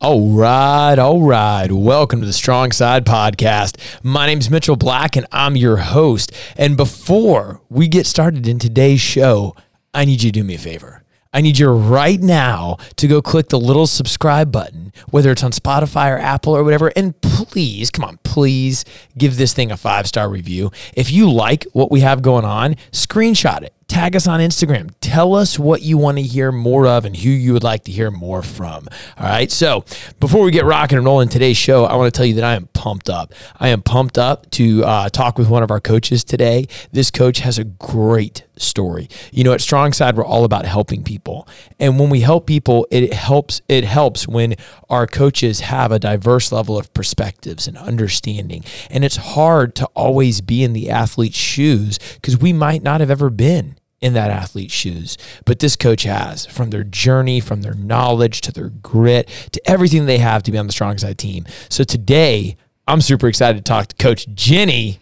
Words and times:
All 0.00 0.30
right, 0.30 0.96
all 0.96 1.22
right. 1.22 1.66
Welcome 1.72 2.20
to 2.20 2.26
the 2.26 2.32
Strong 2.32 2.70
Side 2.70 3.04
Podcast. 3.04 3.78
My 4.04 4.26
name's 4.26 4.48
Mitchell 4.48 4.76
Black 4.76 5.16
and 5.16 5.26
I'm 5.32 5.56
your 5.56 5.78
host. 5.78 6.30
And 6.56 6.76
before 6.76 7.60
we 7.68 7.88
get 7.88 8.06
started 8.06 8.46
in 8.46 8.60
today's 8.60 9.00
show, 9.00 9.56
I 9.92 10.04
need 10.04 10.22
you 10.22 10.30
to 10.30 10.38
do 10.40 10.44
me 10.44 10.54
a 10.54 10.58
favor. 10.58 11.02
I 11.34 11.40
need 11.40 11.58
you 11.58 11.68
right 11.70 12.20
now 12.20 12.76
to 12.94 13.08
go 13.08 13.20
click 13.20 13.48
the 13.48 13.58
little 13.58 13.88
subscribe 13.88 14.52
button, 14.52 14.92
whether 15.10 15.32
it's 15.32 15.42
on 15.42 15.50
Spotify 15.50 16.14
or 16.14 16.18
Apple 16.18 16.54
or 16.54 16.62
whatever. 16.62 16.92
And 16.94 17.20
please, 17.20 17.90
come 17.90 18.04
on, 18.04 18.18
please 18.22 18.84
give 19.16 19.36
this 19.36 19.52
thing 19.52 19.72
a 19.72 19.76
five 19.76 20.06
star 20.06 20.30
review. 20.30 20.70
If 20.94 21.10
you 21.10 21.28
like 21.28 21.64
what 21.72 21.90
we 21.90 22.02
have 22.02 22.22
going 22.22 22.44
on, 22.44 22.76
screenshot 22.92 23.62
it 23.62 23.74
tag 23.88 24.14
us 24.14 24.28
on 24.28 24.38
Instagram. 24.40 24.90
Tell 25.00 25.34
us 25.34 25.58
what 25.58 25.82
you 25.82 25.98
want 25.98 26.18
to 26.18 26.22
hear 26.22 26.52
more 26.52 26.86
of 26.86 27.04
and 27.04 27.16
who 27.16 27.30
you 27.30 27.54
would 27.54 27.64
like 27.64 27.84
to 27.84 27.92
hear 27.92 28.10
more 28.10 28.42
from. 28.42 28.86
All 29.16 29.26
right. 29.26 29.50
So 29.50 29.84
before 30.20 30.44
we 30.44 30.50
get 30.50 30.66
rocking 30.66 30.98
and 30.98 31.06
rolling 31.06 31.28
today's 31.28 31.56
show, 31.56 31.84
I 31.84 31.96
want 31.96 32.12
to 32.12 32.16
tell 32.16 32.26
you 32.26 32.34
that 32.34 32.44
I 32.44 32.54
am 32.54 32.66
pumped 32.74 33.08
up. 33.08 33.32
I 33.58 33.68
am 33.68 33.82
pumped 33.82 34.18
up 34.18 34.50
to 34.52 34.84
uh, 34.84 35.08
talk 35.08 35.38
with 35.38 35.48
one 35.48 35.62
of 35.62 35.70
our 35.70 35.80
coaches 35.80 36.22
today. 36.22 36.66
This 36.92 37.10
coach 37.10 37.38
has 37.40 37.58
a 37.58 37.64
great 37.64 38.44
story. 38.56 39.08
You 39.32 39.42
know, 39.42 39.52
at 39.52 39.60
Strong 39.60 39.94
Side, 39.94 40.16
we're 40.16 40.24
all 40.24 40.44
about 40.44 40.66
helping 40.66 41.02
people. 41.02 41.48
And 41.80 41.98
when 41.98 42.10
we 42.10 42.20
help 42.20 42.46
people, 42.46 42.86
it 42.90 43.12
helps, 43.12 43.62
it 43.68 43.84
helps 43.84 44.28
when 44.28 44.54
our 44.90 45.06
coaches 45.06 45.60
have 45.60 45.92
a 45.92 45.98
diverse 45.98 46.52
level 46.52 46.78
of 46.78 46.92
perspectives 46.92 47.66
and 47.66 47.76
understanding. 47.78 48.64
And 48.90 49.04
it's 49.04 49.16
hard 49.16 49.74
to 49.76 49.86
always 49.94 50.40
be 50.40 50.62
in 50.62 50.72
the 50.72 50.90
athlete's 50.90 51.36
shoes 51.36 51.98
because 52.14 52.38
we 52.38 52.52
might 52.52 52.82
not 52.82 53.00
have 53.00 53.10
ever 53.10 53.30
been 53.30 53.77
in 54.00 54.12
that 54.14 54.30
athlete's 54.30 54.72
shoes. 54.72 55.18
But 55.44 55.58
this 55.58 55.76
coach 55.76 56.04
has 56.04 56.46
from 56.46 56.70
their 56.70 56.84
journey, 56.84 57.40
from 57.40 57.62
their 57.62 57.74
knowledge 57.74 58.40
to 58.42 58.52
their 58.52 58.68
grit 58.70 59.28
to 59.52 59.60
everything 59.68 60.06
they 60.06 60.18
have 60.18 60.42
to 60.44 60.52
be 60.52 60.58
on 60.58 60.66
the 60.66 60.72
strong 60.72 60.98
side 60.98 61.18
team. 61.18 61.46
So 61.68 61.84
today, 61.84 62.56
I'm 62.86 63.00
super 63.00 63.28
excited 63.28 63.58
to 63.58 63.68
talk 63.68 63.88
to 63.88 63.96
Coach 63.96 64.28
Jenny. 64.34 65.00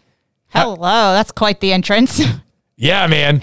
Hello, 0.48 1.12
that's 1.12 1.32
quite 1.32 1.60
the 1.60 1.72
entrance. 1.72 2.20
Yeah, 2.78 3.06
man. 3.06 3.40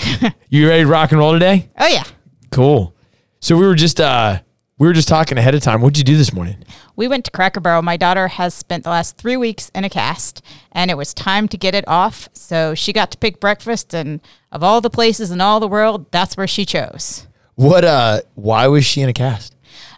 you 0.50 0.70
ready 0.70 0.84
to 0.84 0.88
rock 0.88 1.10
and 1.12 1.18
roll 1.20 1.34
today? 1.34 1.68
oh 1.80 1.88
yeah. 1.88 2.04
Cool. 2.52 2.94
So 3.40 3.58
we 3.58 3.66
were 3.66 3.74
just 3.74 4.00
uh 4.00 4.40
we 4.78 4.86
were 4.86 4.94
just 4.94 5.08
talking 5.08 5.40
ahead 5.40 5.56
of 5.56 5.62
time. 5.64 5.82
What'd 5.82 5.98
you 5.98 6.04
do 6.04 6.16
this 6.18 6.32
morning? 6.34 6.64
We 6.96 7.08
went 7.08 7.26
to 7.26 7.32
Cracker 7.32 7.60
Barrel. 7.60 7.82
My 7.82 7.98
daughter 7.98 8.28
has 8.28 8.54
spent 8.54 8.84
the 8.84 8.92
last 8.92 9.18
three 9.18 9.36
weeks 9.38 9.70
in 9.74 9.84
a 9.84 9.90
cast, 9.90 10.44
and 10.72 10.92
it 10.92 10.98
was 10.98 11.14
time 11.14 11.48
to 11.48 11.58
get 11.58 11.74
it 11.74 11.88
off. 11.88 12.30
So 12.34 12.76
she 12.76 12.94
got 12.94 13.10
to 13.12 13.18
pick 13.18 13.40
breakfast, 13.40 13.94
and 13.94 14.22
of 14.52 14.64
all 14.64 14.80
the 14.80 14.90
places 14.92 15.32
in 15.32 15.42
all 15.42 15.60
the 15.60 15.68
world, 15.68 16.12
that's 16.12 16.38
where 16.38 16.48
she 16.48 16.66
chose. 16.66 17.28
What 17.56 17.84
uh 17.84 18.22
why 18.36 18.68
was 18.68 18.86
she 18.86 19.02
in 19.02 19.10
a 19.10 19.14
cast? 19.14 19.56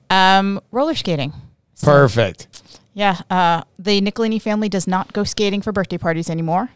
Um, 0.10 0.62
roller 0.72 0.96
skating. 0.96 1.34
Perfect. 1.82 2.48
Yeah, 2.94 3.20
uh, 3.30 3.64
the 3.78 4.00
Nicolini 4.00 4.40
family 4.40 4.70
does 4.70 4.88
not 4.88 5.12
go 5.12 5.24
skating 5.26 5.62
for 5.62 5.72
birthday 5.74 5.98
parties 5.98 6.30
anymore. 6.30 6.70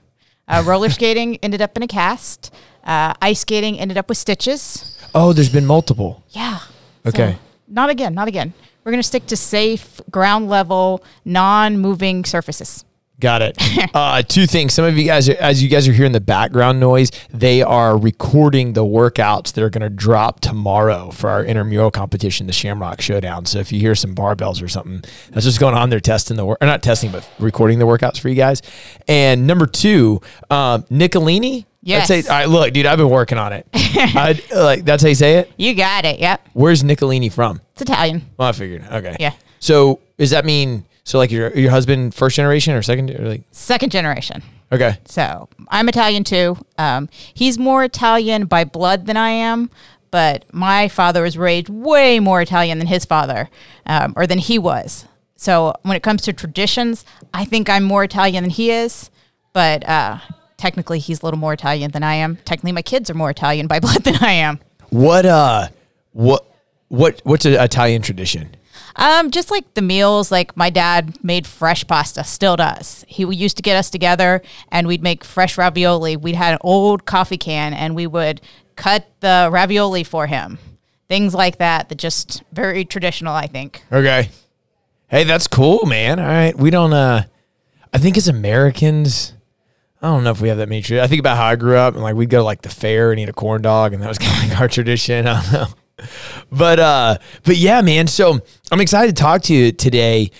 Uh, 0.48 0.64
roller 0.66 0.90
skating 0.90 1.38
ended 1.44 1.62
up 1.62 1.78
in 1.78 1.84
a 1.84 1.88
cast. 1.88 2.54
Uh, 2.84 3.14
ice 3.22 3.40
skating 3.42 3.80
ended 3.80 3.98
up 3.98 4.10
with 4.10 4.18
stitches. 4.18 4.98
Oh, 5.16 5.32
there's 5.32 5.50
been 5.50 5.66
multiple. 5.66 6.24
Yeah. 6.30 6.60
Okay. 7.06 7.38
not 7.68 7.90
again, 7.90 8.14
not 8.14 8.28
again. 8.28 8.54
We're 8.90 8.94
going 8.94 9.04
to 9.04 9.08
stick 9.08 9.28
to 9.28 9.38
safe, 9.38 10.02
ground 10.10 10.50
level, 10.50 11.04
non 11.24 11.78
moving 11.78 12.26
surfaces. 12.26 12.86
Got 13.20 13.44
it. 13.44 13.58
Uh, 13.94 14.22
two 14.22 14.48
things. 14.48 14.74
Some 14.74 14.86
of 14.86 14.98
you 14.98 15.06
guys, 15.06 15.30
are, 15.30 15.36
as 15.40 15.62
you 15.62 15.70
guys 15.70 15.88
are 15.88 15.94
hearing 15.94 16.12
the 16.12 16.20
background 16.20 16.80
noise, 16.80 17.12
they 17.32 17.62
are 17.62 17.98
recording 17.98 18.74
the 18.74 18.84
workouts 18.84 19.54
that 19.54 19.64
are 19.64 19.70
going 19.70 19.84
to 19.84 19.90
drop 19.90 20.40
tomorrow 20.40 21.12
for 21.12 21.30
our 21.30 21.44
intramural 21.44 21.92
competition, 21.92 22.48
the 22.48 22.54
Shamrock 22.54 23.00
Showdown. 23.02 23.46
So 23.46 23.60
if 23.60 23.72
you 23.72 23.80
hear 23.80 23.94
some 23.94 24.16
barbells 24.16 24.62
or 24.62 24.68
something, 24.68 25.04
that's 25.30 25.46
just 25.46 25.60
going 25.60 25.76
on. 25.76 25.92
They're 25.92 26.00
testing 26.00 26.36
the 26.36 26.46
work, 26.46 26.58
or 26.62 26.66
not 26.66 26.82
testing, 26.82 27.12
but 27.12 27.30
recording 27.40 27.78
the 27.78 27.86
workouts 27.86 28.20
for 28.20 28.30
you 28.30 28.36
guys. 28.36 28.64
And 29.08 29.46
number 29.46 29.68
two, 29.68 30.22
um, 30.50 30.86
Nicolini. 30.90 31.68
Yes. 31.82 32.08
That's 32.10 32.28
how, 32.28 32.34
all 32.34 32.40
right, 32.42 32.50
look, 32.50 32.74
dude, 32.74 32.86
I've 32.86 32.98
been 32.98 33.10
working 33.10 33.38
on 33.38 33.54
it. 33.54 33.66
I, 33.74 34.40
like 34.54 34.86
that's 34.86 35.02
how 35.04 35.10
you 35.10 35.16
say 35.16 35.38
it. 35.38 35.52
You 35.58 35.74
got 35.76 36.06
it. 36.06 36.20
Yep. 36.20 36.50
Where's 36.54 36.84
Nicolini 36.84 37.30
from? 37.30 37.62
It's 37.74 37.82
Italian. 37.82 38.24
Well, 38.38 38.50
I 38.50 38.52
figured. 38.52 38.84
Okay. 38.92 39.16
Yeah. 39.20 39.34
So 39.60 40.00
does 40.18 40.32
that 40.32 40.46
mean 40.46 40.86
so 41.04 41.18
like 41.18 41.32
your 41.32 41.56
your 41.58 41.72
husband 41.72 42.14
first 42.14 42.36
generation 42.36 42.74
or 42.74 42.82
second 42.82 43.12
or 43.12 43.28
like 43.30 43.44
Second 43.52 43.92
generation. 43.92 44.44
okay 44.72 44.98
So 45.06 45.50
I'm 45.70 45.90
Italian 45.90 46.24
too. 46.24 46.58
Um, 46.78 47.10
he's 47.34 47.58
more 47.58 47.84
Italian 47.84 48.46
by 48.46 48.64
blood 48.64 49.06
than 49.06 49.18
I 49.18 49.30
am, 49.30 49.70
but 50.12 50.46
my 50.54 50.88
father 50.88 51.24
was 51.24 51.38
raised 51.38 51.70
way 51.70 52.20
more 52.20 52.42
Italian 52.42 52.78
than 52.78 52.88
his 52.88 53.06
father, 53.06 53.50
um, 53.86 54.14
or 54.16 54.28
than 54.28 54.38
he 54.40 54.60
was. 54.60 55.06
So 55.36 55.74
when 55.84 55.96
it 55.96 56.04
comes 56.04 56.22
to 56.24 56.34
traditions, 56.34 57.06
I 57.34 57.46
think 57.46 57.70
I'm 57.70 57.84
more 57.84 58.04
Italian 58.04 58.44
than 58.44 58.52
he 58.52 58.72
is, 58.72 59.10
but 59.54 59.88
uh, 59.88 60.20
technically 60.60 61.00
he's 61.00 61.22
a 61.24 61.26
little 61.26 61.40
more 61.40 61.54
Italian 61.54 61.92
than 61.92 62.04
I 62.04 62.16
am. 62.16 62.36
Technically, 62.46 62.74
my 62.74 62.82
kids 62.84 63.10
are 63.10 63.16
more 63.16 63.32
Italian 63.32 63.66
by 63.66 63.80
blood 63.86 64.04
than 64.04 64.18
I 64.18 64.34
am. 64.34 64.60
what 64.90 65.26
uh 65.26 65.70
what 66.12 66.46
what 66.90 67.22
what's 67.24 67.46
an 67.46 67.54
Italian 67.54 68.02
tradition? 68.02 68.56
Um, 68.96 69.32
just 69.32 69.50
like 69.50 69.74
the 69.76 69.82
meals, 69.82 70.32
like 70.32 70.58
my 70.58 70.70
dad 70.70 71.24
made 71.24 71.48
fresh 71.48 71.88
pasta, 71.88 72.24
still 72.24 72.58
does. 72.58 73.06
He 73.08 73.24
used 73.24 73.56
to 73.58 73.64
get 73.64 73.78
us 73.78 73.90
together 73.90 74.42
and 74.72 74.88
we'd 74.88 75.02
make 75.02 75.24
fresh 75.24 75.58
ravioli. 75.58 76.18
We'd 76.18 76.36
had 76.36 76.54
an 76.54 76.60
old 76.62 77.06
coffee 77.06 77.38
can 77.38 77.74
and 77.74 77.96
we 77.96 78.08
would 78.08 78.42
cut 78.76 79.08
the 79.22 79.50
ravioli 79.52 80.04
for 80.04 80.28
him. 80.28 80.58
Things 81.08 81.34
like 81.34 81.58
that, 81.60 81.88
that 81.90 81.98
just 81.98 82.44
very 82.52 82.84
traditional, 82.84 83.34
I 83.34 83.48
think. 83.48 83.84
Okay. 83.92 84.30
Hey, 85.08 85.24
that's 85.24 85.48
cool, 85.48 85.86
man. 85.86 86.20
All 86.20 86.26
right. 86.28 86.56
We 86.58 86.70
don't 86.70 86.94
uh 86.94 87.24
I 87.94 87.98
think 88.00 88.18
as 88.18 88.28
Americans 88.28 89.34
I 90.02 90.08
don't 90.08 90.24
know 90.24 90.32
if 90.32 90.40
we 90.40 90.48
have 90.50 90.58
that 90.60 90.70
many 90.70 90.82
traditions. 90.82 91.04
I 91.06 91.08
think 91.08 91.20
about 91.20 91.38
how 91.38 91.46
I 91.46 91.56
grew 91.56 91.76
up 91.76 91.94
and 91.94 92.04
like 92.04 92.16
we'd 92.16 92.30
go 92.30 92.40
to 92.40 92.44
like 92.44 92.62
the 92.62 92.70
fair 92.70 93.12
and 93.12 93.20
eat 93.20 93.28
a 93.28 93.34
corn 93.34 93.62
dog 93.62 93.94
and 93.94 94.02
that 94.02 94.08
was 94.08 94.18
kind 94.20 94.44
of 94.44 94.50
like 94.50 94.62
our 94.62 94.68
tradition. 94.68 95.28
I 95.28 95.42
don't 95.42 95.54
know. 95.54 95.68
But 96.52 96.80
uh 96.80 97.18
but 97.44 97.58
yeah, 97.58 97.82
man. 97.82 98.08
So 98.08 98.40
I'm 98.72 98.80
excited 98.82 99.16
to 99.16 99.22
talk 99.22 99.42
to 99.44 99.54
you 99.54 99.72
today. 99.72 100.32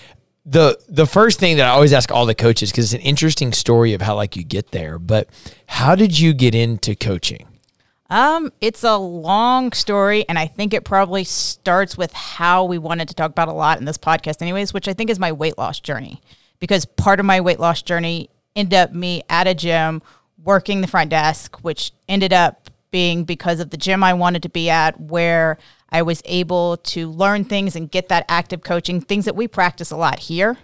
The 0.46 0.80
the 0.88 1.06
first 1.06 1.40
thing 1.40 1.58
that 1.58 1.66
I 1.68 1.70
always 1.72 1.92
ask 1.92 2.12
all 2.12 2.26
the 2.26 2.34
coaches 2.34 2.72
because 2.72 2.94
it's 2.94 3.04
an 3.04 3.06
interesting 3.06 3.52
story 3.52 3.94
of 3.94 4.02
how 4.02 4.16
like 4.16 4.38
you 4.38 4.44
get 4.44 4.72
there. 4.72 4.98
But 4.98 5.28
how 5.68 5.96
did 5.96 6.18
you 6.18 6.34
get 6.34 6.56
into 6.56 6.96
coaching? 6.96 7.46
Um, 8.10 8.52
it's 8.60 8.84
a 8.84 8.98
long 8.98 9.72
story, 9.72 10.28
and 10.28 10.40
I 10.40 10.48
think 10.48 10.74
it 10.74 10.84
probably 10.84 11.24
starts 11.24 11.96
with 11.96 12.12
how 12.14 12.66
we 12.66 12.80
wanted 12.80 13.08
to 13.10 13.14
talk 13.14 13.30
about 13.30 13.50
a 13.50 13.54
lot 13.54 13.78
in 13.78 13.86
this 13.86 14.00
podcast, 14.00 14.42
anyways, 14.42 14.74
which 14.74 14.88
I 14.88 14.94
think 14.94 15.12
is 15.12 15.20
my 15.20 15.32
weight 15.32 15.60
loss 15.60 15.80
journey. 15.80 16.20
Because 16.60 16.86
part 16.86 17.20
of 17.20 17.28
my 17.28 17.40
weight 17.40 17.60
loss 17.60 17.84
journey 17.84 18.32
ended 18.56 18.74
up 18.74 18.94
me 18.94 19.24
at 19.30 19.48
a 19.48 19.54
gym 19.54 20.02
working 20.44 20.82
the 20.82 20.88
front 20.88 21.10
desk, 21.10 21.58
which 21.64 21.92
ended 22.08 22.34
up 22.34 22.70
being 22.92 23.24
because 23.24 23.60
of 23.60 23.70
the 23.70 23.78
gym 23.78 24.04
I 24.04 24.14
wanted 24.14 24.44
to 24.44 24.50
be 24.50 24.70
at, 24.70 25.00
where 25.00 25.58
I 25.92 26.02
was 26.02 26.22
able 26.26 26.78
to 26.78 27.10
learn 27.10 27.46
things 27.46 27.76
and 27.76 27.90
get 27.90 28.10
that 28.10 28.26
active 28.28 28.62
coaching, 28.62 29.02
things 29.02 29.26
that 29.26 29.36
we 29.36 29.48
practice 29.48 29.92
a 29.92 29.98
lot 29.98 30.20
here. 30.20 30.58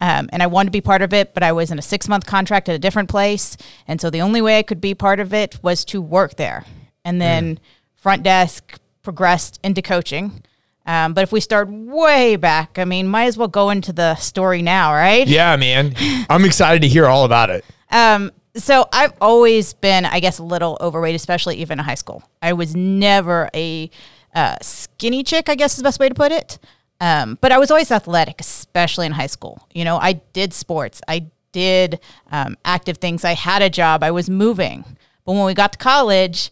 Um, 0.00 0.28
and 0.32 0.42
I 0.42 0.46
wanted 0.46 0.68
to 0.68 0.72
be 0.72 0.80
part 0.80 1.02
of 1.02 1.12
it, 1.12 1.34
but 1.34 1.42
I 1.42 1.52
was 1.52 1.70
in 1.70 1.78
a 1.78 1.82
six 1.82 2.08
month 2.08 2.26
contract 2.26 2.68
at 2.68 2.74
a 2.74 2.78
different 2.78 3.08
place. 3.08 3.56
And 3.86 4.00
so 4.00 4.10
the 4.10 4.20
only 4.20 4.40
way 4.40 4.58
I 4.58 4.62
could 4.62 4.80
be 4.80 4.94
part 4.94 5.18
of 5.18 5.34
it 5.34 5.58
was 5.62 5.84
to 5.86 6.00
work 6.00 6.36
there. 6.36 6.64
And 7.04 7.20
then 7.20 7.58
front 7.96 8.22
desk 8.22 8.78
progressed 9.02 9.58
into 9.64 9.82
coaching. 9.82 10.42
Um, 10.88 11.12
but 11.12 11.22
if 11.22 11.32
we 11.32 11.40
start 11.40 11.68
way 11.70 12.36
back, 12.36 12.78
I 12.78 12.86
mean, 12.86 13.08
might 13.08 13.26
as 13.26 13.36
well 13.36 13.46
go 13.46 13.68
into 13.68 13.92
the 13.92 14.14
story 14.14 14.62
now, 14.62 14.94
right? 14.94 15.28
Yeah, 15.28 15.54
man. 15.56 15.94
I'm 16.30 16.46
excited 16.46 16.80
to 16.80 16.88
hear 16.88 17.04
all 17.04 17.26
about 17.26 17.50
it. 17.50 17.62
Um, 17.90 18.32
so 18.56 18.88
I've 18.90 19.12
always 19.20 19.74
been, 19.74 20.06
I 20.06 20.18
guess, 20.20 20.38
a 20.38 20.42
little 20.42 20.78
overweight, 20.80 21.14
especially 21.14 21.56
even 21.56 21.78
in 21.78 21.84
high 21.84 21.94
school. 21.94 22.22
I 22.40 22.54
was 22.54 22.74
never 22.74 23.50
a 23.54 23.90
uh, 24.34 24.56
skinny 24.62 25.22
chick, 25.22 25.50
I 25.50 25.56
guess 25.56 25.72
is 25.72 25.76
the 25.76 25.82
best 25.82 26.00
way 26.00 26.08
to 26.08 26.14
put 26.14 26.32
it. 26.32 26.58
Um, 27.02 27.36
but 27.42 27.52
I 27.52 27.58
was 27.58 27.70
always 27.70 27.92
athletic, 27.92 28.40
especially 28.40 29.04
in 29.04 29.12
high 29.12 29.26
school. 29.26 29.68
You 29.74 29.84
know, 29.84 29.98
I 29.98 30.14
did 30.32 30.54
sports, 30.54 31.02
I 31.06 31.26
did 31.52 32.00
um, 32.32 32.56
active 32.64 32.96
things, 32.96 33.26
I 33.26 33.34
had 33.34 33.60
a 33.60 33.68
job, 33.68 34.02
I 34.02 34.10
was 34.10 34.30
moving. 34.30 34.84
But 35.26 35.32
when 35.32 35.44
we 35.44 35.52
got 35.52 35.72
to 35.72 35.78
college, 35.78 36.50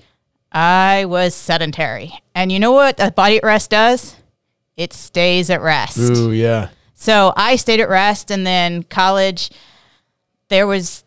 I 0.53 1.07
was 1.07 1.35
sedentary. 1.35 2.13
And 2.35 2.53
you 2.53 2.61
know 2.61 2.73
what 2.73 3.01
a 3.01 3.11
body 3.11 3.39
at 3.39 3.43
rest 3.43 3.71
does? 3.71 4.15
It 4.77 4.93
stays 4.93 5.51
at 5.51 5.61
rest. 5.61 5.99
Ooh, 5.99 6.33
yeah. 6.33 6.69
So 6.95 7.33
I 7.37 7.57
stayed 7.57 7.81
at 7.81 7.89
rest, 7.89 8.31
and 8.31 8.47
then 8.47 8.83
college, 8.85 9.51
there 10.49 10.67
was 10.67 11.05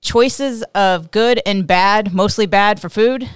choices 0.00 0.62
of 0.74 1.10
good 1.10 1.40
and 1.44 1.66
bad, 1.66 2.14
mostly 2.14 2.46
bad 2.46 2.80
for 2.80 2.88
food, 2.88 3.28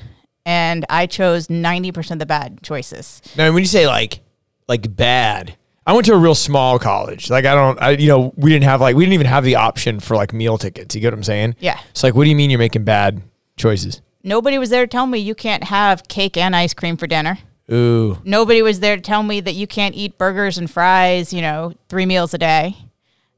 and 0.46 0.84
I 0.88 1.06
chose 1.06 1.50
ninety 1.50 1.92
percent 1.92 2.20
of 2.20 2.20
the 2.20 2.26
bad 2.26 2.62
choices. 2.62 3.22
Now, 3.36 3.52
when 3.52 3.62
you 3.62 3.66
say 3.66 3.86
like 3.86 4.20
like 4.68 4.94
bad, 4.96 5.56
I 5.86 5.92
went 5.92 6.06
to 6.06 6.14
a 6.14 6.18
real 6.18 6.34
small 6.34 6.78
college. 6.78 7.30
Like 7.30 7.44
I 7.44 7.54
don't, 7.54 7.80
I 7.82 7.90
you 7.90 8.08
know, 8.08 8.32
we 8.36 8.50
didn't 8.50 8.64
have 8.64 8.80
like 8.80 8.94
we 8.94 9.04
didn't 9.04 9.14
even 9.14 9.26
have 9.26 9.44
the 9.44 9.56
option 9.56 10.00
for 10.00 10.16
like 10.16 10.32
meal 10.32 10.58
tickets. 10.58 10.94
You 10.94 11.00
get 11.00 11.08
what 11.08 11.18
I'm 11.18 11.24
saying? 11.24 11.56
Yeah. 11.58 11.80
It's 11.90 12.02
like, 12.02 12.14
what 12.14 12.24
do 12.24 12.30
you 12.30 12.36
mean 12.36 12.50
you're 12.50 12.58
making 12.58 12.84
bad 12.84 13.22
choices? 13.56 14.00
Nobody 14.22 14.58
was 14.58 14.70
there 14.70 14.84
to 14.84 14.88
tell 14.88 15.06
me 15.06 15.18
you 15.18 15.34
can't 15.34 15.64
have 15.64 16.06
cake 16.06 16.36
and 16.36 16.54
ice 16.54 16.74
cream 16.74 16.96
for 16.96 17.06
dinner. 17.06 17.38
Ooh. 17.72 18.18
Nobody 18.24 18.62
was 18.62 18.80
there 18.80 18.96
to 18.96 19.02
tell 19.02 19.22
me 19.22 19.40
that 19.40 19.54
you 19.54 19.66
can't 19.66 19.94
eat 19.94 20.18
burgers 20.18 20.58
and 20.58 20.70
fries, 20.70 21.32
you 21.32 21.40
know, 21.40 21.72
three 21.88 22.06
meals 22.06 22.34
a 22.34 22.38
day. 22.38 22.76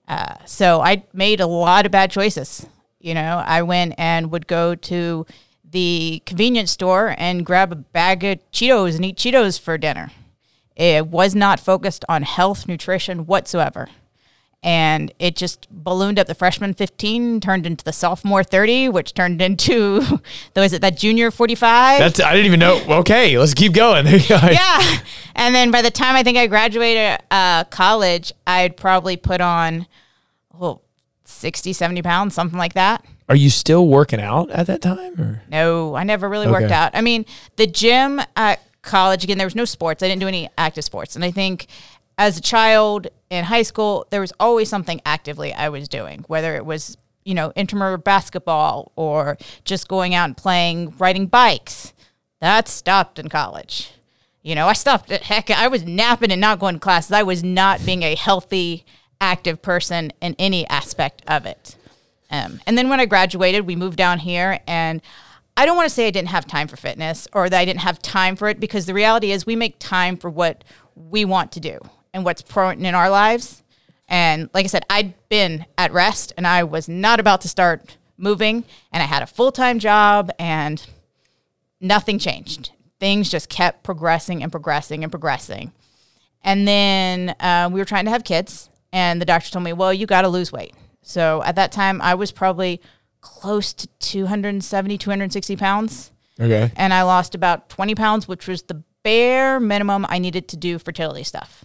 Uh, 0.09 0.37
so 0.47 0.81
I 0.81 1.05
made 1.13 1.41
a 1.41 1.47
lot 1.47 1.87
of 1.87 1.93
bad 1.93 2.11
choices. 2.11 2.67
You 2.99 3.15
know, 3.15 3.43
I 3.45 3.63
went 3.63 3.95
and 3.99 4.31
would 4.31 4.47
go 4.47 4.75
to 4.75 5.27
the 5.69 6.23
convenience 6.25 6.71
store 6.71 7.15
and 7.19 7.45
grab 7.45 7.73
a 7.73 7.77
bag 7.77 8.25
of 8.25 8.39
Cheetos 8.53 8.95
and 8.95 9.05
eat 9.05 9.17
Cheetos 9.17 9.59
for 9.59 9.77
dinner. 9.77 10.11
It 10.77 11.09
was 11.09 11.35
not 11.35 11.61
focused 11.61 12.05
on 12.09 12.23
health, 12.23 12.67
nutrition 12.67 13.27
whatsoever. 13.27 13.89
And 14.63 15.13
it 15.19 15.35
just 15.35 15.67
ballooned 15.71 16.19
up. 16.21 16.29
The 16.29 16.35
freshman 16.35 16.73
15 16.73 17.41
turned 17.41 17.67
into 17.67 17.85
the 17.85 17.93
sophomore 17.93 18.45
30, 18.45 18.91
which 18.91 19.13
turned 19.13 19.43
into, 19.43 20.03
was 20.57 20.73
it 20.73 20.81
that 20.83 20.97
junior 20.97 21.31
45? 21.31 21.99
That's 21.99 22.21
I 22.21 22.33
didn't 22.33 22.47
even 22.47 22.61
know. 22.61 22.81
Okay, 23.01 23.37
let's 23.39 23.55
keep 23.55 23.73
going. 23.73 24.07
yeah. 24.29 24.99
And 25.35 25.55
then 25.55 25.71
by 25.71 25.83
the 25.83 25.91
time 25.91 26.15
I 26.15 26.23
think 26.23 26.39
I 26.39 26.47
graduated 26.47 27.21
uh, 27.31 27.65
college, 27.65 28.33
I'd 28.47 28.77
probably 28.77 29.17
put 29.17 29.41
on 29.41 29.87
well, 30.57 30.83
60, 31.25 31.73
70 31.73 32.03
pounds, 32.03 32.35
something 32.35 32.59
like 32.59 32.75
that. 32.75 33.05
Are 33.29 33.37
you 33.37 33.51
still 33.51 33.89
working 33.89 34.21
out 34.21 34.51
at 34.51 34.67
that 34.67 34.83
time? 34.83 35.21
Or? 35.21 35.43
No, 35.49 35.95
I 35.95 36.05
never 36.05 36.29
really 36.29 36.49
worked 36.49 36.71
out. 36.71 36.91
I 36.95 37.01
mean, 37.01 37.25
the 37.57 37.67
gym 37.67 38.21
at 38.37 38.61
college, 38.83 39.25
again, 39.25 39.39
there 39.39 39.47
was 39.47 39.55
no 39.55 39.65
sports. 39.65 40.03
I 40.03 40.09
didn't 40.09 40.21
do 40.21 40.29
any 40.29 40.51
active 40.59 40.85
sports. 40.85 41.17
And 41.17 41.25
I 41.25 41.31
think 41.31 41.67
as 42.19 42.37
a 42.37 42.41
child 42.43 43.09
in 43.33 43.45
high 43.45 43.63
school, 43.63 44.07
there 44.11 44.21
was 44.21 44.33
always 44.39 44.69
something 44.69 45.01
actively 45.07 45.55
I 45.55 45.71
was 45.71 45.89
doing, 45.89 46.23
whether 46.29 46.55
it 46.55 46.67
was, 46.67 46.99
you 47.25 47.33
know, 47.35 47.51
intramural 47.57 47.97
basketball 47.97 48.93
or 48.95 49.39
just 49.65 49.89
going 49.89 50.15
out 50.15 50.27
and 50.27 50.37
playing, 50.37 50.95
riding 50.99 51.27
bikes. 51.27 51.95
That 52.41 52.69
stopped 52.69 53.19
in 53.19 53.31
college. 53.31 53.91
You 54.43 54.55
know, 54.55 54.67
I 54.67 54.75
stopped. 54.75 55.11
Heck, 55.11 55.51
I 55.51 55.69
was 55.69 55.85
napping 55.85 56.31
and 56.31 56.43
not 56.43 56.59
going 56.59 56.75
to 56.75 56.81
classes. 56.81 57.13
I 57.13 57.23
was 57.23 57.43
not 57.43 57.85
being 57.87 58.03
a 58.03 58.15
healthy, 58.17 58.85
active 59.19 59.63
person 59.63 60.13
in 60.21 60.37
any 60.39 60.67
aspect 60.69 61.23
of 61.27 61.47
it. 61.47 61.77
Um, 62.31 62.61
and 62.67 62.77
then 62.77 62.91
when 62.91 63.01
I 63.01 63.07
graduated, 63.07 63.67
we 63.67 63.77
moved 63.77 63.97
down 63.97 64.19
here, 64.19 64.61
and 64.67 65.01
I 65.57 65.65
don't 65.65 65.77
want 65.77 65.89
to 65.89 65.95
say 65.95 66.07
I 66.07 66.11
didn't 66.11 66.29
have 66.29 66.47
time 66.47 66.69
for 66.69 66.77
fitness 66.77 67.29
or 67.33 67.49
that 67.49 67.59
I 67.59 67.65
didn't 67.65 67.81
have 67.81 68.03
time 68.03 68.37
for 68.37 68.49
it 68.49 68.61
because 68.61 68.85
the 68.85 68.95
reality 68.95 69.31
is 69.33 69.47
we 69.47 69.57
make 69.57 69.77
time 69.79 70.19
for 70.19 70.29
what 70.29 70.65
we 70.95 71.25
want 71.25 71.53
to 71.53 71.61
do 71.61 71.79
and 72.13 72.25
what's 72.25 72.43
important 72.43 72.87
in 72.87 72.95
our 72.95 73.11
lives. 73.11 73.63
And 74.09 74.51
like 74.53 74.65
I 74.65 74.69
said, 74.69 74.85
I'd 74.91 75.15
been 75.29 75.65
at 75.79 75.93
rest 75.93 76.33
and 76.37 76.47
I 76.47 76.65
was 76.65 76.89
not 76.89 77.21
about 77.21 77.41
to 77.43 77.49
start 77.49 77.97
moving, 78.19 78.65
and 78.93 79.03
I 79.03 79.07
had 79.07 79.23
a 79.23 79.27
full 79.27 79.53
time 79.53 79.79
job, 79.79 80.31
and 80.39 80.85
nothing 81.81 82.19
changed. 82.19 82.71
Things 83.01 83.29
just 83.29 83.49
kept 83.49 83.83
progressing 83.83 84.43
and 84.43 84.53
progressing 84.53 85.03
and 85.03 85.11
progressing. 85.11 85.73
And 86.45 86.67
then 86.67 87.31
uh, 87.41 87.69
we 87.73 87.81
were 87.81 87.85
trying 87.85 88.05
to 88.05 88.11
have 88.11 88.25
kids, 88.25 88.71
and 88.93 89.21
the 89.21 89.25
doctor 89.25 89.51
told 89.51 89.65
me, 89.65 89.73
well, 89.73 89.93
you 89.93 90.07
got 90.07 90.23
to 90.23 90.29
lose 90.29 90.53
weight. 90.53 90.75
So 91.03 91.43
at 91.45 91.57
that 91.57 91.73
time, 91.73 92.01
I 92.01 92.15
was 92.15 92.33
probably 92.33 92.81
close 93.21 93.73
to 93.73 93.87
270, 93.99 94.99
260 94.99 95.57
pounds. 95.57 96.13
Okay. 96.41 96.71
And 96.77 96.95
I 96.95 97.03
lost 97.03 97.35
about 97.35 97.69
20 97.69 97.95
pounds, 97.95 98.27
which 98.27 98.47
was 98.49 98.63
the 98.63 98.83
bare 99.03 99.61
minimum 99.61 100.07
I 100.09 100.19
needed 100.19 100.49
to 100.49 100.57
do 100.57 100.79
fertility 100.79 101.25
stuff. 101.25 101.65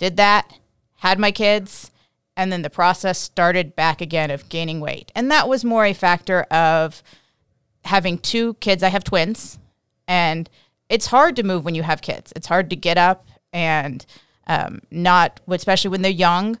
Did 0.00 0.16
that, 0.16 0.58
had 0.96 1.18
my 1.18 1.30
kids, 1.30 1.90
and 2.34 2.50
then 2.50 2.62
the 2.62 2.70
process 2.70 3.18
started 3.18 3.76
back 3.76 4.00
again 4.00 4.30
of 4.30 4.48
gaining 4.48 4.80
weight. 4.80 5.12
And 5.14 5.30
that 5.30 5.46
was 5.46 5.62
more 5.62 5.84
a 5.84 5.92
factor 5.92 6.44
of 6.44 7.02
having 7.84 8.16
two 8.16 8.54
kids. 8.54 8.82
I 8.82 8.88
have 8.88 9.04
twins, 9.04 9.58
and 10.08 10.48
it's 10.88 11.08
hard 11.08 11.36
to 11.36 11.42
move 11.42 11.66
when 11.66 11.74
you 11.74 11.82
have 11.82 12.00
kids. 12.00 12.32
It's 12.34 12.46
hard 12.46 12.70
to 12.70 12.76
get 12.76 12.96
up 12.96 13.28
and 13.52 14.06
um, 14.46 14.80
not, 14.90 15.38
especially 15.48 15.90
when 15.90 16.00
they're 16.00 16.10
young, 16.10 16.58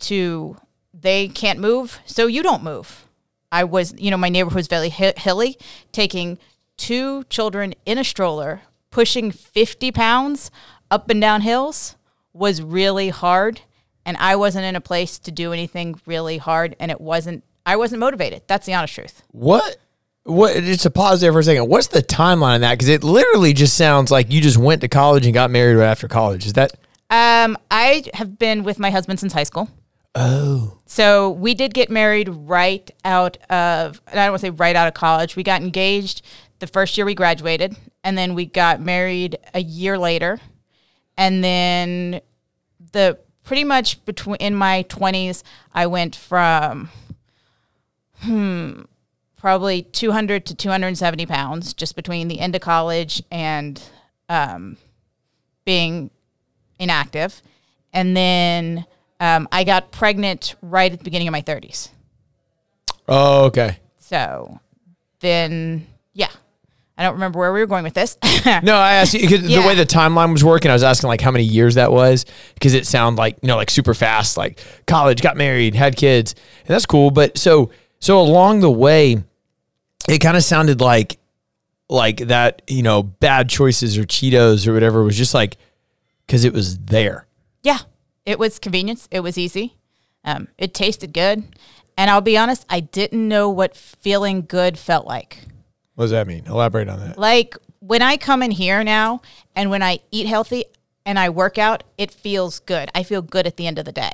to 0.00 0.56
they 0.92 1.28
can't 1.28 1.60
move, 1.60 2.00
so 2.04 2.26
you 2.26 2.42
don't 2.42 2.64
move. 2.64 3.06
I 3.52 3.62
was, 3.62 3.94
you 3.98 4.10
know, 4.10 4.16
my 4.16 4.30
neighborhood 4.30 4.56
was 4.56 4.66
very 4.66 4.88
hilly, 4.88 5.56
taking 5.92 6.38
two 6.76 7.22
children 7.24 7.72
in 7.86 7.98
a 7.98 8.04
stroller, 8.04 8.62
pushing 8.90 9.30
50 9.30 9.92
pounds 9.92 10.50
up 10.90 11.08
and 11.08 11.20
down 11.20 11.42
hills 11.42 11.94
was 12.32 12.62
really 12.62 13.08
hard. 13.08 13.60
And 14.06 14.16
I 14.16 14.36
wasn't 14.36 14.64
in 14.64 14.76
a 14.76 14.80
place 14.80 15.18
to 15.20 15.30
do 15.30 15.52
anything 15.52 16.00
really 16.06 16.38
hard. 16.38 16.74
And 16.80 16.90
it 16.90 17.00
wasn't, 17.00 17.44
I 17.66 17.76
wasn't 17.76 18.00
motivated. 18.00 18.42
That's 18.46 18.66
the 18.66 18.74
honest 18.74 18.94
truth. 18.94 19.22
What? 19.30 19.76
What? 20.24 20.54
Just 20.54 20.82
to 20.82 20.90
pause 20.90 21.20
there 21.20 21.32
for 21.32 21.40
a 21.40 21.44
second. 21.44 21.68
What's 21.68 21.88
the 21.88 22.02
timeline 22.02 22.54
on 22.54 22.60
that? 22.62 22.72
Because 22.72 22.88
it 22.88 23.04
literally 23.04 23.52
just 23.52 23.76
sounds 23.76 24.10
like 24.10 24.30
you 24.30 24.40
just 24.40 24.58
went 24.58 24.80
to 24.80 24.88
college 24.88 25.26
and 25.26 25.34
got 25.34 25.50
married 25.50 25.76
right 25.76 25.86
after 25.86 26.08
college. 26.08 26.46
Is 26.46 26.54
that? 26.54 26.72
Um, 27.10 27.58
I 27.70 28.04
have 28.14 28.38
been 28.38 28.62
with 28.62 28.78
my 28.78 28.90
husband 28.90 29.20
since 29.20 29.32
high 29.32 29.44
school. 29.44 29.68
Oh. 30.14 30.78
So 30.86 31.30
we 31.30 31.54
did 31.54 31.74
get 31.74 31.90
married 31.90 32.28
right 32.28 32.90
out 33.04 33.36
of, 33.48 34.00
and 34.06 34.18
I 34.18 34.24
don't 34.24 34.32
want 34.32 34.40
to 34.40 34.46
say 34.46 34.50
right 34.50 34.76
out 34.76 34.88
of 34.88 34.94
college. 34.94 35.36
We 35.36 35.42
got 35.42 35.62
engaged 35.62 36.22
the 36.58 36.66
first 36.66 36.96
year 36.96 37.04
we 37.04 37.14
graduated, 37.14 37.76
and 38.04 38.18
then 38.18 38.34
we 38.34 38.46
got 38.46 38.80
married 38.80 39.38
a 39.54 39.60
year 39.60 39.98
later. 39.98 40.40
And 41.16 41.44
then 41.44 42.20
the 42.92 43.18
pretty 43.44 43.64
much 43.64 44.04
between 44.04 44.36
in 44.36 44.54
my 44.54 44.84
20s, 44.88 45.42
I 45.74 45.86
went 45.86 46.16
from, 46.16 46.90
hmm, 48.20 48.82
probably 49.36 49.82
200 49.82 50.46
to 50.46 50.54
270 50.54 51.26
pounds 51.26 51.74
just 51.74 51.96
between 51.96 52.28
the 52.28 52.40
end 52.40 52.54
of 52.54 52.60
college 52.60 53.22
and 53.30 53.82
um, 54.28 54.76
being 55.64 56.10
inactive. 56.78 57.42
And 57.92 58.16
then 58.16 58.86
um, 59.18 59.48
I 59.50 59.64
got 59.64 59.90
pregnant 59.90 60.54
right 60.62 60.92
at 60.92 60.98
the 60.98 61.04
beginning 61.04 61.28
of 61.28 61.32
my 61.32 61.42
30s. 61.42 61.88
Oh, 63.08 63.46
okay. 63.46 63.78
So 63.98 64.60
then, 65.20 65.86
yeah, 66.12 66.30
I 67.00 67.04
don't 67.04 67.14
remember 67.14 67.38
where 67.38 67.50
we 67.52 67.60
were 67.60 67.66
going 67.66 67.82
with 67.84 67.94
this. 67.94 68.18
No, 68.62 68.74
I 68.76 68.92
asked 68.94 69.14
you 69.14 69.26
'cause 69.28 69.40
the 69.42 69.48
Yeah. 69.48 69.66
way 69.66 69.74
the 69.74 69.86
timeline 69.86 70.32
was 70.32 70.44
working. 70.44 70.70
I 70.70 70.74
was 70.74 70.82
asking 70.82 71.08
like 71.08 71.20
how 71.22 71.30
many 71.30 71.44
years 71.44 71.76
that 71.76 71.90
was 71.92 72.26
because 72.54 72.74
it 72.74 72.86
sounded 72.86 73.18
like 73.18 73.38
you 73.42 73.46
know 73.48 73.56
like 73.56 73.70
super 73.70 73.94
fast, 73.94 74.36
like 74.36 74.60
college, 74.86 75.22
got 75.22 75.36
married, 75.36 75.74
had 75.74 75.96
kids, 75.96 76.34
and 76.66 76.68
that's 76.68 76.86
cool. 76.86 77.10
But 77.10 77.38
so 77.38 77.70
so 78.00 78.20
along 78.20 78.60
the 78.60 78.70
way, 78.70 79.22
it 80.08 80.18
kind 80.18 80.36
of 80.36 80.44
sounded 80.44 80.80
like 80.80 81.18
like 81.88 82.18
that 82.28 82.62
you 82.68 82.82
know 82.82 83.02
bad 83.02 83.48
choices 83.48 83.96
or 83.98 84.04
Cheetos 84.04 84.66
or 84.66 84.72
whatever 84.74 85.02
was 85.02 85.16
just 85.16 85.32
like 85.34 85.56
because 86.26 86.44
it 86.44 86.52
was 86.52 86.78
there. 86.78 87.26
yeah, 87.62 87.78
it 88.26 88.38
was 88.38 88.58
convenience. 88.58 89.08
It 89.10 89.20
was 89.20 89.36
easy. 89.38 89.76
Um, 90.24 90.48
it 90.58 90.74
tasted 90.74 91.12
good. 91.14 91.42
And 91.98 92.08
I'll 92.10 92.20
be 92.20 92.36
honest, 92.38 92.64
I 92.70 92.80
didn't 92.80 93.26
know 93.26 93.50
what 93.50 93.74
feeling 93.76 94.42
good 94.46 94.78
felt 94.78 95.06
like. 95.06 95.38
What 96.00 96.04
does 96.04 96.12
that 96.12 96.26
mean? 96.26 96.46
Elaborate 96.46 96.88
on 96.88 96.98
that. 97.00 97.18
Like 97.18 97.58
when 97.80 98.00
I 98.00 98.16
come 98.16 98.42
in 98.42 98.52
here 98.52 98.82
now 98.82 99.20
and 99.54 99.68
when 99.68 99.82
I 99.82 99.98
eat 100.10 100.26
healthy 100.26 100.64
and 101.04 101.18
I 101.18 101.28
work 101.28 101.58
out, 101.58 101.84
it 101.98 102.10
feels 102.10 102.60
good. 102.60 102.90
I 102.94 103.02
feel 103.02 103.20
good 103.20 103.46
at 103.46 103.58
the 103.58 103.66
end 103.66 103.78
of 103.78 103.84
the 103.84 103.92
day. 103.92 104.12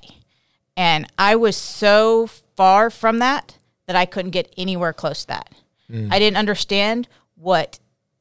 And 0.77 1.07
I 1.17 1.37
was 1.37 1.57
so 1.57 2.27
far 2.57 2.91
from 2.91 3.21
that 3.21 3.59
that 3.87 3.95
I 3.95 4.05
couldn't 4.05 4.33
get 4.33 4.53
anywhere 4.57 4.93
close 4.93 5.21
to 5.21 5.27
that. 5.29 5.55
Mm. 5.89 6.13
I 6.13 6.19
didn't 6.19 6.39
understand 6.39 7.07
what 7.37 7.79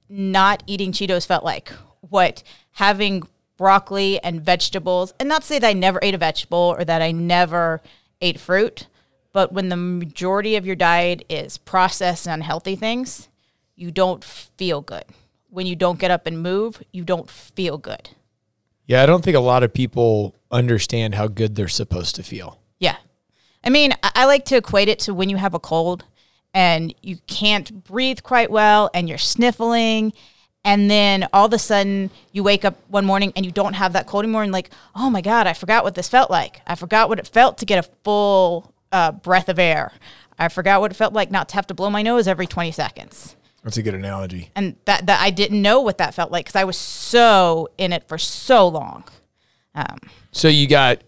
not 0.09 0.61
eating 0.67 0.91
Cheetos 0.91 1.25
felt 1.25 1.43
like, 1.43 1.69
what 2.01 2.43
having 2.73 3.23
broccoli 3.57 4.21
and 4.21 4.41
vegetables, 4.41 5.15
and 5.19 5.27
not 5.27 5.41
to 5.41 5.47
say 5.47 5.57
that 5.57 5.67
I 5.67 5.73
never 5.73 5.97
ate 6.03 6.13
a 6.13 6.19
vegetable 6.19 6.75
or 6.77 6.85
that 6.85 7.01
I 7.01 7.11
never 7.11 7.81
ate 8.21 8.39
fruit, 8.39 8.85
but 9.33 9.51
when 9.51 9.69
the 9.69 9.75
majority 9.75 10.55
of 10.55 10.67
your 10.67 10.75
diet 10.75 11.25
is 11.29 11.57
processed 11.57 12.27
and 12.27 12.35
unhealthy 12.35 12.75
things, 12.75 13.27
you 13.75 13.91
don't 13.91 14.23
feel 14.23 14.81
good. 14.81 15.05
When 15.49 15.65
you 15.65 15.75
don't 15.75 15.99
get 15.99 16.11
up 16.11 16.27
and 16.27 16.41
move, 16.41 16.81
you 16.91 17.03
don't 17.03 17.29
feel 17.29 17.77
good. 17.77 18.09
Yeah, 18.87 19.01
I 19.01 19.05
don't 19.05 19.23
think 19.23 19.35
a 19.35 19.41
lot 19.41 19.63
of 19.63 19.73
people 19.73 20.35
understand 20.51 21.15
how 21.15 21.27
good 21.27 21.55
they're 21.55 21.67
supposed 21.67 22.15
to 22.15 22.23
feel. 22.23 22.59
Yeah. 22.79 22.97
I 23.63 23.69
mean, 23.69 23.93
I, 24.03 24.11
I 24.15 24.25
like 24.25 24.45
to 24.45 24.57
equate 24.57 24.89
it 24.89 24.99
to 24.99 25.13
when 25.13 25.29
you 25.29 25.37
have 25.37 25.53
a 25.53 25.59
cold 25.59 26.03
and 26.53 26.93
you 27.01 27.17
can't 27.27 27.83
breathe 27.83 28.21
quite 28.23 28.51
well 28.51 28.89
and 28.93 29.09
you're 29.09 29.17
sniffling. 29.17 30.13
And 30.63 30.89
then 30.89 31.27
all 31.33 31.45
of 31.45 31.53
a 31.53 31.59
sudden 31.59 32.11
you 32.31 32.43
wake 32.43 32.63
up 32.63 32.75
one 32.87 33.05
morning 33.05 33.33
and 33.35 33.45
you 33.45 33.51
don't 33.51 33.73
have 33.73 33.93
that 33.93 34.07
cold 34.07 34.23
anymore. 34.23 34.43
And 34.43 34.51
like, 34.51 34.69
oh 34.95 35.09
my 35.09 35.21
God, 35.21 35.47
I 35.47 35.53
forgot 35.53 35.83
what 35.83 35.95
this 35.95 36.09
felt 36.09 36.29
like. 36.29 36.61
I 36.67 36.75
forgot 36.75 37.09
what 37.09 37.19
it 37.19 37.27
felt 37.27 37.57
to 37.59 37.65
get 37.65 37.85
a 37.85 37.89
full 38.03 38.73
uh, 38.91 39.11
breath 39.11 39.49
of 39.49 39.59
air. 39.59 39.91
I 40.37 40.49
forgot 40.49 40.81
what 40.81 40.91
it 40.91 40.95
felt 40.95 41.13
like 41.13 41.31
not 41.31 41.49
to 41.49 41.55
have 41.55 41.67
to 41.67 41.73
blow 41.73 41.89
my 41.89 42.01
nose 42.01 42.27
every 42.27 42.47
20 42.47 42.71
seconds. 42.71 43.35
That's 43.65 43.75
a 43.77 43.83
good 43.83 43.95
analogy. 43.95 44.51
And 44.55 44.77
that, 44.85 45.07
that 45.07 45.19
I 45.19 45.29
didn't 45.31 45.61
know 45.61 45.81
what 45.81 45.97
that 45.97 46.13
felt 46.13 46.31
like 46.31 46.45
because 46.45 46.55
I 46.55 46.63
was 46.63 46.77
so 46.77 47.67
in 47.77 47.91
it 47.91 48.07
for 48.07 48.17
so 48.17 48.67
long. 48.69 49.03
Um, 49.75 49.97
So 50.31 50.47
you 50.47 50.67
got, 50.67 51.01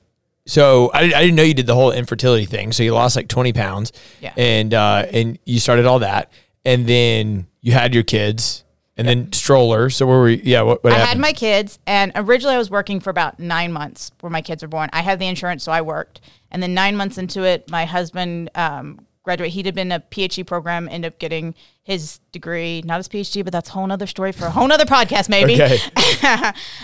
so 0.45 0.89
I, 0.93 1.03
I 1.03 1.09
didn't 1.21 1.35
know 1.35 1.43
you 1.43 1.53
did 1.53 1.67
the 1.67 1.75
whole 1.75 1.91
infertility 1.91 2.45
thing. 2.45 2.73
So 2.73 2.83
you 2.83 2.93
lost 2.93 3.15
like 3.15 3.29
20 3.29 3.53
pounds 3.53 3.93
Yeah. 4.21 4.33
and, 4.35 4.73
uh, 4.73 5.05
and 5.13 5.39
you 5.45 5.59
started 5.59 5.85
all 5.85 5.99
that. 5.99 6.31
And 6.65 6.85
then 6.87 7.47
you 7.61 7.71
had 7.71 7.93
your 7.93 8.03
kids 8.03 8.63
And 8.97 9.07
then 9.07 9.31
stroller. 9.31 9.89
So 9.91 10.05
where 10.07 10.17
were 10.17 10.23
we? 10.25 10.41
Yeah. 10.41 10.63
What, 10.63 10.83
what 10.83 10.91
I 10.91 10.97
happened? 10.97 11.09
had 11.09 11.19
my 11.19 11.31
kids, 11.33 11.77
and 11.85 12.11
originally 12.15 12.55
I 12.55 12.57
was 12.57 12.71
working 12.71 12.99
for 12.99 13.11
about 13.11 13.39
nine 13.39 13.71
months 13.71 14.11
where 14.21 14.31
my 14.31 14.41
kids 14.41 14.63
were 14.63 14.67
born. 14.67 14.89
I 14.91 15.03
had 15.03 15.19
the 15.19 15.27
insurance, 15.27 15.63
so 15.63 15.71
I 15.71 15.81
worked. 15.81 16.19
And 16.49 16.63
then 16.63 16.73
nine 16.73 16.97
months 16.97 17.19
into 17.19 17.43
it, 17.43 17.69
my 17.69 17.85
husband 17.85 18.49
um, 18.55 19.05
graduated. 19.27 19.53
He'd 19.53 19.75
been 19.75 19.91
a 19.91 19.99
PhD 19.99 20.47
program, 20.47 20.87
ended 20.89 21.11
up 21.11 21.19
getting 21.19 21.53
his 21.83 22.19
degree, 22.31 22.81
not 22.85 22.95
his 22.95 23.09
PhD, 23.09 23.43
but 23.43 23.51
that's 23.51 23.67
a 23.67 23.73
whole 23.73 23.91
other 23.91 24.07
story 24.07 24.31
for 24.31 24.45
a 24.45 24.49
whole 24.49 24.71
other 24.71 24.85
podcast, 24.85 25.27
maybe. 25.29 25.59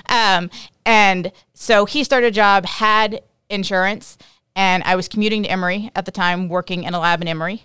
Um, 0.09 0.49
and 0.85 1.31
so 1.53 1.85
he 1.85 2.03
started 2.03 2.27
a 2.27 2.31
job, 2.31 2.65
had 2.65 3.21
insurance, 3.49 4.17
and 4.55 4.83
I 4.83 4.95
was 4.95 5.07
commuting 5.07 5.43
to 5.43 5.49
Emory 5.49 5.89
at 5.95 6.05
the 6.05 6.11
time, 6.11 6.49
working 6.49 6.83
in 6.83 6.93
a 6.93 6.99
lab 6.99 7.21
in 7.21 7.27
Emory. 7.29 7.63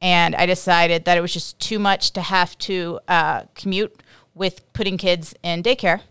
And 0.00 0.36
I 0.36 0.46
decided 0.46 1.04
that 1.04 1.18
it 1.18 1.20
was 1.20 1.32
just 1.32 1.58
too 1.58 1.78
much 1.78 2.12
to 2.12 2.22
have 2.22 2.56
to 2.58 3.00
uh, 3.08 3.42
commute 3.54 4.00
with 4.34 4.72
putting 4.72 4.96
kids 4.96 5.34
in 5.42 5.62
daycare. 5.62 6.02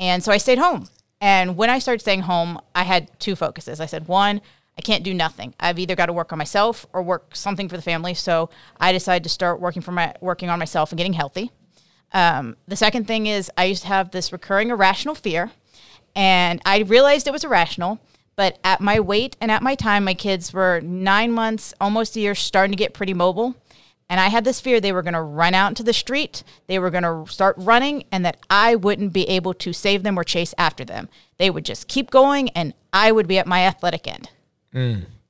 And 0.00 0.24
so 0.24 0.32
I 0.32 0.38
stayed 0.38 0.58
home. 0.58 0.88
And 1.20 1.56
when 1.56 1.70
I 1.70 1.78
started 1.78 2.00
staying 2.00 2.22
home, 2.22 2.60
I 2.74 2.82
had 2.82 3.08
two 3.20 3.36
focuses. 3.36 3.78
I 3.80 3.86
said, 3.86 4.08
one, 4.08 4.40
I 4.78 4.80
can't 4.80 5.04
do 5.04 5.12
nothing. 5.12 5.54
I've 5.60 5.78
either 5.78 5.94
got 5.94 6.06
to 6.06 6.12
work 6.12 6.32
on 6.32 6.38
myself 6.38 6.86
or 6.92 7.02
work 7.02 7.36
something 7.36 7.68
for 7.68 7.76
the 7.76 7.82
family. 7.82 8.14
So 8.14 8.50
I 8.80 8.92
decided 8.92 9.22
to 9.24 9.28
start 9.28 9.60
working 9.60 9.82
for 9.82 9.92
my 9.92 10.14
working 10.20 10.48
on 10.48 10.58
myself 10.58 10.90
and 10.90 10.96
getting 10.96 11.12
healthy. 11.12 11.50
Um, 12.12 12.56
the 12.66 12.76
second 12.76 13.06
thing 13.06 13.26
is 13.26 13.50
I 13.56 13.64
used 13.64 13.82
to 13.82 13.88
have 13.88 14.10
this 14.10 14.32
recurring 14.32 14.70
irrational 14.70 15.14
fear, 15.14 15.50
and 16.14 16.60
I 16.64 16.80
realized 16.80 17.26
it 17.26 17.32
was 17.32 17.44
irrational. 17.44 18.00
But 18.34 18.58
at 18.64 18.80
my 18.80 18.98
weight 18.98 19.36
and 19.42 19.50
at 19.50 19.62
my 19.62 19.74
time, 19.74 20.04
my 20.04 20.14
kids 20.14 20.54
were 20.54 20.80
nine 20.80 21.32
months, 21.32 21.74
almost 21.80 22.16
a 22.16 22.20
year, 22.20 22.34
starting 22.34 22.72
to 22.72 22.78
get 22.78 22.94
pretty 22.94 23.12
mobile. 23.12 23.54
And 24.08 24.20
I 24.20 24.28
had 24.28 24.44
this 24.44 24.60
fear 24.60 24.80
they 24.80 24.92
were 24.92 25.02
going 25.02 25.14
to 25.14 25.22
run 25.22 25.54
out 25.54 25.68
into 25.68 25.82
the 25.82 25.92
street, 25.92 26.42
they 26.66 26.78
were 26.78 26.90
going 26.90 27.02
to 27.02 27.30
start 27.30 27.56
running, 27.58 28.04
and 28.10 28.24
that 28.24 28.38
I 28.50 28.74
wouldn't 28.74 29.12
be 29.12 29.28
able 29.28 29.54
to 29.54 29.72
save 29.72 30.02
them 30.02 30.18
or 30.18 30.24
chase 30.24 30.54
after 30.58 30.84
them. 30.84 31.08
They 31.38 31.50
would 31.50 31.64
just 31.64 31.88
keep 31.88 32.10
going, 32.10 32.48
and 32.50 32.74
I 32.92 33.12
would 33.12 33.26
be 33.26 33.38
at 33.38 33.46
my 33.46 33.66
athletic 33.66 34.06
end. 34.06 34.28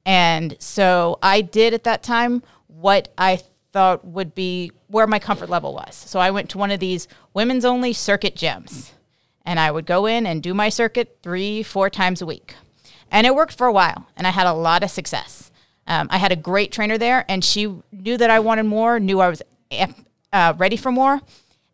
And 0.05 0.57
so 0.59 1.19
I 1.23 1.41
did 1.41 1.75
at 1.75 1.85
that 1.85 2.03
time 2.03 2.43
what 2.67 3.13
I 3.17 3.41
thought 3.73 4.05
would 4.05 4.35
be 4.35 4.73
where 4.89 5.07
my 5.07 5.19
comfort 5.19 5.49
level 5.49 5.73
was. 5.75 5.95
So 5.95 6.21
I 6.21 6.31
went 6.31 6.51
to 6.51 6.59
one 6.59 6.71
of 6.71 6.81
these 6.81 7.09
women's 7.33 7.65
only 7.65 7.93
circuit 7.93 8.35
gyms, 8.35 8.91
and 9.45 9.59
I 9.59 9.71
would 9.71 9.87
go 9.87 10.07
in 10.07 10.27
and 10.27 10.43
do 10.43 10.55
my 10.55 10.69
circuit 10.69 11.19
three, 11.23 11.63
four 11.63 11.89
times 11.89 12.21
a 12.21 12.27
week. 12.27 12.55
And 13.11 13.27
it 13.27 13.35
worked 13.35 13.57
for 13.57 13.67
a 13.67 13.73
while, 13.73 14.07
and 14.17 14.27
I 14.27 14.31
had 14.31 14.47
a 14.47 14.53
lot 14.53 14.83
of 14.83 14.91
success. 14.91 15.51
Um, 15.87 16.09
I 16.11 16.19
had 16.19 16.33
a 16.33 16.37
great 16.37 16.73
trainer 16.73 16.99
there, 16.99 17.25
and 17.29 17.45
she 17.45 17.75
knew 17.91 18.17
that 18.17 18.31
I 18.31 18.41
wanted 18.41 18.65
more, 18.65 19.01
knew 19.01 19.21
I 19.21 19.29
was 19.29 19.43
uh, 20.33 20.55
ready 20.57 20.77
for 20.77 20.93
more. 20.93 21.21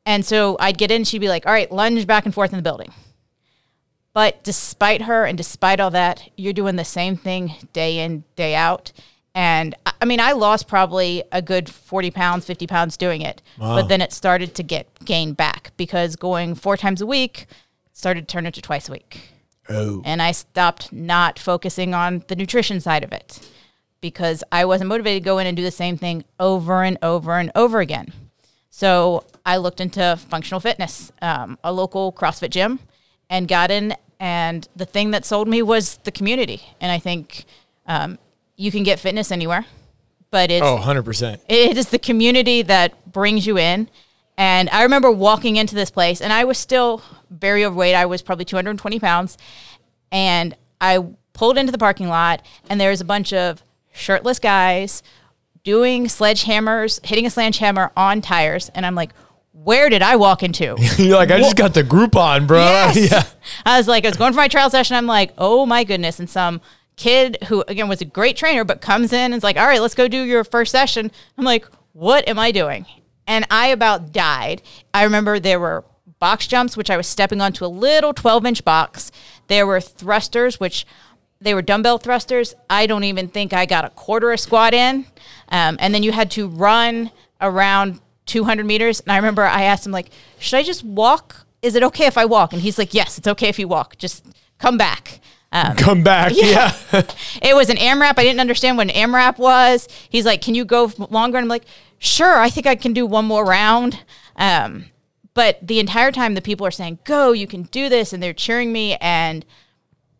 And 0.07 0.25
so 0.25 0.57
I'd 0.59 0.79
get 0.79 0.91
in, 0.91 1.05
she'd 1.05 1.19
be 1.19 1.29
like, 1.29 1.47
all 1.47 1.53
right, 1.53 1.71
lunge 1.71 2.07
back 2.07 2.25
and 2.25 2.35
forth 2.35 2.53
in 2.53 2.59
the 2.59 2.63
building. 2.63 2.93
But 4.19 4.43
despite 4.43 5.03
her 5.03 5.25
and 5.27 5.39
despite 5.39 5.79
all 5.79 5.93
that, 5.93 6.29
you're 6.37 6.53
doing 6.53 6.75
the 6.75 6.85
same 6.85 7.17
thing 7.17 7.55
day 7.73 8.01
in, 8.01 8.25
day 8.35 8.57
out. 8.57 8.91
And 9.33 9.77
I 10.03 10.07
mean, 10.07 10.19
I 10.19 10.33
lost 10.33 10.67
probably 10.67 11.23
a 11.31 11.41
good 11.41 11.69
40 11.69 12.11
pounds, 12.11 12.45
50 12.45 12.67
pounds 12.67 12.97
doing 12.97 13.23
it. 13.23 13.43
But 13.77 13.87
then 13.87 14.01
it 14.01 14.13
started 14.13 14.57
to 14.57 14.65
get 14.65 14.89
gained 15.05 15.37
back 15.37 15.71
because 15.77 16.17
going 16.17 16.57
four 16.57 16.77
times 16.77 17.01
a 17.01 17.07
week 17.07 17.47
started 17.93 18.27
to 18.27 18.33
turn 18.33 18.45
into 18.45 18.61
twice 18.61 18.89
a 18.89 18.93
week. 18.93 19.21
oh. 19.69 20.03
And 20.05 20.21
I 20.21 20.33
stopped 20.33 20.93
not 20.93 21.39
focusing 21.39 21.95
on 21.95 22.25
the 22.27 22.35
nutrition 22.35 22.81
side 22.81 23.05
of 23.05 23.13
it 23.13 23.49
because 24.01 24.43
I 24.51 24.65
wasn't 24.65 24.89
motivated 24.89 25.23
to 25.23 25.25
go 25.25 25.39
in 25.39 25.47
and 25.47 25.57
do 25.57 25.63
the 25.63 25.71
same 25.71 25.97
thing 25.97 26.25
over 26.41 26.83
and 26.83 26.99
over 27.03 27.39
and 27.39 27.53
over 27.55 27.79
again. 27.79 28.13
So 28.69 29.27
I 29.47 29.59
looked 29.59 29.81
into 29.81 30.19
functional 30.29 30.59
fitness, 30.59 31.13
um, 31.23 31.57
a 31.63 31.73
local 31.73 32.13
CrossFit 32.13 32.51
gym, 32.51 32.81
and 33.31 33.47
got 33.47 33.71
in. 33.71 33.95
And 34.21 34.67
the 34.75 34.85
thing 34.87 35.13
that 35.13 35.25
sold 35.25 35.49
me 35.49 35.63
was 35.63 35.97
the 35.99 36.11
community. 36.11 36.63
And 36.81 36.91
I 36.91 36.99
think 36.99 37.45
um, 37.87 38.19
you 38.57 38.71
can 38.71 38.83
get 38.83 38.99
fitness 38.99 39.31
anywhere, 39.31 39.65
but 40.31 40.51
it's 40.51 40.65
Oh, 40.65 40.77
100%. 40.79 41.41
it 41.49 41.77
is 41.77 41.91
the 41.91 41.99
community 41.99 42.63
that 42.63 43.13
brings 43.13 43.47
you 43.47 43.59
in. 43.59 43.89
And 44.37 44.69
I 44.71 44.83
remember 44.85 45.11
walking 45.11 45.57
into 45.57 45.75
this 45.75 45.91
place, 45.91 46.21
and 46.21 46.33
I 46.33 46.45
was 46.45 46.59
still 46.59 47.03
very 47.31 47.65
overweight. 47.65 47.95
I 47.95 48.07
was 48.07 48.23
probably 48.23 48.45
220 48.45 48.99
pounds. 49.01 49.37
And 50.13 50.55
I 50.81 51.05
pulled 51.33 51.59
into 51.59 51.73
the 51.73 51.79
parking 51.79 52.09
lot, 52.09 52.45
and 52.71 52.81
there 52.81 52.91
was 52.91 53.01
a 53.01 53.05
bunch 53.05 53.33
of 53.33 53.63
shirtless 53.93 54.39
guys 54.39 55.03
doing 55.65 56.05
sledgehammers, 56.07 57.05
hitting 57.05 57.27
a 57.27 57.31
sledgehammer 57.31 57.91
on 57.97 58.21
tires. 58.21 58.69
And 58.75 58.87
I'm 58.87 58.95
like, 58.95 59.11
where 59.65 59.89
did 59.89 60.03
I 60.03 60.17
walk 60.17 60.43
into? 60.43 60.77
You're 60.99 61.17
like, 61.17 61.31
I 61.31 61.39
just 61.39 61.57
got 61.57 61.75
the 61.75 61.83
Groupon, 61.83 62.47
bro. 62.47 62.59
Yes. 62.95 63.11
yeah. 63.11 63.25
I 63.67 63.79
was 63.79 63.89
like, 63.89 64.05
I 64.05 64.09
was 64.09 64.17
going 64.17 64.33
for 64.33 64.39
my 64.39 64.49
trial 64.49 64.71
session. 64.71 64.97
I'm 64.97 65.07
like, 65.07 65.33
oh 65.39 65.67
my 65.67 65.85
goodness. 65.85 66.19
And 66.19 66.29
some 66.29 66.61
kid 66.97 67.39
who, 67.49 67.65
again, 67.69 67.89
was 67.89 68.01
a 68.01 68.05
great 68.05 68.37
trainer, 68.37 68.65
but 68.65 68.81
comes 68.81 69.13
in 69.13 69.27
and 69.27 69.35
is 69.35 69.43
like, 69.43 69.57
all 69.57 69.67
right, 69.67 69.81
let's 69.81 69.95
go 69.95 70.09
do 70.09 70.23
your 70.23 70.45
first 70.45 70.73
session. 70.73 71.11
I'm 71.37 71.45
like, 71.45 71.67
what 71.93 72.29
am 72.29 72.39
I 72.39 72.53
doing? 72.53 72.87
And 73.27 73.47
I 73.51 73.69
about 73.69 74.13
died. 74.13 74.63
I 74.95 75.05
remember 75.05 75.39
there 75.39 75.61
were 75.61 75.85
box 76.19 76.47
jumps, 76.47 76.77
which 76.77 76.91
I 76.91 76.97
was 76.97 77.07
stepping 77.07 77.41
onto 77.41 77.65
a 77.65 77.69
little 77.69 78.13
12 78.15 78.47
inch 78.47 78.65
box. 78.65 79.13
There 79.49 79.67
were 79.67 79.81
thrusters, 79.81 80.59
which 80.59 80.87
they 81.41 81.55
were 81.55 81.63
dumbbell 81.63 81.99
thrusters. 81.99 82.55
I 82.69 82.87
don't 82.87 83.05
even 83.05 83.29
think 83.29 83.53
I 83.53 83.67
got 83.67 83.85
a 83.85 83.91
quarter 83.91 84.33
a 84.33 84.39
squat 84.39 84.75
in. 84.75 85.07
Um, 85.51 85.77
and 85.81 85.95
then 85.95 86.03
you 86.03 86.13
had 86.13 86.31
to 86.33 86.49
run 86.49 87.11
around 87.41 88.01
200 88.29 88.65
meters. 88.65 89.01
And 89.01 89.13
I 89.13 89.17
remember 89.17 89.43
I 89.43 89.65
asked 89.65 89.87
him, 89.87 89.93
like, 89.93 90.11
should 90.39 90.57
I 90.57 90.63
just 90.63 90.85
walk? 90.85 91.47
Is 91.63 91.75
it 91.75 91.83
okay 91.83 92.07
if 92.07 92.17
I 92.17 92.25
walk? 92.25 92.53
And 92.53 92.63
he's 92.63 92.79
like, 92.79 92.95
yes, 92.95 93.19
it's 93.19 93.27
okay 93.27 93.49
if 93.49 93.59
you 93.59 93.67
walk. 93.67 93.99
Just 93.99 94.25
come 94.59 94.79
back. 94.79 95.21
Um, 95.51 95.77
Come 95.77 96.03
back. 96.03 96.33
Yeah. 96.35 96.75
it 97.43 97.57
was 97.57 97.71
an 97.71 97.79
AMRAP. 97.79 98.15
I 98.19 98.23
didn't 98.23 98.41
understand 98.41 98.77
what 98.77 98.91
an 98.91 98.95
AMRAP 98.95 99.39
was. 99.39 99.89
He's 100.11 100.27
like, 100.27 100.43
"Can 100.43 100.55
you 100.55 100.67
go 100.67 100.93
longer?" 101.09 101.39
And 101.39 101.45
I'm 101.45 101.49
like, 101.49 101.65
"Sure, 101.99 102.39
I 102.39 102.51
think 102.51 102.67
I 102.67 102.77
can 102.77 102.93
do 102.93 103.07
one 103.07 103.25
more 103.25 103.47
round." 103.47 103.99
Um, 104.37 104.87
but 105.33 105.59
the 105.67 105.81
entire 105.81 106.13
time, 106.13 106.35
the 106.35 106.43
people 106.43 106.67
are 106.67 106.71
saying, 106.71 106.99
"Go, 107.05 107.33
you 107.33 107.47
can 107.47 107.63
do 107.63 107.89
this," 107.89 108.13
and 108.13 108.23
they're 108.23 108.35
cheering 108.35 108.73
me. 108.73 108.97
And 108.97 109.47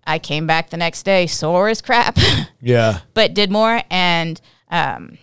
I 0.07 0.19
came 0.19 0.47
back 0.47 0.71
the 0.71 0.79
next 0.79 1.03
day 1.03 1.27
sore 1.27 1.69
as 1.69 1.83
crap, 1.83 2.17
yeah. 2.63 3.01
but 3.13 3.35
did 3.35 3.51
more. 3.51 3.83
And 3.91 4.41
um, 4.71 5.19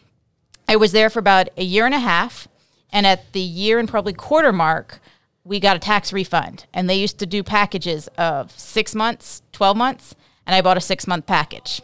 I 0.68 0.76
was 0.76 0.92
there 0.92 1.10
for 1.10 1.20
about 1.20 1.50
a 1.58 1.64
year 1.64 1.86
and 1.86 1.96
a 1.96 2.00
half. 2.00 2.48
And 2.96 3.06
at 3.06 3.34
the 3.34 3.42
year 3.42 3.78
and 3.78 3.90
probably 3.90 4.14
quarter 4.14 4.54
mark, 4.54 5.00
we 5.44 5.60
got 5.60 5.76
a 5.76 5.80
tax 5.80 6.14
refund. 6.14 6.66
And 6.74 6.90
they 6.90 6.96
used 6.96 7.20
to 7.20 7.26
do 7.26 7.44
packages 7.44 8.08
of 8.18 8.52
six 8.58 8.96
months, 8.96 9.42
12 9.52 9.76
months. 9.76 10.16
And 10.48 10.56
I 10.56 10.62
bought 10.62 10.78
a 10.78 10.82
six 10.82 11.06
month 11.06 11.26
package. 11.28 11.82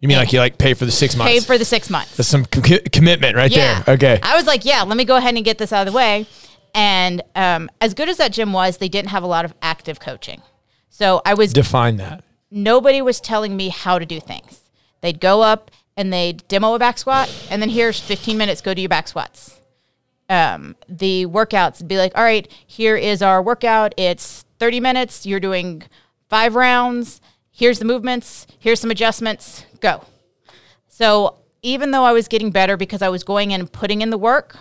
You 0.00 0.08
mean 0.08 0.16
like 0.16 0.32
you 0.32 0.38
like 0.38 0.56
pay 0.56 0.72
for 0.72 0.86
the 0.86 0.90
six 0.90 1.14
months? 1.16 1.30
Pay 1.32 1.40
for 1.40 1.58
the 1.58 1.66
six 1.66 1.90
months. 1.90 2.16
That's 2.16 2.28
some 2.30 2.46
com- 2.46 2.78
commitment 2.92 3.36
right 3.36 3.50
Yeah. 3.50 3.82
there. 3.82 3.94
Okay. 3.96 4.20
I 4.22 4.36
was 4.36 4.46
like, 4.46 4.64
yeah, 4.64 4.82
let 4.84 4.96
me 4.96 5.04
go 5.04 5.16
ahead 5.16 5.34
and 5.34 5.44
get 5.44 5.58
this 5.58 5.70
out 5.72 5.86
of 5.86 5.92
the 5.92 5.96
way. 5.96 6.26
And 6.74 7.22
um, 7.34 7.68
as 7.82 7.92
good 7.92 8.08
as 8.08 8.16
that 8.16 8.32
gym 8.32 8.52
was, 8.54 8.78
they 8.78 8.88
didn't 8.88 9.10
have 9.10 9.22
a 9.22 9.26
lot 9.26 9.44
of 9.44 9.52
active 9.60 10.00
coaching. 10.00 10.40
So 10.88 11.20
I 11.26 11.34
was 11.34 11.52
Define 11.52 11.98
that. 11.98 12.24
nobody 12.50 13.02
was 13.02 13.20
telling 13.20 13.54
me 13.56 13.68
how 13.68 13.98
to 13.98 14.06
do 14.06 14.18
things. 14.18 14.60
They'd 15.02 15.20
go 15.20 15.42
up 15.42 15.70
and 15.96 16.10
they'd 16.12 16.46
demo 16.48 16.74
a 16.74 16.78
back 16.78 16.96
squat, 16.96 17.28
and 17.50 17.60
then 17.60 17.68
here's 17.68 18.00
15 18.00 18.38
minutes, 18.38 18.60
go 18.60 18.72
do 18.72 18.80
your 18.80 18.88
back 18.88 19.08
squats. 19.08 19.58
Um, 20.28 20.76
the 20.88 21.26
workouts 21.26 21.86
be 21.86 21.96
like, 21.96 22.12
all 22.16 22.22
right, 22.22 22.50
here 22.66 22.96
is 22.96 23.22
our 23.22 23.42
workout. 23.42 23.94
It's 23.96 24.44
30 24.58 24.80
minutes. 24.80 25.24
You're 25.24 25.40
doing 25.40 25.82
five 26.28 26.54
rounds. 26.54 27.20
Here's 27.50 27.78
the 27.78 27.84
movements. 27.84 28.46
Here's 28.58 28.80
some 28.80 28.90
adjustments. 28.90 29.64
Go. 29.80 30.04
So 30.88 31.36
even 31.62 31.90
though 31.90 32.04
I 32.04 32.12
was 32.12 32.28
getting 32.28 32.50
better 32.50 32.76
because 32.76 33.02
I 33.02 33.08
was 33.08 33.24
going 33.24 33.50
in 33.50 33.60
and 33.60 33.72
putting 33.72 34.02
in 34.02 34.10
the 34.10 34.18
work, 34.18 34.58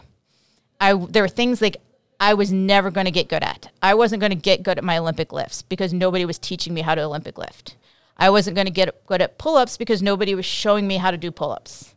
I 0.79 0.93
there 0.93 1.23
were 1.23 1.29
things 1.29 1.61
like 1.61 1.77
I 2.19 2.33
was 2.33 2.51
never 2.51 2.89
going 2.89 3.05
to 3.05 3.11
get 3.11 3.29
good 3.29 3.43
at. 3.43 3.69
I 3.81 3.93
wasn't 3.93 4.21
going 4.21 4.31
to 4.31 4.35
get 4.35 4.63
good 4.63 4.77
at 4.77 4.83
my 4.83 4.97
Olympic 4.97 5.31
lifts 5.31 5.61
because 5.61 5.93
nobody 5.93 6.25
was 6.25 6.39
teaching 6.39 6.73
me 6.73 6.81
how 6.81 6.95
to 6.95 7.03
Olympic 7.03 7.37
lift. 7.37 7.75
I 8.17 8.29
wasn't 8.31 8.55
going 8.55 8.65
to 8.65 8.71
get 8.71 9.05
good 9.05 9.21
at 9.21 9.37
pull-ups 9.37 9.77
because 9.77 10.01
nobody 10.01 10.33
was 10.33 10.45
showing 10.45 10.87
me 10.87 10.97
how 10.97 11.11
to 11.11 11.17
do 11.17 11.29
pull-ups. 11.29 11.93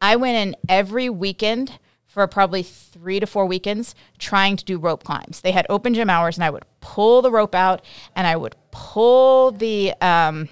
I 0.00 0.14
went 0.14 0.36
in 0.36 0.56
every 0.68 1.10
weekend 1.10 1.78
for 2.14 2.24
probably 2.28 2.62
3 2.62 3.18
to 3.18 3.26
4 3.26 3.44
weekends 3.44 3.96
trying 4.18 4.56
to 4.56 4.64
do 4.64 4.78
rope 4.78 5.02
climbs. 5.02 5.40
They 5.40 5.50
had 5.50 5.66
open 5.68 5.94
gym 5.94 6.08
hours 6.08 6.36
and 6.36 6.44
I 6.44 6.50
would 6.50 6.64
pull 6.80 7.22
the 7.22 7.30
rope 7.30 7.56
out 7.56 7.84
and 8.14 8.24
I 8.24 8.36
would 8.36 8.54
pull 8.70 9.50
the 9.50 9.94
um, 10.00 10.48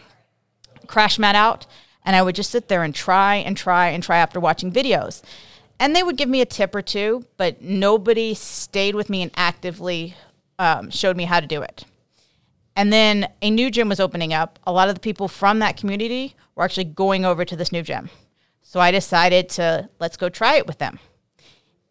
crash 0.89 1.21
mat 1.21 1.37
out 1.37 1.67
and 2.05 2.17
I 2.17 2.23
would 2.23 2.35
just 2.35 2.51
sit 2.51 2.67
there 2.67 2.83
and 2.83 2.93
try 2.93 3.37
and 3.37 3.57
try 3.57 3.91
and 3.91 4.03
try 4.03 4.19
after 4.19 4.41
watching 4.41 4.73
videos. 4.73 5.23
And 5.79 5.95
they 5.95 6.03
would 6.03 6.17
give 6.17 6.29
me 6.29 6.41
a 6.41 6.47
tip 6.47 6.75
or 6.75 6.83
two, 6.83 7.27
but 7.37 7.63
nobody 7.63 8.35
stayed 8.35 8.97
with 8.97 9.09
me 9.09 9.23
and 9.23 9.31
actively 9.37 10.17
um, 10.59 10.91
showed 10.91 11.17
me 11.17 11.25
how 11.25 11.39
to 11.39 11.47
do 11.47 11.63
it. 11.63 11.85
And 12.75 12.93
then 12.93 13.29
a 13.41 13.51
new 13.51 13.71
gym 13.71 13.89
was 13.89 14.01
opening 14.01 14.35
up. 14.35 14.59
A 14.67 14.73
lot 14.73 14.89
of 14.89 14.97
the 14.97 15.01
people 15.01 15.29
from 15.29 15.61
that 15.61 15.77
community 15.77 16.35
were 16.57 16.65
actually 16.65 16.85
going 16.85 17.25
over 17.25 17.45
to 17.45 17.55
this 17.55 17.71
new 17.71 17.83
gym. 17.83 18.11
So 18.63 18.81
I 18.81 18.91
decided 18.91 19.49
to 19.51 19.89
let's 20.01 20.17
go 20.17 20.29
try 20.29 20.57
it 20.57 20.67
with 20.67 20.79
them. 20.79 20.99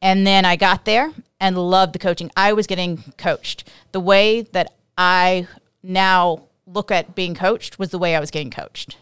And 0.01 0.25
then 0.25 0.46
I 0.46 0.55
got 0.55 0.86
there 0.86 1.12
and 1.39 1.58
loved 1.58 1.93
the 1.93 2.00
coaching. 2.00 2.31
I 2.36 2.53
was 2.53 2.67
getting 2.67 3.13
coached. 3.17 3.70
The 3.91 4.00
way 4.00 4.41
that 4.41 4.74
I 4.98 5.48
now 5.84 6.43
look 6.65 6.91
at 6.91 7.15
being 7.15 7.36
coached 7.36 7.77
was 7.77 7.89
the 7.89 8.00
way 8.00 8.15
I 8.15 8.20
was 8.20 8.31
getting 8.31 8.51
coached 8.51 8.98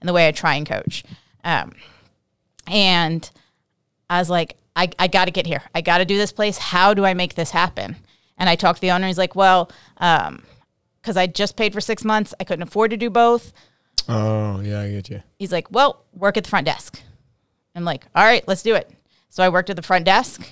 and 0.00 0.08
the 0.08 0.12
way 0.12 0.28
I 0.28 0.32
try 0.32 0.54
and 0.54 0.66
coach. 0.66 1.04
Um, 1.44 1.72
and 2.66 3.28
I 4.08 4.18
was 4.18 4.30
like, 4.30 4.56
I, 4.76 4.90
I 4.98 5.08
got 5.08 5.26
to 5.26 5.30
get 5.30 5.46
here. 5.46 5.62
I 5.74 5.80
got 5.80 5.98
to 5.98 6.04
do 6.04 6.16
this 6.16 6.32
place. 6.32 6.58
How 6.58 6.94
do 6.94 7.04
I 7.04 7.14
make 7.14 7.34
this 7.34 7.50
happen? 7.50 7.96
And 8.36 8.48
I 8.48 8.54
talked 8.54 8.76
to 8.76 8.80
the 8.80 8.92
owner. 8.92 9.06
He's 9.06 9.18
like, 9.18 9.34
well, 9.34 9.70
um, 9.96 10.44
because 11.00 11.16
I 11.16 11.26
just 11.26 11.56
paid 11.56 11.72
for 11.72 11.80
six 11.80 12.04
months, 12.04 12.34
I 12.38 12.44
couldn't 12.44 12.62
afford 12.62 12.90
to 12.92 12.96
do 12.96 13.10
both. 13.10 13.52
Oh, 14.08 14.60
yeah, 14.60 14.82
I 14.82 14.90
get 14.90 15.10
you. 15.10 15.22
He's 15.38 15.52
like, 15.52 15.70
well, 15.70 16.04
work 16.12 16.36
at 16.36 16.44
the 16.44 16.50
front 16.50 16.66
desk. 16.66 17.00
I'm 17.74 17.84
like, 17.84 18.04
all 18.14 18.24
right, 18.24 18.46
let's 18.46 18.62
do 18.62 18.74
it. 18.74 18.90
So 19.28 19.42
I 19.42 19.48
worked 19.48 19.70
at 19.70 19.76
the 19.76 19.82
front 19.82 20.04
desk 20.04 20.48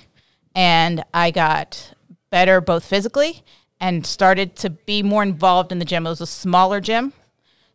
and 0.55 1.03
I 1.13 1.31
got 1.31 1.93
better 2.29 2.61
both 2.61 2.83
physically 2.83 3.43
and 3.79 4.05
started 4.05 4.55
to 4.57 4.69
be 4.69 5.03
more 5.03 5.23
involved 5.23 5.71
in 5.71 5.79
the 5.79 5.85
gym. 5.85 6.05
It 6.05 6.09
was 6.09 6.21
a 6.21 6.27
smaller 6.27 6.79
gym. 6.79 7.13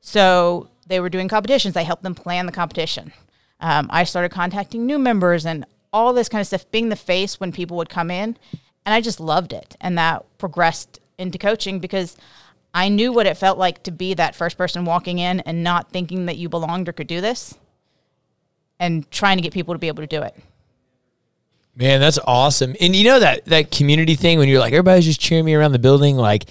So 0.00 0.68
they 0.86 1.00
were 1.00 1.08
doing 1.08 1.28
competitions. 1.28 1.76
I 1.76 1.82
helped 1.82 2.02
them 2.02 2.14
plan 2.14 2.46
the 2.46 2.52
competition. 2.52 3.12
Um, 3.60 3.88
I 3.90 4.04
started 4.04 4.30
contacting 4.30 4.84
new 4.84 4.98
members 4.98 5.46
and 5.46 5.64
all 5.92 6.12
this 6.12 6.28
kind 6.28 6.40
of 6.40 6.46
stuff, 6.46 6.70
being 6.70 6.88
the 6.88 6.96
face 6.96 7.38
when 7.38 7.52
people 7.52 7.76
would 7.76 7.88
come 7.88 8.10
in. 8.10 8.36
And 8.84 8.94
I 8.94 9.00
just 9.00 9.20
loved 9.20 9.52
it. 9.52 9.76
And 9.80 9.96
that 9.98 10.24
progressed 10.38 10.98
into 11.18 11.38
coaching 11.38 11.78
because 11.78 12.16
I 12.74 12.88
knew 12.88 13.12
what 13.12 13.26
it 13.26 13.36
felt 13.36 13.58
like 13.58 13.82
to 13.84 13.92
be 13.92 14.14
that 14.14 14.34
first 14.34 14.58
person 14.58 14.84
walking 14.84 15.18
in 15.18 15.40
and 15.40 15.62
not 15.62 15.90
thinking 15.90 16.26
that 16.26 16.36
you 16.36 16.48
belonged 16.48 16.88
or 16.88 16.92
could 16.92 17.06
do 17.06 17.20
this 17.20 17.54
and 18.80 19.08
trying 19.10 19.36
to 19.36 19.42
get 19.42 19.52
people 19.52 19.74
to 19.74 19.78
be 19.78 19.88
able 19.88 20.02
to 20.02 20.06
do 20.08 20.22
it. 20.22 20.34
Man, 21.74 22.00
that's 22.00 22.18
awesome. 22.26 22.76
And 22.80 22.94
you 22.94 23.04
know 23.04 23.20
that 23.20 23.46
that 23.46 23.70
community 23.70 24.14
thing 24.14 24.38
when 24.38 24.48
you're 24.48 24.60
like 24.60 24.72
everybody's 24.72 25.06
just 25.06 25.20
cheering 25.20 25.44
me 25.44 25.54
around 25.54 25.72
the 25.72 25.78
building, 25.78 26.16
like 26.16 26.44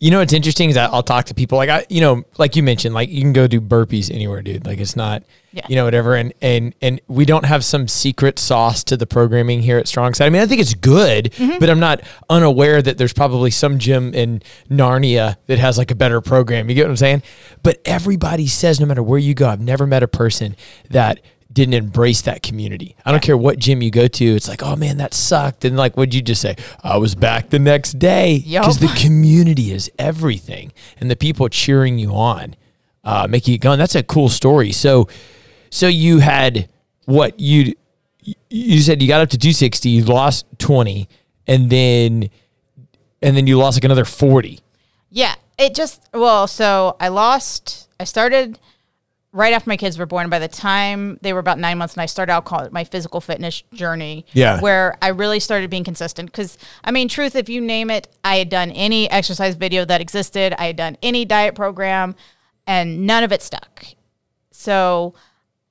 you 0.00 0.12
know 0.12 0.18
what's 0.20 0.32
interesting 0.32 0.68
is 0.68 0.76
that 0.76 0.90
I'll 0.92 1.02
talk 1.02 1.24
to 1.26 1.34
people 1.34 1.56
like 1.56 1.70
I 1.70 1.86
you 1.88 2.00
know, 2.00 2.22
like 2.36 2.54
you 2.54 2.62
mentioned, 2.62 2.94
like 2.94 3.08
you 3.08 3.22
can 3.22 3.32
go 3.32 3.46
do 3.46 3.60
burpees 3.60 4.12
anywhere, 4.14 4.42
dude. 4.42 4.66
Like 4.66 4.78
it's 4.78 4.94
not 4.94 5.22
Yeah. 5.52 5.66
you 5.68 5.74
know, 5.74 5.86
whatever. 5.86 6.14
And 6.14 6.34
and 6.42 6.74
and 6.82 7.00
we 7.08 7.24
don't 7.24 7.46
have 7.46 7.64
some 7.64 7.88
secret 7.88 8.38
sauce 8.38 8.84
to 8.84 8.96
the 8.98 9.06
programming 9.06 9.62
here 9.62 9.78
at 9.78 9.88
Strong 9.88 10.14
Side. 10.14 10.26
I 10.26 10.30
mean, 10.30 10.42
I 10.42 10.46
think 10.46 10.60
it's 10.60 10.74
good, 10.74 11.32
mm-hmm. 11.32 11.58
but 11.58 11.70
I'm 11.70 11.80
not 11.80 12.02
unaware 12.28 12.82
that 12.82 12.98
there's 12.98 13.14
probably 13.14 13.50
some 13.50 13.78
gym 13.78 14.12
in 14.12 14.42
Narnia 14.70 15.36
that 15.46 15.58
has 15.58 15.78
like 15.78 15.90
a 15.90 15.96
better 15.96 16.20
program. 16.20 16.68
You 16.68 16.74
get 16.74 16.84
what 16.84 16.90
I'm 16.90 16.96
saying? 16.96 17.22
But 17.62 17.80
everybody 17.86 18.46
says 18.46 18.78
no 18.78 18.86
matter 18.86 19.02
where 19.02 19.18
you 19.18 19.32
go, 19.32 19.48
I've 19.48 19.62
never 19.62 19.86
met 19.86 20.02
a 20.02 20.08
person 20.08 20.54
that 20.90 21.20
didn't 21.58 21.74
embrace 21.74 22.22
that 22.22 22.40
community. 22.40 22.94
I 23.04 23.10
don't 23.10 23.22
care 23.22 23.36
what 23.36 23.58
gym 23.58 23.82
you 23.82 23.90
go 23.90 24.06
to. 24.06 24.24
It's 24.24 24.46
like, 24.48 24.62
oh 24.62 24.76
man, 24.76 24.98
that 24.98 25.12
sucked. 25.12 25.64
And 25.64 25.76
like, 25.76 25.96
what'd 25.96 26.14
you 26.14 26.22
just 26.22 26.40
say? 26.40 26.54
I 26.84 26.98
was 26.98 27.16
back 27.16 27.50
the 27.50 27.58
next 27.58 27.98
day 27.98 28.44
because 28.46 28.78
the 28.78 28.86
community 28.96 29.72
is 29.72 29.90
everything, 29.98 30.72
and 31.00 31.10
the 31.10 31.16
people 31.16 31.48
cheering 31.48 31.98
you 31.98 32.12
on, 32.12 32.54
uh, 33.02 33.26
making 33.28 33.54
it 33.54 33.58
going. 33.58 33.80
That's 33.80 33.96
a 33.96 34.04
cool 34.04 34.28
story. 34.28 34.70
So, 34.70 35.08
so 35.68 35.88
you 35.88 36.20
had 36.20 36.68
what 37.06 37.40
you 37.40 37.74
you 38.48 38.80
said 38.80 39.02
you 39.02 39.08
got 39.08 39.20
up 39.20 39.30
to 39.30 39.38
260, 39.38 39.88
you 39.88 40.04
lost 40.04 40.46
20, 40.58 41.08
and 41.48 41.70
then 41.70 42.30
and 43.20 43.36
then 43.36 43.48
you 43.48 43.58
lost 43.58 43.76
like 43.76 43.84
another 43.84 44.04
40. 44.04 44.60
Yeah, 45.10 45.34
it 45.58 45.74
just 45.74 46.08
well, 46.14 46.46
so 46.46 46.96
I 47.00 47.08
lost. 47.08 47.88
I 47.98 48.04
started 48.04 48.60
right 49.32 49.52
after 49.52 49.68
my 49.68 49.76
kids 49.76 49.98
were 49.98 50.06
born. 50.06 50.28
By 50.30 50.38
the 50.38 50.48
time 50.48 51.18
they 51.22 51.32
were 51.32 51.38
about 51.40 51.58
nine 51.58 51.78
months, 51.78 51.94
and 51.94 52.02
I 52.02 52.06
started 52.06 52.32
out 52.32 52.44
call 52.44 52.60
it 52.60 52.72
my 52.72 52.84
physical 52.84 53.20
fitness 53.20 53.62
journey. 53.72 54.24
Yeah. 54.32 54.60
where 54.60 54.96
I 55.02 55.08
really 55.08 55.40
started 55.40 55.70
being 55.70 55.84
consistent. 55.84 56.30
Because 56.30 56.56
I 56.84 56.90
mean, 56.90 57.08
truth, 57.08 57.36
if 57.36 57.48
you 57.48 57.60
name 57.60 57.90
it, 57.90 58.08
I 58.24 58.36
had 58.36 58.48
done 58.48 58.70
any 58.70 59.10
exercise 59.10 59.54
video 59.54 59.84
that 59.84 60.00
existed. 60.00 60.54
I 60.58 60.66
had 60.66 60.76
done 60.76 60.96
any 61.02 61.24
diet 61.24 61.54
program, 61.54 62.14
and 62.66 63.06
none 63.06 63.22
of 63.24 63.32
it 63.32 63.42
stuck. 63.42 63.84
So 64.50 65.14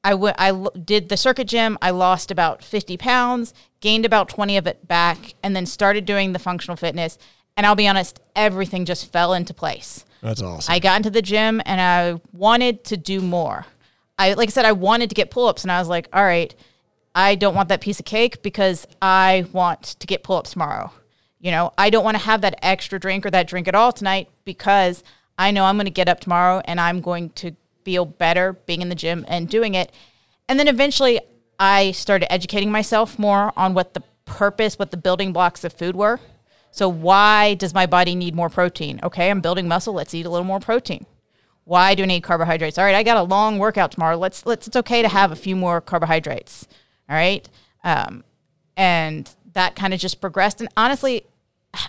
I 0.03 0.11
w- 0.11 0.33
I 0.37 0.49
l- 0.49 0.71
did 0.83 1.09
the 1.09 1.17
circuit 1.17 1.47
gym. 1.47 1.77
I 1.81 1.89
lost 1.89 2.31
about 2.31 2.63
50 2.63 2.95
pounds, 2.97 3.53
gained 3.81 4.05
about 4.05 4.29
20 4.29 4.55
of 4.57 4.67
it 4.67 4.87
back, 4.87 5.33
and 5.43 5.55
then 5.55 5.65
started 5.65 6.05
doing 6.05 6.31
the 6.33 6.39
functional 6.39 6.77
fitness. 6.77 7.17
And 7.57 7.65
I'll 7.65 7.75
be 7.75 7.87
honest, 7.87 8.19
everything 8.35 8.85
just 8.85 9.11
fell 9.11 9.33
into 9.33 9.53
place. 9.53 10.05
That's 10.21 10.41
awesome. 10.41 10.73
I 10.73 10.79
got 10.79 10.97
into 10.97 11.09
the 11.09 11.21
gym 11.21 11.61
and 11.65 11.79
I 11.79 12.19
wanted 12.33 12.83
to 12.85 12.97
do 12.97 13.21
more. 13.21 13.65
I 14.17 14.33
like 14.33 14.49
I 14.49 14.51
said, 14.51 14.65
I 14.65 14.71
wanted 14.71 15.09
to 15.09 15.15
get 15.15 15.29
pull 15.29 15.47
ups, 15.47 15.63
and 15.63 15.71
I 15.71 15.79
was 15.79 15.87
like, 15.87 16.09
all 16.11 16.23
right, 16.23 16.53
I 17.13 17.35
don't 17.35 17.55
want 17.55 17.69
that 17.69 17.81
piece 17.81 17.99
of 17.99 18.05
cake 18.05 18.41
because 18.41 18.87
I 19.01 19.45
want 19.51 19.83
to 19.83 20.07
get 20.07 20.23
pull 20.23 20.37
ups 20.37 20.51
tomorrow. 20.51 20.91
You 21.39 21.51
know, 21.51 21.71
I 21.77 21.89
don't 21.89 22.03
want 22.03 22.17
to 22.17 22.23
have 22.23 22.41
that 22.41 22.57
extra 22.63 22.99
drink 22.99 23.25
or 23.25 23.31
that 23.31 23.47
drink 23.47 23.67
at 23.67 23.75
all 23.75 23.91
tonight 23.91 24.29
because 24.43 25.03
I 25.37 25.51
know 25.51 25.65
I'm 25.65 25.75
going 25.75 25.85
to 25.85 25.91
get 25.91 26.09
up 26.09 26.19
tomorrow 26.19 26.61
and 26.65 26.79
I'm 26.79 26.99
going 26.99 27.29
to 27.31 27.55
feel 27.83 28.05
better 28.05 28.53
being 28.53 28.81
in 28.81 28.89
the 28.89 28.95
gym 28.95 29.23
and 29.27 29.47
doing 29.47 29.75
it. 29.75 29.91
And 30.49 30.59
then 30.59 30.67
eventually 30.67 31.19
I 31.59 31.91
started 31.91 32.31
educating 32.31 32.71
myself 32.71 33.19
more 33.19 33.53
on 33.55 33.73
what 33.73 33.93
the 33.93 34.01
purpose, 34.25 34.79
what 34.79 34.91
the 34.91 34.97
building 34.97 35.31
blocks 35.31 35.63
of 35.63 35.73
food 35.73 35.95
were. 35.95 36.19
So, 36.77 36.87
why 36.87 37.55
does 37.55 37.73
my 37.73 37.87
body 37.87 38.13
need 38.13 38.35
more 38.35 38.51
protein? 38.51 38.99
Okay, 39.01 39.31
I'm 39.31 39.41
building 39.41 39.67
muscle. 39.67 39.95
Let's 39.95 40.13
eat 40.13 40.27
a 40.27 40.29
little 40.29 40.45
more 40.45 40.59
protein. 40.59 41.07
Why 41.63 41.95
do 41.95 42.03
I 42.03 42.05
need 42.05 42.21
carbohydrates? 42.21 42.77
All 42.77 42.85
right, 42.85 42.93
I 42.93 43.01
got 43.01 43.17
a 43.17 43.23
long 43.23 43.57
workout 43.57 43.91
tomorrow. 43.91 44.15
Let's 44.15 44.45
let's. 44.45 44.67
It's 44.67 44.75
okay 44.75 45.01
to 45.01 45.07
have 45.07 45.31
a 45.31 45.35
few 45.35 45.55
more 45.55 45.81
carbohydrates. 45.81 46.67
All 47.09 47.15
right, 47.15 47.49
um, 47.83 48.23
and 48.75 49.27
that 49.53 49.75
kind 49.75 49.91
of 49.91 49.99
just 49.99 50.21
progressed. 50.21 50.61
And 50.61 50.69
honestly, 50.77 51.25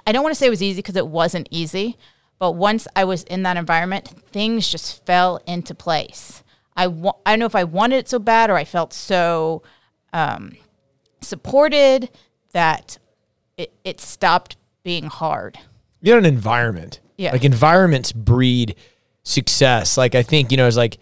I 0.07 0.13
don't 0.13 0.23
want 0.23 0.35
to 0.35 0.39
say 0.39 0.47
it 0.47 0.51
was 0.51 0.63
easy 0.63 0.79
because 0.79 0.97
it 0.97 1.07
wasn't 1.07 1.49
easy. 1.51 1.99
But 2.39 2.53
once 2.53 2.89
I 2.97 3.05
was 3.05 3.25
in 3.25 3.43
that 3.43 3.59
environment, 3.59 4.09
things 4.33 4.71
just 4.71 5.05
fell 5.05 5.43
into 5.47 5.75
place. 5.75 6.43
I 6.79 6.87
wa- 6.87 7.17
I 7.27 7.33
don't 7.33 7.41
know 7.41 7.47
if 7.47 7.55
I 7.55 7.65
wanted 7.65 7.97
it 7.97 8.09
so 8.09 8.19
bad 8.19 8.49
or 8.49 8.57
I 8.57 8.65
felt 8.65 8.95
so 8.95 9.63
um, 10.15 10.57
supported 11.21 12.09
that 12.53 12.97
it, 13.59 13.71
it 13.85 14.01
stopped 14.01 14.57
being 14.83 15.05
hard. 15.05 15.59
you 16.01 16.13
got 16.13 16.19
an 16.19 16.25
environment. 16.27 17.01
Yeah. 17.17 17.33
Like 17.33 17.45
environments 17.45 18.13
breed 18.13 18.77
success. 19.23 19.97
Like 19.97 20.15
I 20.15 20.23
think, 20.23 20.51
you 20.51 20.57
know, 20.57 20.67
it's 20.67 20.77
like, 20.77 20.99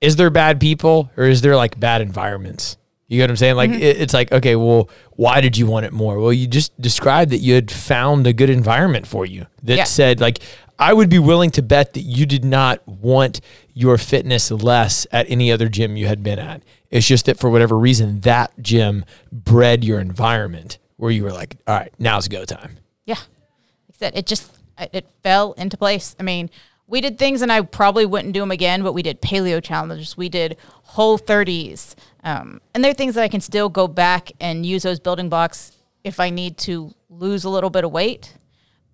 is 0.00 0.16
there 0.16 0.30
bad 0.30 0.60
people 0.60 1.10
or 1.16 1.24
is 1.24 1.40
there 1.42 1.56
like 1.56 1.78
bad 1.78 2.00
environments? 2.00 2.76
You 3.08 3.16
get 3.18 3.24
what 3.24 3.30
I'm 3.30 3.36
saying? 3.36 3.56
Like 3.56 3.70
Mm-hmm. 3.70 3.82
it, 3.82 4.00
it's 4.00 4.14
like, 4.14 4.32
okay, 4.32 4.56
well, 4.56 4.88
why 5.12 5.40
did 5.40 5.56
you 5.56 5.66
want 5.66 5.86
it 5.86 5.92
more? 5.92 6.18
Well, 6.18 6.32
you 6.32 6.46
just 6.46 6.78
described 6.80 7.30
that 7.32 7.38
you 7.38 7.54
had 7.54 7.70
found 7.70 8.26
a 8.26 8.32
good 8.32 8.50
environment 8.50 9.06
for 9.06 9.26
you 9.26 9.46
that 9.64 9.76
Yeah. 9.76 9.84
said 9.84 10.20
like 10.20 10.40
I 10.78 10.92
would 10.94 11.10
be 11.10 11.18
willing 11.18 11.50
to 11.52 11.62
bet 11.62 11.92
that 11.94 12.00
you 12.02 12.24
did 12.24 12.44
not 12.44 12.86
want 12.88 13.40
your 13.74 13.98
fitness 13.98 14.50
less 14.50 15.06
at 15.12 15.30
any 15.30 15.52
other 15.52 15.68
gym 15.68 15.96
you 15.96 16.06
had 16.06 16.22
been 16.22 16.38
at. 16.38 16.62
It's 16.90 17.06
just 17.06 17.26
that 17.26 17.38
for 17.38 17.50
whatever 17.50 17.78
reason 17.78 18.20
that 18.20 18.50
gym 18.62 19.04
bred 19.30 19.84
your 19.84 20.00
environment 20.00 20.78
where 20.96 21.10
you 21.10 21.22
were 21.22 21.32
like, 21.32 21.56
all 21.66 21.74
right, 21.76 21.92
now's 21.98 22.28
go 22.28 22.44
time. 22.44 22.78
Yeah. 23.10 23.16
Like 23.16 23.90
I 23.90 23.98
said, 23.98 24.12
it 24.16 24.26
just 24.26 24.52
it 24.78 24.90
it 24.92 25.06
fell 25.22 25.52
into 25.54 25.76
place. 25.76 26.14
I 26.20 26.22
mean, 26.22 26.48
we 26.86 27.00
did 27.00 27.18
things, 27.18 27.42
and 27.42 27.50
I 27.52 27.60
probably 27.62 28.06
wouldn't 28.06 28.34
do 28.34 28.40
them 28.40 28.50
again. 28.50 28.82
But 28.82 28.92
we 28.92 29.02
did 29.02 29.20
paleo 29.20 29.62
challenges. 29.62 30.16
We 30.16 30.28
did 30.28 30.56
whole 30.94 31.18
30s, 31.18 31.94
um, 32.24 32.60
and 32.74 32.82
there 32.84 32.90
are 32.90 32.94
things 32.94 33.14
that 33.16 33.24
I 33.24 33.28
can 33.28 33.40
still 33.40 33.68
go 33.68 33.88
back 33.88 34.32
and 34.40 34.64
use 34.64 34.82
those 34.84 35.00
building 35.00 35.28
blocks 35.28 35.72
if 36.04 36.20
I 36.20 36.30
need 36.30 36.56
to 36.58 36.94
lose 37.08 37.44
a 37.44 37.50
little 37.50 37.70
bit 37.70 37.84
of 37.84 37.90
weight. 37.92 38.34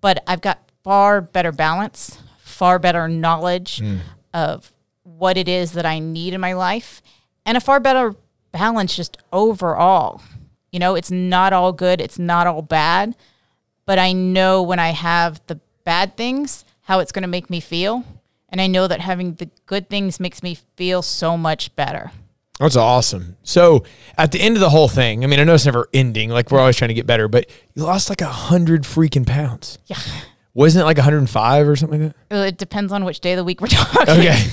But 0.01 0.23
I've 0.27 0.41
got 0.41 0.59
far 0.83 1.21
better 1.21 1.51
balance, 1.51 2.19
far 2.39 2.79
better 2.79 3.07
knowledge 3.07 3.81
of 4.33 4.71
what 5.03 5.37
it 5.37 5.47
is 5.47 5.71
that 5.73 5.85
I 5.85 5.99
need 5.99 6.33
in 6.33 6.41
my 6.41 6.53
life, 6.53 7.01
and 7.45 7.55
a 7.57 7.61
far 7.61 7.79
better 7.79 8.15
balance 8.51 8.95
just 8.95 9.17
overall. 9.31 10.21
You 10.71 10.79
know, 10.79 10.95
it's 10.95 11.09
not 11.11 11.53
all 11.53 11.71
good, 11.71 12.01
it's 12.01 12.19
not 12.19 12.45
all 12.45 12.61
bad, 12.61 13.15
but 13.87 13.97
I 13.97 14.11
know 14.13 14.61
when 14.61 14.77
I 14.77 14.89
have 14.91 15.41
the 15.47 15.59
bad 15.83 16.15
things, 16.15 16.63
how 16.81 16.99
it's 16.99 17.11
going 17.11 17.23
to 17.23 17.27
make 17.27 17.49
me 17.49 17.59
feel. 17.59 18.03
And 18.49 18.61
I 18.61 18.67
know 18.67 18.87
that 18.87 19.01
having 19.01 19.33
the 19.33 19.49
good 19.65 19.89
things 19.89 20.19
makes 20.19 20.43
me 20.43 20.55
feel 20.75 21.01
so 21.01 21.35
much 21.35 21.75
better. 21.75 22.11
That's 22.59 22.75
awesome. 22.75 23.37
So 23.43 23.83
at 24.17 24.31
the 24.31 24.41
end 24.41 24.55
of 24.55 24.61
the 24.61 24.69
whole 24.69 24.87
thing, 24.87 25.23
I 25.23 25.27
mean, 25.27 25.39
I 25.39 25.43
know 25.43 25.53
it's 25.53 25.65
never 25.65 25.87
ending. 25.93 26.29
Like 26.29 26.51
we're 26.51 26.59
always 26.59 26.75
trying 26.75 26.89
to 26.89 26.93
get 26.93 27.05
better, 27.07 27.27
but 27.27 27.49
you 27.75 27.83
lost 27.83 28.09
like 28.09 28.21
a 28.21 28.25
hundred 28.25 28.83
freaking 28.83 29.25
pounds. 29.25 29.79
Yeah. 29.85 29.97
Wasn't 30.53 30.81
it 30.81 30.85
like 30.85 30.97
105 30.97 31.67
or 31.67 31.75
something 31.75 32.03
like 32.05 32.13
Well, 32.31 32.43
It 32.43 32.57
depends 32.57 32.91
on 32.91 33.05
which 33.05 33.19
day 33.19 33.33
of 33.33 33.37
the 33.37 33.43
week 33.43 33.61
we're 33.61 33.67
talking. 33.67 34.09
Okay. 34.09 34.43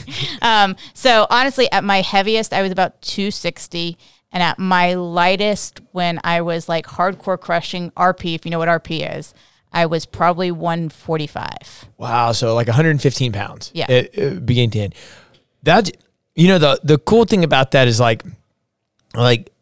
Um, 0.42 0.76
so 0.92 1.26
honestly, 1.30 1.70
at 1.72 1.82
my 1.82 2.02
heaviest, 2.02 2.52
I 2.52 2.62
was 2.62 2.70
about 2.70 3.00
260. 3.02 3.96
And 4.34 4.42
at 4.42 4.58
my 4.58 4.94
lightest, 4.94 5.80
when 5.92 6.20
I 6.24 6.40
was 6.40 6.68
like 6.68 6.86
hardcore 6.86 7.40
crushing 7.40 7.92
RP, 7.92 8.34
if 8.34 8.44
you 8.44 8.50
know 8.50 8.58
what 8.58 8.68
RP 8.68 9.16
is, 9.16 9.32
I 9.72 9.86
was 9.86 10.06
probably 10.06 10.50
145. 10.50 11.86
wow. 11.98 12.32
So 12.32 12.54
like 12.54 12.66
115 12.66 13.32
pounds. 13.32 13.70
Yeah. 13.72 13.86
It, 13.88 14.10
it 14.12 14.44
beginning 14.44 14.70
to 14.70 14.78
end. 14.80 14.94
That's, 15.62 15.92
you 16.34 16.48
know, 16.48 16.58
the, 16.58 16.80
the 16.82 16.98
cool 16.98 17.24
thing 17.24 17.44
about 17.44 17.70
that 17.70 17.86
is 17.86 18.00
like, 18.00 18.24
like, 19.14 19.52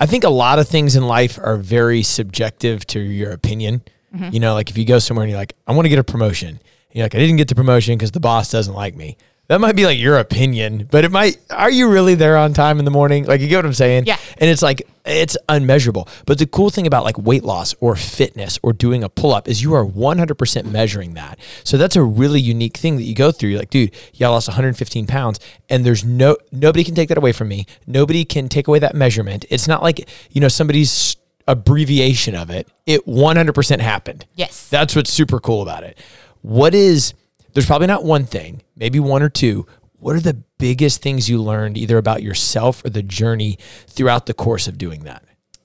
I 0.00 0.06
think 0.06 0.24
a 0.24 0.30
lot 0.30 0.58
of 0.58 0.66
things 0.66 0.96
in 0.96 1.06
life 1.06 1.38
are 1.38 1.58
very 1.58 2.02
subjective 2.02 2.86
to 2.88 3.00
your 3.00 3.32
opinion. 3.32 3.82
Mm-hmm. 4.14 4.32
You 4.32 4.40
know, 4.40 4.54
like 4.54 4.70
if 4.70 4.78
you 4.78 4.86
go 4.86 4.98
somewhere 4.98 5.24
and 5.24 5.30
you're 5.30 5.38
like, 5.38 5.54
I 5.66 5.72
want 5.72 5.84
to 5.84 5.90
get 5.90 5.98
a 5.98 6.04
promotion. 6.04 6.60
You're 6.92 7.04
like, 7.04 7.14
I 7.14 7.18
didn't 7.18 7.36
get 7.36 7.48
the 7.48 7.54
promotion 7.54 7.96
because 7.98 8.12
the 8.12 8.20
boss 8.20 8.50
doesn't 8.50 8.72
like 8.72 8.96
me. 8.96 9.18
That 9.48 9.60
might 9.60 9.76
be 9.76 9.86
like 9.86 9.98
your 9.98 10.18
opinion, 10.18 10.88
but 10.90 11.04
it 11.04 11.12
might. 11.12 11.38
Are 11.50 11.70
you 11.70 11.88
really 11.88 12.16
there 12.16 12.36
on 12.36 12.52
time 12.52 12.78
in 12.80 12.84
the 12.84 12.90
morning? 12.90 13.26
Like, 13.26 13.40
you 13.40 13.46
get 13.46 13.56
what 13.56 13.66
I'm 13.66 13.74
saying? 13.74 14.06
Yeah. 14.06 14.18
And 14.38 14.50
it's 14.50 14.62
like, 14.62 14.88
it's 15.04 15.36
unmeasurable. 15.48 16.08
But 16.26 16.38
the 16.38 16.46
cool 16.46 16.68
thing 16.70 16.86
about 16.86 17.04
like 17.04 17.16
weight 17.16 17.44
loss 17.44 17.74
or 17.78 17.94
fitness 17.94 18.58
or 18.62 18.72
doing 18.72 19.04
a 19.04 19.08
pull 19.08 19.32
up 19.32 19.46
is 19.46 19.62
you 19.62 19.72
are 19.74 19.84
100% 19.84 20.64
measuring 20.70 21.14
that. 21.14 21.38
So 21.62 21.76
that's 21.76 21.94
a 21.94 22.02
really 22.02 22.40
unique 22.40 22.76
thing 22.76 22.96
that 22.96 23.04
you 23.04 23.14
go 23.14 23.30
through. 23.30 23.50
You're 23.50 23.60
like, 23.60 23.70
dude, 23.70 23.94
yeah, 24.14 24.26
I 24.26 24.30
lost 24.30 24.48
115 24.48 25.06
pounds 25.06 25.38
and 25.68 25.86
there's 25.86 26.04
no, 26.04 26.36
nobody 26.50 26.82
can 26.82 26.96
take 26.96 27.08
that 27.10 27.18
away 27.18 27.32
from 27.32 27.46
me. 27.46 27.66
Nobody 27.86 28.24
can 28.24 28.48
take 28.48 28.66
away 28.66 28.80
that 28.80 28.96
measurement. 28.96 29.44
It's 29.48 29.68
not 29.68 29.80
like, 29.80 30.08
you 30.30 30.40
know, 30.40 30.48
somebody's 30.48 31.16
abbreviation 31.46 32.34
of 32.34 32.50
it. 32.50 32.68
It 32.84 33.06
100% 33.06 33.78
happened. 33.78 34.26
Yes. 34.34 34.68
That's 34.68 34.96
what's 34.96 35.12
super 35.12 35.38
cool 35.38 35.62
about 35.62 35.84
it. 35.84 35.96
What 36.42 36.74
is, 36.74 37.14
there's 37.56 37.64
probably 37.64 37.86
not 37.86 38.04
one 38.04 38.26
thing, 38.26 38.60
maybe 38.76 39.00
one 39.00 39.22
or 39.22 39.30
two. 39.30 39.66
What 39.98 40.14
are 40.14 40.20
the 40.20 40.34
biggest 40.58 41.00
things 41.00 41.30
you 41.30 41.42
learned 41.42 41.78
either 41.78 41.96
about 41.96 42.22
yourself 42.22 42.84
or 42.84 42.90
the 42.90 43.02
journey 43.02 43.56
throughout 43.86 44.26
the 44.26 44.34
course 44.34 44.68
of 44.68 44.76
doing 44.76 45.04
that? 45.04 45.24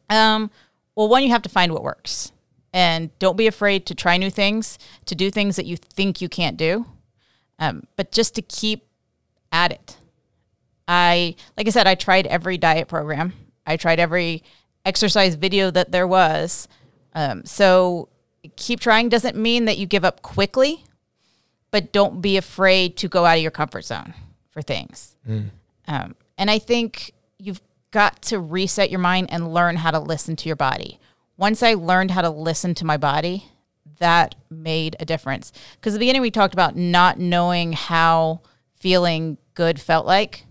Um, 0.09 0.51
well, 0.95 1.09
one, 1.09 1.21
you 1.21 1.31
have 1.31 1.41
to 1.41 1.49
find 1.49 1.73
what 1.73 1.83
works. 1.83 2.31
And 2.71 3.09
don't 3.19 3.35
be 3.35 3.45
afraid 3.45 3.85
to 3.87 3.93
try 3.93 4.15
new 4.15 4.29
things, 4.29 4.79
to 5.03 5.15
do 5.15 5.29
things 5.29 5.57
that 5.57 5.65
you 5.65 5.75
think 5.75 6.21
you 6.21 6.29
can't 6.29 6.55
do. 6.55 6.85
Um, 7.59 7.83
but 7.97 8.13
just 8.13 8.35
to 8.35 8.41
keep 8.41 8.87
at 9.51 9.73
it. 9.73 9.97
I, 10.87 11.35
like 11.57 11.67
I 11.67 11.71
said, 11.71 11.87
I 11.87 11.95
tried 11.95 12.25
every 12.25 12.57
diet 12.57 12.87
program, 12.87 13.33
I 13.67 13.75
tried 13.75 13.99
every 13.99 14.43
exercise 14.85 15.35
video 15.35 15.69
that 15.71 15.91
there 15.91 16.07
was. 16.07 16.69
Um, 17.13 17.43
so 17.43 18.07
keep 18.55 18.79
trying 18.79 19.09
doesn't 19.09 19.35
mean 19.35 19.65
that 19.65 19.77
you 19.77 19.85
give 19.85 20.05
up 20.05 20.21
quickly, 20.21 20.85
but 21.71 21.91
don't 21.91 22.21
be 22.21 22.37
afraid 22.37 22.97
to 22.97 23.07
go 23.07 23.25
out 23.25 23.37
of 23.37 23.41
your 23.41 23.51
comfort 23.51 23.85
zone 23.85 24.13
for 24.49 24.61
things. 24.61 25.15
Um, 25.87 26.15
and 26.37 26.51
I 26.51 26.59
think 26.59 27.13
you've 27.39 27.61
got 27.91 28.21
to 28.23 28.39
reset 28.39 28.89
your 28.89 28.99
mind 28.99 29.27
and 29.31 29.53
learn 29.53 29.77
how 29.77 29.91
to 29.91 29.99
listen 29.99 30.35
to 30.37 30.49
your 30.49 30.55
body. 30.55 30.99
Once 31.37 31.63
I 31.63 31.73
learned 31.73 32.11
how 32.11 32.21
to 32.21 32.29
listen 32.29 32.75
to 32.75 32.85
my 32.85 32.97
body, 32.97 33.45
that 33.99 34.35
made 34.49 34.95
a 34.99 35.05
difference. 35.05 35.51
Because 35.75 35.93
at 35.93 35.97
the 35.97 35.99
beginning, 35.99 36.21
we 36.21 36.31
talked 36.31 36.53
about 36.53 36.75
not 36.75 37.19
knowing 37.19 37.73
how 37.73 38.41
feeling 38.75 39.37
good 39.53 39.79
felt 39.79 40.05
like. 40.05 40.45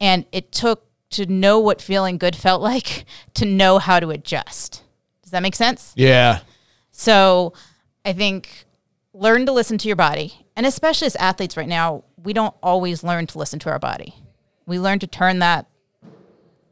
And 0.00 0.26
it 0.32 0.52
took 0.52 0.84
to 1.10 1.26
know 1.26 1.58
what 1.58 1.80
feeling 1.80 2.18
good 2.18 2.36
felt 2.36 2.60
like 2.72 3.06
to 3.34 3.46
know 3.46 3.78
how 3.78 4.00
to 4.00 4.10
adjust. 4.10 4.82
Does 5.22 5.30
that 5.30 5.42
make 5.42 5.54
sense? 5.54 5.92
Yeah. 5.96 6.40
So 6.90 7.54
I 8.04 8.12
think 8.12 8.66
learn 9.14 9.46
to 9.46 9.52
listen 9.52 9.78
to 9.78 9.86
your 9.88 9.96
body. 9.96 10.44
And 10.56 10.66
especially 10.66 11.06
as 11.06 11.16
athletes 11.16 11.56
right 11.56 11.68
now, 11.68 12.04
we 12.22 12.32
don't 12.32 12.54
always 12.62 13.02
learn 13.02 13.26
to 13.28 13.38
listen 13.38 13.58
to 13.60 13.70
our 13.70 13.78
body. 13.78 14.14
We 14.66 14.78
learn 14.78 14.98
to 14.98 15.06
turn 15.06 15.38
that 15.38 15.66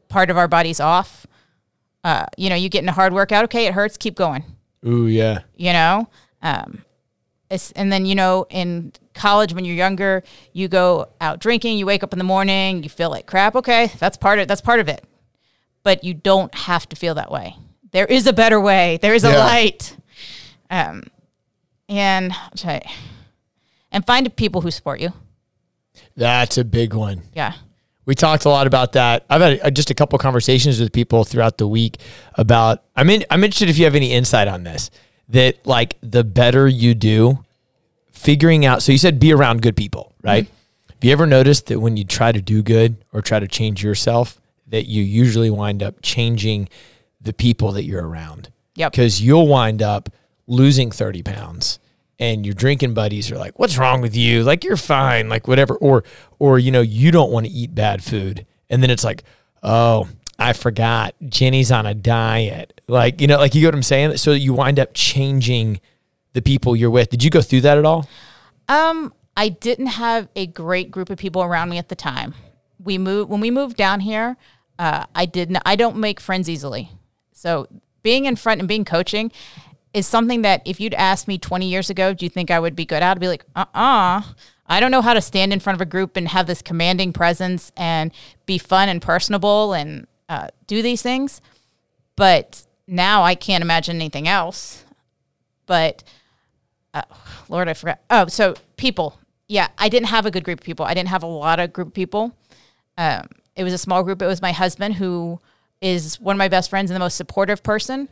part 0.09 0.29
of 0.29 0.37
our 0.37 0.47
bodies 0.47 0.79
off. 0.79 1.25
Uh, 2.03 2.25
you 2.37 2.49
know, 2.49 2.55
you 2.55 2.69
get 2.69 2.83
in 2.83 2.89
a 2.89 2.93
hard 2.93 3.13
workout, 3.13 3.45
okay, 3.45 3.65
it 3.65 3.73
hurts, 3.73 3.97
keep 3.97 4.15
going. 4.15 4.43
Ooh, 4.85 5.07
yeah. 5.07 5.39
You 5.55 5.71
know, 5.73 6.09
um, 6.41 6.83
it's, 7.49 7.71
and 7.71 7.91
then 7.91 8.05
you 8.05 8.13
know, 8.15 8.45
in 8.49 8.91
college 9.13 9.53
when 9.53 9.63
you're 9.63 9.75
younger, 9.75 10.23
you 10.51 10.67
go 10.67 11.07
out 11.21 11.39
drinking, 11.39 11.77
you 11.77 11.85
wake 11.85 12.03
up 12.03 12.11
in 12.11 12.19
the 12.19 12.25
morning, 12.25 12.83
you 12.83 12.89
feel 12.89 13.09
like 13.09 13.25
crap. 13.25 13.55
Okay, 13.55 13.91
that's 13.99 14.17
part 14.17 14.39
of 14.39 14.47
that's 14.49 14.59
part 14.61 14.79
of 14.81 14.89
it, 14.89 15.05
but 15.83 16.03
you 16.03 16.13
don't 16.13 16.53
have 16.55 16.89
to 16.89 16.95
feel 16.95 17.15
that 17.15 17.31
way. 17.31 17.55
There 17.91 18.05
is 18.05 18.27
a 18.27 18.33
better 18.33 18.59
way. 18.59 18.97
There 19.01 19.13
is 19.13 19.23
a 19.23 19.29
Yeah. 19.31 19.37
light. 19.45 19.95
Um, 20.69 21.03
and 21.99 22.33
you- 22.63 22.79
and 23.91 24.05
find 24.05 24.35
people 24.35 24.61
who 24.61 24.71
support 24.71 24.99
you. 24.99 25.13
That's 26.17 26.57
a 26.57 26.63
big 26.63 26.93
one. 26.93 27.21
Yeah. 27.33 27.53
We 28.05 28.15
talked 28.15 28.45
a 28.45 28.49
lot 28.49 28.67
about 28.67 28.93
that. 28.93 29.25
I've 29.29 29.41
had 29.41 29.59
uh, 29.61 29.69
just 29.69 29.89
a 29.89 29.93
couple 29.93 30.17
conversations 30.19 30.79
with 30.79 30.91
people 30.91 31.23
throughout 31.23 31.57
the 31.57 31.67
week 31.67 31.97
about. 32.35 32.83
I 32.95 33.03
mean, 33.03 33.23
I'm 33.29 33.43
interested 33.43 33.69
if 33.69 33.77
you 33.77 33.85
have 33.85 33.95
any 33.95 34.11
insight 34.11 34.47
on 34.47 34.63
this. 34.63 34.89
That 35.29 35.65
like 35.65 35.95
the 36.01 36.23
better 36.23 36.67
you 36.67 36.93
do, 36.95 37.45
figuring 38.11 38.65
out. 38.65 38.83
So 38.83 38.91
you 38.91 38.97
said 38.97 39.19
be 39.19 39.31
around 39.31 39.61
good 39.61 39.75
people, 39.77 40.13
right? 40.21 40.45
Have 40.89 41.03
you 41.03 41.11
ever 41.11 41.25
noticed 41.25 41.67
that 41.67 41.79
when 41.79 41.95
you 41.95 42.03
try 42.03 42.31
to 42.31 42.41
do 42.41 42.61
good 42.61 42.97
or 43.13 43.21
try 43.21 43.39
to 43.39 43.47
change 43.47 43.83
yourself, 43.83 44.39
that 44.67 44.85
you 44.85 45.01
usually 45.03 45.49
wind 45.49 45.81
up 45.81 45.95
changing 46.01 46.67
the 47.21 47.31
people 47.33 47.71
that 47.73 47.83
you're 47.85 48.05
around? 48.05 48.49
Yep. 48.75 48.91
Because 48.91 49.21
you'll 49.21 49.47
wind 49.47 49.81
up 49.81 50.09
losing 50.47 50.91
30 50.91 51.23
pounds 51.23 51.79
and 52.23 52.45
your 52.45 52.55
drinking 52.55 52.93
buddies 52.93 53.29
are 53.29 53.37
like, 53.37 53.59
what's 53.59 53.77
wrong 53.77 53.99
with 53.99 54.15
you? 54.15 54.43
Like, 54.43 54.63
you're 54.63 54.77
fine, 54.77 55.27
like, 55.27 55.45
whatever. 55.45 55.75
Or, 55.75 56.05
or, 56.39 56.57
you 56.57 56.71
know, 56.71 56.79
you 56.79 57.11
don't 57.11 57.31
want 57.31 57.45
to 57.45 57.51
eat 57.51 57.75
bad 57.75 58.01
food. 58.01 58.45
And 58.69 58.81
then 58.81 58.89
it's 58.89 59.03
like, 59.03 59.25
oh, 59.61 60.07
I 60.39 60.53
forgot 60.53 61.15
Jenny's 61.27 61.69
on 61.69 61.85
a 61.85 61.93
diet. 61.93 62.79
Like, 62.87 63.19
you 63.19 63.27
know, 63.27 63.37
like, 63.37 63.53
you 63.53 63.59
get 63.59 63.67
what 63.67 63.75
I'm 63.75 63.83
saying? 63.83 64.15
So 64.17 64.31
you 64.31 64.53
wind 64.53 64.79
up 64.79 64.91
changing 64.93 65.81
the 66.31 66.41
people 66.41 66.77
you're 66.77 66.89
with. 66.89 67.09
Did 67.09 67.25
you 67.25 67.29
go 67.29 67.41
through 67.41 67.61
that 67.61 67.77
at 67.77 67.83
all? 67.83 68.07
Um, 68.69 69.13
I 69.35 69.49
didn't 69.49 69.87
have 69.87 70.29
a 70.33 70.47
great 70.47 70.91
group 70.91 71.09
of 71.09 71.17
people 71.17 71.43
around 71.43 71.67
me 71.69 71.77
at 71.77 71.89
the 71.89 71.95
time. 71.95 72.35
We 72.81 72.97
moved 72.97 73.29
when 73.29 73.41
we 73.41 73.51
moved 73.51 73.75
down 73.75 73.99
here. 73.99 74.37
Uh, 74.79 75.05
I 75.13 75.25
didn't. 75.25 75.57
I 75.65 75.75
don't 75.75 75.97
make 75.97 76.21
friends 76.21 76.49
easily. 76.49 76.89
So 77.33 77.67
being 78.01 78.23
in 78.25 78.37
front 78.37 78.61
and 78.61 78.67
being 78.67 78.85
coaching 78.85 79.29
is 79.93 80.07
something 80.07 80.41
that 80.41 80.61
if 80.65 80.79
you'd 80.79 80.93
asked 80.93 81.27
me 81.27 81.37
20 81.37 81.67
years 81.67 81.89
ago, 81.89 82.13
do 82.13 82.25
you 82.25 82.29
think 82.29 82.49
I 82.49 82.59
would 82.59 82.75
be 82.75 82.85
good 82.85 83.03
at? 83.03 83.11
I'd 83.11 83.19
be 83.19 83.27
like, 83.27 83.45
uh 83.55 83.65
uh 83.73 84.21
I 84.65 84.79
don't 84.79 84.91
know 84.91 85.01
how 85.01 85.13
to 85.13 85.21
stand 85.21 85.51
in 85.51 85.59
front 85.59 85.75
of 85.75 85.81
a 85.81 85.85
group 85.85 86.15
and 86.15 86.27
have 86.29 86.47
this 86.47 86.61
commanding 86.61 87.13
presence 87.13 87.71
and 87.75 88.11
be 88.45 88.57
fun 88.57 88.89
and 88.89 89.01
personable 89.01 89.73
and 89.73 90.07
uh, 90.29 90.47
do 90.67 90.81
these 90.81 91.01
things. 91.01 91.41
But 92.15 92.65
now 92.87 93.23
I 93.23 93.35
can't 93.35 93.61
imagine 93.61 93.97
anything 93.97 94.27
else. 94.27 94.85
But 95.65 96.03
Lord, 97.49 97.67
I 97.67 97.73
forgot. 97.73 97.99
Oh, 98.09 98.27
so 98.27 98.55
people. 98.77 99.19
Yeah, 99.47 99.67
I 99.77 99.89
didn't 99.89 100.07
have 100.07 100.25
a 100.25 100.31
good 100.31 100.43
group 100.43 100.61
of 100.61 100.65
people. 100.65 100.85
I 100.85 100.93
didn't 100.93 101.09
have 101.09 101.23
a 101.23 101.27
lot 101.27 101.59
of 101.59 101.73
group 101.73 101.89
of 101.89 101.93
people. 101.93 102.35
Um, 102.97 103.27
it 103.55 103.63
was 103.63 103.73
a 103.73 103.77
small 103.77 104.03
group. 104.03 104.21
It 104.21 104.27
was 104.27 104.41
my 104.41 104.51
husband, 104.51 104.95
who 104.95 105.39
is 105.81 106.19
one 106.19 106.35
of 106.35 106.37
my 106.37 106.47
best 106.47 106.69
friends 106.69 106.89
and 106.89 106.95
the 106.95 106.99
most 106.99 107.15
supportive 107.15 107.61
person. 107.61 108.09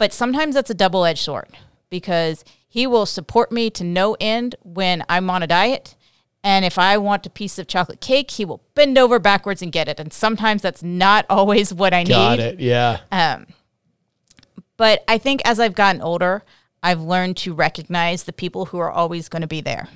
But 0.00 0.14
sometimes 0.14 0.54
that's 0.54 0.70
a 0.70 0.74
double 0.74 1.04
edged 1.04 1.22
sword 1.22 1.50
because 1.90 2.42
he 2.66 2.86
will 2.86 3.04
support 3.04 3.52
me 3.52 3.68
to 3.68 3.84
no 3.84 4.16
end 4.18 4.56
when 4.62 5.04
I'm 5.10 5.28
on 5.28 5.42
a 5.42 5.46
diet. 5.46 5.94
And 6.42 6.64
if 6.64 6.78
I 6.78 6.96
want 6.96 7.26
a 7.26 7.30
piece 7.30 7.58
of 7.58 7.66
chocolate 7.66 8.00
cake, 8.00 8.30
he 8.30 8.46
will 8.46 8.62
bend 8.74 8.96
over 8.96 9.18
backwards 9.18 9.60
and 9.60 9.70
get 9.70 9.88
it. 9.88 10.00
And 10.00 10.10
sometimes 10.10 10.62
that's 10.62 10.82
not 10.82 11.26
always 11.30 11.74
what 11.74 11.92
I 11.92 12.04
Got 12.04 12.08
need. 12.08 12.14
Got 12.14 12.38
it. 12.38 12.60
Yeah. 12.60 13.00
Um, 13.12 13.46
but 14.78 15.04
I 15.06 15.18
think 15.18 15.42
as 15.44 15.60
I've 15.60 15.74
gotten 15.74 16.00
older, 16.00 16.44
I've 16.82 17.02
learned 17.02 17.36
to 17.36 17.52
recognize 17.52 18.24
the 18.24 18.32
people 18.32 18.64
who 18.64 18.78
are 18.78 18.90
always 18.90 19.28
going 19.28 19.42
to 19.42 19.48
be 19.48 19.60
there, 19.60 19.88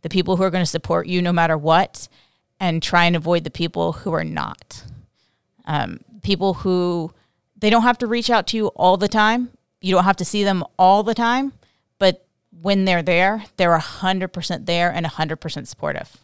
the 0.00 0.08
people 0.08 0.38
who 0.38 0.42
are 0.42 0.50
going 0.50 0.64
to 0.64 0.70
support 0.70 1.06
you 1.06 1.22
no 1.22 1.32
matter 1.32 1.56
what, 1.56 2.08
and 2.58 2.82
try 2.82 3.04
and 3.04 3.14
avoid 3.14 3.44
the 3.44 3.50
people 3.50 3.92
who 3.92 4.12
are 4.12 4.24
not. 4.24 4.82
Um, 5.66 6.00
people 6.20 6.54
who 6.54 7.12
they 7.62 7.70
don't 7.70 7.82
have 7.82 7.98
to 7.98 8.06
reach 8.06 8.28
out 8.28 8.46
to 8.48 8.56
you 8.56 8.66
all 8.68 8.96
the 8.96 9.08
time. 9.08 9.50
You 9.80 9.94
don't 9.94 10.04
have 10.04 10.16
to 10.16 10.24
see 10.24 10.42
them 10.44 10.64
all 10.78 11.02
the 11.04 11.14
time, 11.14 11.52
but 11.98 12.24
when 12.60 12.84
they're 12.84 13.02
there, 13.02 13.44
they're 13.56 13.78
hundred 13.78 14.28
percent 14.28 14.66
there 14.66 14.90
and 14.92 15.06
hundred 15.06 15.36
percent 15.36 15.68
supportive. 15.68 16.18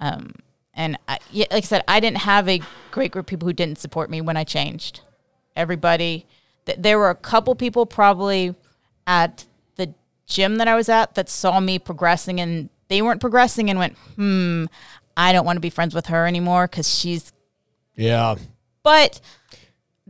Um, 0.00 0.34
and 0.74 0.98
I, 1.08 1.18
like 1.34 1.52
I 1.52 1.60
said, 1.60 1.82
I 1.88 1.98
didn't 1.98 2.18
have 2.18 2.48
a 2.48 2.60
great 2.90 3.10
group 3.10 3.24
of 3.24 3.26
people 3.28 3.46
who 3.48 3.52
didn't 3.52 3.78
support 3.78 4.10
me 4.10 4.20
when 4.20 4.36
I 4.36 4.44
changed. 4.44 5.00
Everybody, 5.56 6.26
th- 6.66 6.78
there 6.80 6.98
were 6.98 7.10
a 7.10 7.14
couple 7.14 7.54
people 7.54 7.86
probably 7.86 8.54
at 9.06 9.44
the 9.76 9.94
gym 10.26 10.56
that 10.56 10.68
I 10.68 10.74
was 10.76 10.88
at 10.88 11.14
that 11.14 11.28
saw 11.28 11.58
me 11.60 11.78
progressing 11.78 12.40
and 12.40 12.68
they 12.88 13.02
weren't 13.02 13.20
progressing 13.20 13.70
and 13.70 13.78
went, 13.78 13.96
hmm, 14.16 14.66
I 15.16 15.32
don't 15.32 15.44
want 15.44 15.56
to 15.56 15.60
be 15.60 15.70
friends 15.70 15.94
with 15.94 16.06
her 16.06 16.26
anymore 16.26 16.66
because 16.66 16.88
she's, 16.92 17.32
Yeah. 17.96 18.36
but 18.82 19.20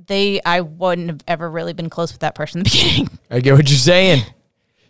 they, 0.06 0.40
I 0.44 0.60
wouldn't 0.60 1.08
have 1.08 1.20
ever 1.28 1.50
really 1.50 1.72
been 1.72 1.90
close 1.90 2.12
with 2.12 2.20
that 2.20 2.34
person 2.34 2.60
in 2.60 2.64
the 2.64 2.70
beginning. 2.72 3.18
I 3.30 3.40
get 3.40 3.54
what 3.54 3.68
you're 3.68 3.78
saying. 3.78 4.24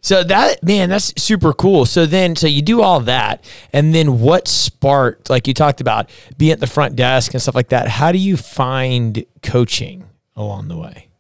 So 0.03 0.25
that 0.25 0.63
man, 0.63 0.89
that's 0.89 1.13
super 1.23 1.53
cool. 1.53 1.85
So 1.85 2.07
then, 2.07 2.35
so 2.35 2.47
you 2.47 2.63
do 2.63 2.81
all 2.81 3.01
that, 3.01 3.45
and 3.71 3.95
then 3.95 4.21
what 4.21 4.49
sparked? 4.49 5.29
Like 5.29 5.47
you 5.47 5.53
talked 5.53 5.83
about 5.83 6.09
being 6.39 6.53
at 6.53 6.61
the 6.61 6.67
front 6.67 6.97
desk 6.97 7.35
and 7.35 7.43
stuff 7.43 7.55
like 7.55 7.69
that. 7.69 7.89
How 7.89 8.11
do 8.11 8.17
you 8.17 8.39
find 8.39 9.27
coaching 9.43 10.05
along 10.35 10.69
the 10.69 10.79
way? 10.79 11.11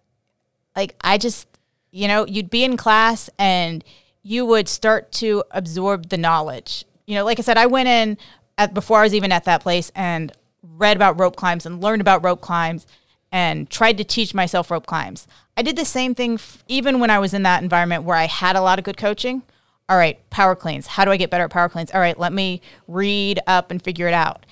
like 0.76 0.96
I 1.02 1.18
just, 1.18 1.46
you 1.90 2.08
know, 2.08 2.26
you'd 2.26 2.50
be 2.50 2.64
in 2.64 2.76
class 2.76 3.30
and 3.38 3.84
you 4.22 4.46
would 4.46 4.68
start 4.68 5.12
to 5.12 5.44
absorb 5.50 6.08
the 6.08 6.16
knowledge. 6.16 6.84
You 7.06 7.16
know, 7.16 7.24
like 7.24 7.38
I 7.38 7.42
said, 7.42 7.58
I 7.58 7.66
went 7.66 7.88
in 7.88 8.18
at 8.58 8.74
before 8.74 9.00
I 9.00 9.02
was 9.02 9.14
even 9.14 9.32
at 9.32 9.44
that 9.44 9.62
place 9.62 9.90
and 9.94 10.32
read 10.62 10.96
about 10.96 11.18
rope 11.18 11.36
climbs 11.36 11.66
and 11.66 11.82
learned 11.82 12.00
about 12.00 12.24
rope 12.24 12.40
climbs. 12.40 12.86
And 13.32 13.70
tried 13.70 13.98
to 13.98 14.04
teach 14.04 14.34
myself 14.34 14.70
rope 14.70 14.86
climbs. 14.86 15.26
I 15.56 15.62
did 15.62 15.76
the 15.76 15.84
same 15.84 16.14
thing 16.14 16.34
f- 16.34 16.64
even 16.68 17.00
when 17.00 17.10
I 17.10 17.18
was 17.18 17.34
in 17.34 17.42
that 17.44 17.62
environment 17.62 18.04
where 18.04 18.16
I 18.16 18.26
had 18.26 18.56
a 18.56 18.62
lot 18.62 18.78
of 18.78 18.84
good 18.84 18.96
coaching. 18.96 19.42
All 19.88 19.96
right, 19.96 20.18
power 20.30 20.54
cleans. 20.54 20.86
How 20.86 21.04
do 21.04 21.10
I 21.10 21.16
get 21.16 21.30
better 21.30 21.44
at 21.44 21.50
power 21.50 21.68
cleans? 21.68 21.90
All 21.90 22.00
right, 22.00 22.18
let 22.18 22.32
me 22.32 22.60
read 22.86 23.40
up 23.46 23.70
and 23.70 23.82
figure 23.82 24.08
it 24.08 24.14
out. 24.14 24.46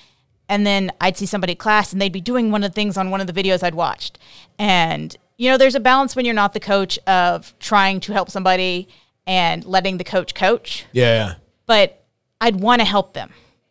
And 0.49 0.67
then 0.67 0.91
I'd 1.01 1.17
see 1.17 1.27
somebody 1.27 1.55
class 1.55 1.93
and 1.93 2.01
they'd 2.01 2.13
be 2.13 2.21
doing 2.21 2.51
one 2.51 2.65
of 2.65 2.71
the 2.71 2.75
things 2.75 2.97
on 2.97 3.11
one 3.11 3.21
of 3.21 3.27
the 3.27 3.33
videos 3.33 3.63
I'd 3.63 3.75
watched. 3.75 4.19
And, 4.59 5.17
you 5.37 5.51
know, 5.51 5.59
there's 5.59 5.75
a 5.75 5.81
balance 5.81 6.17
when 6.17 6.25
you're 6.25 6.35
not 6.35 6.55
the 6.55 6.61
coach 6.61 6.99
of 7.07 7.57
trying 7.59 8.01
to 8.01 8.13
help 8.13 8.31
somebody 8.31 8.89
and 9.27 9.65
letting 9.65 9.99
the 9.99 10.05
coach 10.05 10.35
coach. 10.35 10.87
Yeah. 10.93 11.35
But 11.67 12.03
I'd 12.41 12.61
want 12.61 12.81
to 12.81 12.87
help 12.87 13.13
them. 13.13 13.31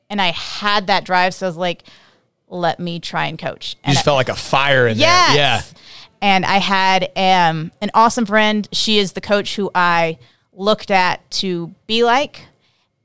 And 0.09 0.21
I 0.21 0.27
had 0.27 0.87
that 0.87 1.03
drive. 1.03 1.33
So 1.33 1.47
I 1.47 1.49
was 1.49 1.57
like, 1.57 1.83
let 2.49 2.79
me 2.79 2.99
try 2.99 3.25
and 3.27 3.37
coach. 3.37 3.75
You 3.75 3.81
And 3.85 3.93
just 3.93 4.03
I- 4.03 4.05
felt 4.05 4.15
like 4.17 4.29
a 4.29 4.35
fire 4.35 4.87
in 4.87 4.97
Yes. 4.97 5.27
there. 5.29 5.37
Yeah. 5.37 5.61
And 6.21 6.45
I 6.45 6.57
had 6.57 7.11
um, 7.15 7.71
an 7.81 7.91
awesome 7.93 8.25
friend. 8.25 8.67
She 8.71 8.97
is 8.97 9.11
the 9.13 9.21
coach 9.21 9.55
who 9.55 9.69
I 9.75 10.17
looked 10.53 10.89
at 10.89 11.29
to 11.31 11.75
be 11.85 12.03
like. 12.03 12.45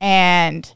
And 0.01 0.73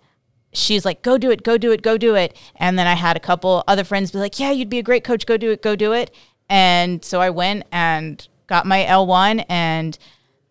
she's 0.53 0.85
like, 0.85 1.01
go 1.01 1.17
do 1.17 1.31
it, 1.31 1.43
go 1.43 1.57
do 1.57 1.71
it, 1.71 1.81
go 1.81 1.97
do 1.97 2.15
it. 2.15 2.37
And 2.55 2.77
then 2.77 2.85
I 2.87 2.93
had 2.93 3.17
a 3.17 3.19
couple 3.19 3.63
other 3.67 3.83
friends 3.83 4.11
be 4.11 4.19
like, 4.19 4.39
yeah, 4.39 4.51
you'd 4.51 4.69
be 4.69 4.77
a 4.77 4.83
great 4.83 5.03
coach. 5.03 5.25
Go 5.25 5.35
do 5.37 5.49
it, 5.51 5.61
go 5.63 5.75
do 5.75 5.93
it. 5.93 6.13
And 6.49 7.03
so 7.03 7.19
I 7.21 7.29
went 7.31 7.63
and 7.71 8.25
got 8.45 8.65
my 8.65 8.83
L1 8.85 9.43
and 9.49 9.97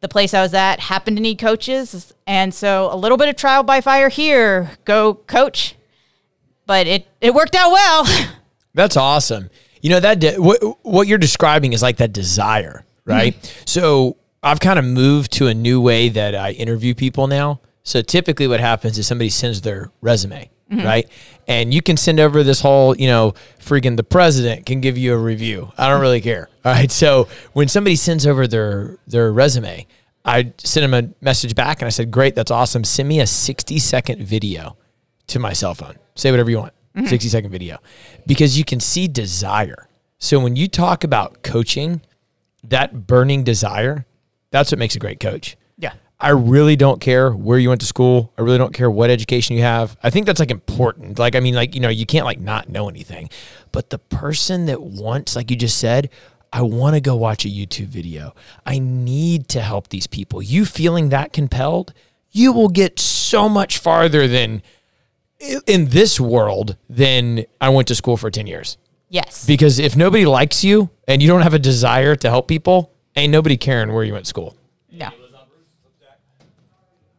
the 0.01 0.09
place 0.09 0.35
I 0.35 0.43
was 0.43 0.53
at 0.55 0.81
happened 0.81 1.17
to 1.17 1.23
need 1.23 1.39
coaches. 1.39 2.13
And 2.27 2.53
so 2.53 2.93
a 2.93 2.97
little 2.97 3.17
bit 3.17 3.29
of 3.29 3.37
trial 3.37 3.63
by 3.63 3.81
fire 3.81 4.09
here, 4.09 4.73
go 4.85 5.15
coach. 5.15 5.76
But 6.67 6.87
it, 6.87 7.07
it 7.21 7.33
worked 7.33 7.55
out 7.55 7.71
well. 7.71 8.07
That's 8.75 8.97
awesome. 8.97 9.49
You 9.81 9.91
know 9.91 10.01
that 10.01 10.19
de- 10.19 10.37
what 10.37 10.59
what 10.83 11.07
you're 11.07 11.19
describing 11.19 11.73
is 11.73 11.83
like 11.83 11.99
that 11.99 12.13
desire, 12.13 12.85
right? 13.05 13.35
Mm-hmm. 13.35 13.63
So 13.67 14.17
I've 14.43 14.61
kind 14.61 14.79
of 14.79 14.85
moved 14.85 15.33
to 15.35 15.47
a 15.47 15.55
new 15.55 15.81
way 15.81 16.09
that 16.09 16.35
I 16.35 16.53
interview 16.53 16.95
people 16.95 17.27
now. 17.27 17.61
So 17.85 18.03
typically, 18.03 18.49
what 18.49 18.61
happens 18.61 18.99
is 18.99 19.07
somebody 19.07 19.31
sends 19.31 19.61
their 19.61 19.93
resume, 20.01 20.51
mm-hmm. 20.71 20.85
right? 20.85 21.09
And 21.47 21.73
you 21.73 21.83
can 21.83 21.97
send 21.97 22.19
over 22.19 22.43
this 22.43 22.61
whole, 22.61 22.97
you 22.97 23.07
know, 23.07 23.35
freaking 23.61 23.97
the 23.97 24.03
president 24.03 24.67
can 24.67 24.81
give 24.81 24.99
you 24.99 25.15
a 25.15 25.17
review. 25.17 25.73
I 25.79 25.89
don't 25.89 26.01
really 26.01 26.21
care. 26.21 26.49
All 26.65 26.73
right. 26.73 26.91
So 26.91 27.29
when 27.53 27.69
somebody 27.69 27.97
sends 27.97 28.27
over 28.27 28.47
their 28.47 28.99
their 29.07 29.33
resume, 29.33 29.87
I 30.25 30.53
sent 30.59 30.91
them 30.91 30.95
a 30.95 31.25
message 31.25 31.55
back 31.55 31.81
and 31.81 31.87
I 31.87 31.91
said, 31.91 32.11
"Great, 32.11 32.35
that's 32.35 32.51
awesome. 32.51 32.83
Send 32.83 33.09
me 33.09 33.21
a 33.21 33.27
60 33.27 33.79
second 33.79 34.23
video 34.23 34.77
to 35.29 35.39
my 35.39 35.53
cell 35.53 35.75
phone. 35.75 35.97
Say 36.15 36.31
whatever 36.31 36.51
you 36.51 36.59
want. 36.59 36.73
Mm-hmm. 36.97 37.09
60 37.09 37.29
second 37.29 37.51
video. 37.51 37.79
Because 38.27 38.57
you 38.59 38.65
can 38.65 38.81
see 38.81 39.07
desire. 39.09 39.89
So 40.19 40.41
when 40.41 40.57
you 40.57 40.67
talk 40.69 41.05
about 41.05 41.43
coaching, 41.43 42.01
that 42.65 43.07
burning 43.07 43.45
desire, 43.45 44.07
that's 44.51 44.73
what 44.73 44.79
makes 44.79 44.97
a 44.97 44.99
great 44.99 45.21
coach. 45.21 45.57
yeah. 45.79 45.93
I 46.19 46.31
really 46.31 46.77
don't 46.77 46.99
care 46.99 47.31
where 47.31 47.59
you 47.59 47.69
went 47.69 47.83
to 47.83 47.87
school. 47.87 48.33
I 48.39 48.41
really 48.41 48.57
don't 48.57 48.73
care 48.73 48.91
what 48.91 49.11
education 49.11 49.55
you 49.55 49.63
have. 49.63 49.99
I 50.03 50.09
think 50.09 50.25
that's 50.25 50.41
like 50.41 50.51
important. 50.51 51.19
Like, 51.19 51.35
I 51.35 51.41
mean, 51.41 51.55
like, 51.55 51.75
you 51.75 51.81
know, 51.83 51.91
you 51.91 52.07
can't 52.07 52.25
like 52.25 52.41
not 52.41 52.71
know 52.71 52.89
anything. 52.89 53.29
But 53.71 53.91
the 53.91 53.99
person 53.99 54.65
that 54.67 54.81
wants, 54.81 55.37
like 55.37 55.51
you 55.51 55.57
just 55.59 55.77
said, 55.77 56.09
I 56.55 56.63
want 56.63 56.95
to 56.95 57.03
go 57.03 57.17
watch 57.17 57.45
a 57.45 57.49
YouTube 57.49 57.89
video. 57.89 58.35
I 58.65 58.79
need 58.79 59.49
to 59.49 59.61
help 59.61 59.89
these 59.89 60.07
people. 60.07 60.41
You 60.41 60.65
feeling 60.65 61.11
that 61.11 61.35
compelled, 61.35 61.93
you 62.31 62.51
will 62.51 62.71
get 62.71 62.99
so 62.99 63.47
much 63.47 63.77
farther 63.77 64.27
than 64.27 64.63
in 65.39 65.87
this 65.89 66.19
world 66.19 66.77
than 66.89 67.45
I 67.61 67.69
went 67.69 67.89
to 67.89 67.95
school 67.95 68.17
for 68.17 68.31
10 68.31 68.47
years. 68.47 68.79
Yes. 69.09 69.47
Because 69.47 69.79
if 69.79 69.97
nobody 69.97 70.27
likes 70.27 70.65
you 70.65 70.91
and 71.07 71.23
you 71.23 71.29
don't 71.29 71.43
have 71.43 71.55
a 71.55 71.59
desire 71.59 72.17
to 72.17 72.29
help 72.29 72.49
people, 72.49 72.93
ain't 73.15 73.31
nobody 73.31 73.57
caring 73.57 73.93
where 73.93 74.05
you 74.05 74.13
went 74.13 74.25
to 74.25 74.29
school. 74.29 74.57
No. 74.91 75.11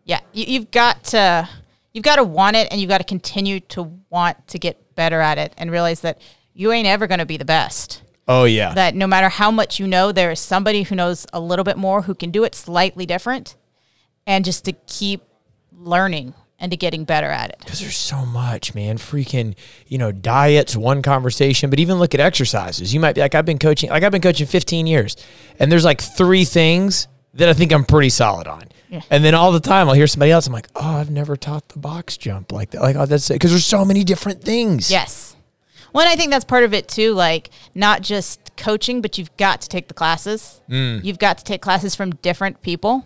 Yeah, 0.04 0.22
you, 0.32 0.46
you've 0.48 0.72
got 0.72 1.04
to 1.06 1.50
you've 1.94 2.04
got 2.04 2.16
to 2.16 2.24
want 2.24 2.56
it, 2.56 2.70
and 2.72 2.80
you've 2.80 2.88
got 2.88 3.00
to 3.00 3.04
continue 3.04 3.60
to 3.60 3.92
want 4.10 4.48
to 4.48 4.58
get 4.58 4.96
better 4.96 5.20
at 5.20 5.38
it, 5.38 5.54
and 5.58 5.70
realize 5.70 6.00
that 6.02 6.22
you 6.54 6.72
ain't 6.72 6.88
ever 6.88 7.08
going 7.08 7.20
to 7.20 7.26
be 7.26 7.38
the 7.38 7.46
best. 7.46 8.04
Oh, 8.28 8.46
yeah. 8.46 8.74
That 8.74 8.96
no 8.96 9.06
matter 9.06 9.30
how 9.30 9.52
much 9.52 9.80
you 9.80 9.88
know, 9.88 10.12
there 10.12 10.32
is 10.32 10.40
somebody 10.40 10.84
who 10.84 10.96
knows 10.96 11.26
a 11.34 11.40
little 11.40 11.64
bit 11.64 11.78
more 11.78 12.04
who 12.04 12.16
can 12.16 12.32
do 12.32 12.46
it 12.46 12.56
slightly 12.56 13.06
different, 13.06 13.56
and 14.26 14.46
just 14.46 14.64
to 14.66 14.72
keep 14.88 15.24
learning 15.74 16.34
and 16.60 16.72
to 16.72 16.78
getting 16.78 17.04
better 17.04 17.28
at 17.28 17.50
it. 17.50 17.60
Because 17.60 17.80
there's 17.80 17.98
so 17.98 18.26
much, 18.26 18.74
man. 18.74 18.98
Freaking, 18.98 19.56
you 19.88 19.98
know, 19.98 20.12
diets, 20.12 20.76
one 20.76 21.02
conversation, 21.02 21.70
but 21.70 21.80
even 21.80 22.00
look 22.00 22.14
at 22.14 22.20
exercises. 22.20 22.94
You 22.94 23.00
might 23.00 23.16
be 23.16 23.22
like, 23.22 23.36
I've 23.36 23.46
been 23.46 23.60
coaching, 23.60 23.90
like 23.90 24.04
I've 24.04 24.12
been 24.12 24.22
coaching 24.22 24.48
15 24.48 24.88
years, 24.88 25.16
and 25.60 25.72
there's 25.72 25.86
like 25.86 26.02
three 26.02 26.46
things 26.46 27.08
that 27.36 27.50
I 27.50 27.54
think 27.54 27.72
I'm 27.72 27.86
pretty 27.86 28.10
solid 28.10 28.48
on. 28.48 28.64
Yeah. 28.90 29.02
And 29.10 29.24
then 29.24 29.36
all 29.36 29.52
the 29.52 29.60
time 29.60 29.88
I'll 29.88 29.96
hear 29.96 30.08
somebody 30.08 30.32
else, 30.32 30.48
I'm 30.48 30.54
like, 30.54 30.70
oh, 30.76 30.98
I've 30.98 31.12
never 31.12 31.36
taught 31.36 31.70
the 31.70 31.80
box 31.80 32.18
jump 32.18 32.52
like 32.52 32.72
that. 32.72 32.82
Like, 32.82 32.96
oh, 32.96 33.06
that's 33.06 33.30
it. 33.30 33.34
Because 33.34 33.52
there's 33.52 33.66
so 33.66 33.86
many 33.86 34.04
different 34.04 34.42
things. 34.42 34.90
Yes. 34.90 35.36
Well, 35.94 36.08
I 36.08 36.16
think 36.16 36.32
that's 36.32 36.46
part 36.46 36.64
of 36.64 36.74
it 36.74 36.88
too. 36.88 37.14
Like 37.14 37.50
not 37.76 38.02
just 38.02 38.56
coaching, 38.56 39.02
but 39.02 39.18
you've 39.18 39.36
got 39.38 39.62
to 39.62 39.70
take 39.70 39.88
the 39.88 39.94
classes. 39.94 40.62
Mm. 40.70 41.04
You've 41.04 41.20
got 41.20 41.38
to 41.40 41.44
take 41.44 41.62
classes 41.62 41.96
from 41.96 42.12
different 42.12 42.62
people 42.62 43.06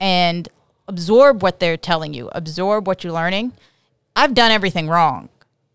and 0.00 0.48
absorb 0.88 1.42
what 1.42 1.60
they're 1.60 1.76
telling 1.76 2.14
you, 2.14 2.28
absorb 2.32 2.86
what 2.86 3.04
you're 3.04 3.12
learning. 3.12 3.52
I've 4.14 4.34
done 4.34 4.50
everything 4.50 4.88
wrong 4.88 5.28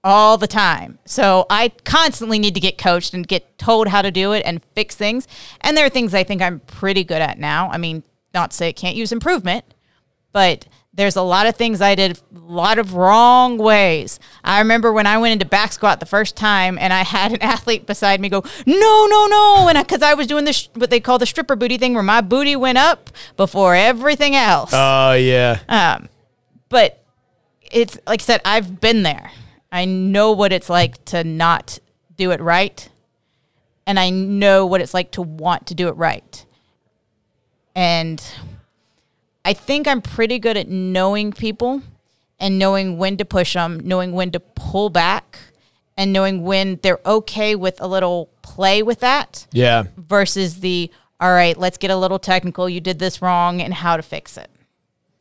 all 0.03 0.37
the 0.37 0.47
time. 0.47 0.97
So 1.05 1.45
I 1.49 1.69
constantly 1.83 2.39
need 2.39 2.55
to 2.55 2.59
get 2.59 2.77
coached 2.77 3.13
and 3.13 3.27
get 3.27 3.57
told 3.57 3.87
how 3.87 4.01
to 4.01 4.11
do 4.11 4.31
it 4.33 4.43
and 4.45 4.63
fix 4.73 4.95
things. 4.95 5.27
And 5.61 5.77
there 5.77 5.85
are 5.85 5.89
things 5.89 6.13
I 6.13 6.23
think 6.23 6.41
I'm 6.41 6.59
pretty 6.61 7.03
good 7.03 7.21
at 7.21 7.37
now. 7.37 7.69
I 7.71 7.77
mean, 7.77 8.03
not 8.33 8.51
to 8.51 8.57
say 8.57 8.69
it 8.69 8.75
can't 8.75 8.95
use 8.95 9.11
improvement, 9.11 9.65
but 10.31 10.65
there's 10.93 11.15
a 11.15 11.21
lot 11.21 11.47
of 11.47 11.55
things 11.55 11.81
I 11.81 11.95
did 11.95 12.19
a 12.35 12.39
lot 12.39 12.77
of 12.77 12.93
wrong 12.93 13.57
ways. 13.57 14.19
I 14.43 14.59
remember 14.59 14.91
when 14.91 15.07
I 15.07 15.17
went 15.17 15.33
into 15.33 15.45
back 15.45 15.71
squat 15.71 16.01
the 16.01 16.05
first 16.05 16.35
time 16.35 16.77
and 16.77 16.91
I 16.91 17.03
had 17.03 17.31
an 17.31 17.41
athlete 17.41 17.85
beside 17.85 18.19
me 18.19 18.27
go, 18.27 18.43
no, 18.65 19.07
no, 19.09 19.27
no. 19.27 19.67
And 19.69 19.77
because 19.77 20.01
I, 20.01 20.13
was 20.13 20.27
doing 20.27 20.43
this, 20.43 20.67
what 20.73 20.89
they 20.89 20.99
call 20.99 21.17
the 21.17 21.25
stripper 21.25 21.55
booty 21.55 21.77
thing 21.77 21.93
where 21.93 22.03
my 22.03 22.19
booty 22.19 22.55
went 22.55 22.77
up 22.77 23.09
before 23.37 23.73
everything 23.73 24.35
else. 24.35 24.71
Oh, 24.73 25.13
yeah. 25.13 25.59
Um, 25.69 26.09
but 26.67 27.03
it's 27.71 27.97
like 28.05 28.21
I 28.21 28.23
said, 28.23 28.41
I've 28.43 28.81
been 28.81 29.03
there. 29.03 29.31
I 29.71 29.85
know 29.85 30.33
what 30.33 30.51
it's 30.51 30.69
like 30.69 31.03
to 31.05 31.23
not 31.23 31.79
do 32.17 32.31
it 32.31 32.41
right. 32.41 32.89
And 33.87 33.97
I 33.97 34.09
know 34.09 34.65
what 34.65 34.81
it's 34.81 34.93
like 34.93 35.11
to 35.11 35.21
want 35.21 35.67
to 35.67 35.75
do 35.75 35.87
it 35.87 35.95
right. 35.95 36.45
And 37.73 38.21
I 39.43 39.53
think 39.53 39.87
I'm 39.87 40.01
pretty 40.01 40.39
good 40.39 40.57
at 40.57 40.67
knowing 40.67 41.31
people 41.31 41.81
and 42.39 42.57
knowing 42.59 42.97
when 42.97 43.17
to 43.17 43.25
push 43.25 43.53
them, 43.53 43.79
knowing 43.83 44.13
when 44.13 44.31
to 44.31 44.39
pull 44.39 44.89
back, 44.89 45.39
and 45.97 46.13
knowing 46.13 46.43
when 46.43 46.79
they're 46.81 46.99
okay 47.05 47.55
with 47.55 47.79
a 47.81 47.87
little 47.87 48.29
play 48.41 48.81
with 48.81 48.99
that 49.01 49.45
yeah. 49.51 49.83
versus 49.97 50.61
the, 50.61 50.89
all 51.19 51.31
right, 51.31 51.57
let's 51.57 51.77
get 51.77 51.91
a 51.91 51.95
little 51.95 52.17
technical. 52.17 52.67
You 52.69 52.79
did 52.79 52.97
this 52.99 53.21
wrong 53.21 53.61
and 53.61 53.73
how 53.73 53.97
to 53.97 54.03
fix 54.03 54.37
it. 54.37 54.49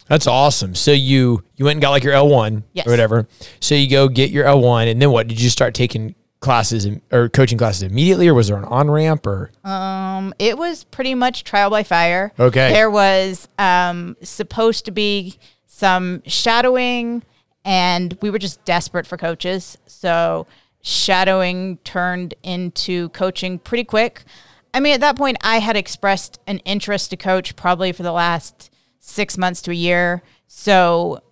That's 0.06 0.26
awesome. 0.26 0.74
So 0.74 0.90
you 0.90 1.44
you 1.56 1.64
went 1.64 1.76
and 1.76 1.83
got 1.83 1.90
like 1.90 2.02
your 2.02 2.14
L 2.14 2.28
one 2.28 2.64
Yes. 2.72 2.87
or 2.87 2.90
whatever. 2.90 3.28
So 3.61 3.76
you 3.76 3.88
go 3.88 4.09
get 4.09 4.30
your 4.30 4.44
L 4.44 4.61
one, 4.61 4.88
and 4.88 5.00
then 5.00 5.12
what? 5.12 5.28
Did 5.28 5.40
you 5.40 5.48
start 5.50 5.72
taking 5.72 6.16
classes 6.40 6.88
or 7.12 7.29
coaching 7.29 7.59
classes 7.59 7.83
immediately, 7.83 8.26
or 8.26 8.35
was 8.35 8.48
there 8.48 8.57
an 8.57 8.64
on 8.64 8.90
ramp 8.90 9.26
or? 9.26 9.50
Um, 9.64 10.35
it 10.38 10.59
was 10.59 10.85
pretty 10.85 11.14
much 11.14 11.44
trial 11.44 11.70
by 11.70 11.83
fire. 11.83 12.33
Okay. 12.38 12.72
There 12.72 12.90
was 12.90 13.48
um, 13.59 14.16
supposed 14.22 14.87
to 14.87 14.90
be 14.90 15.38
some 15.66 16.22
shadowing, 16.26 17.22
and 17.64 18.16
we 18.22 18.31
were 18.31 18.38
just 18.38 18.64
desperate 18.64 19.07
for 19.07 19.16
coaches. 19.16 19.76
So 19.87 20.46
shadowing 20.83 21.76
turned 21.79 22.35
into 22.42 23.11
coaching 23.11 23.59
pretty 23.59 23.85
quick. 23.85 24.24
I 24.72 24.81
mean, 24.81 24.94
at 24.94 25.00
that 25.00 25.16
point, 25.16 25.37
I 25.42 25.59
had 25.59 25.76
expressed 25.76 26.38
an 26.46 26.59
interest 26.59 27.11
to 27.11 27.16
coach 27.16 27.57
probably 27.57 27.92
for 27.92 28.03
the 28.03 28.12
last 28.12 28.70
six 28.98 29.37
months 29.37 29.61
to 29.62 29.72
a 29.72 29.74
year. 29.74 30.22
So 30.46 31.22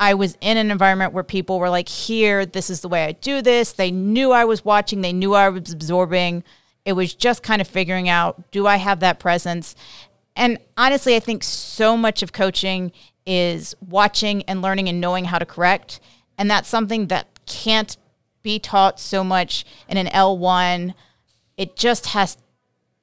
I 0.00 0.14
was 0.14 0.36
in 0.40 0.56
an 0.56 0.70
environment 0.70 1.12
where 1.12 1.24
people 1.24 1.58
were 1.58 1.70
like, 1.70 1.88
here, 1.88 2.46
this 2.46 2.70
is 2.70 2.80
the 2.80 2.88
way 2.88 3.04
I 3.04 3.12
do 3.12 3.42
this. 3.42 3.72
They 3.72 3.90
knew 3.90 4.30
I 4.32 4.44
was 4.44 4.64
watching, 4.64 5.00
they 5.00 5.12
knew 5.12 5.34
I 5.34 5.48
was 5.48 5.72
absorbing. 5.72 6.44
It 6.84 6.92
was 6.92 7.14
just 7.14 7.42
kind 7.42 7.60
of 7.60 7.68
figuring 7.68 8.08
out 8.08 8.50
do 8.50 8.66
I 8.66 8.76
have 8.76 9.00
that 9.00 9.18
presence? 9.18 9.74
And 10.36 10.58
honestly, 10.76 11.16
I 11.16 11.20
think 11.20 11.42
so 11.42 11.96
much 11.96 12.22
of 12.22 12.32
coaching 12.32 12.92
is 13.26 13.74
watching 13.86 14.42
and 14.44 14.62
learning 14.62 14.88
and 14.88 15.00
knowing 15.00 15.26
how 15.26 15.38
to 15.38 15.44
correct. 15.44 16.00
And 16.38 16.50
that's 16.50 16.68
something 16.68 17.08
that 17.08 17.26
can't 17.46 17.96
be 18.42 18.58
taught 18.58 19.00
so 19.00 19.24
much 19.24 19.66
in 19.88 19.96
an 19.96 20.06
L1. 20.06 20.94
It 21.56 21.76
just 21.76 22.06
has 22.06 22.38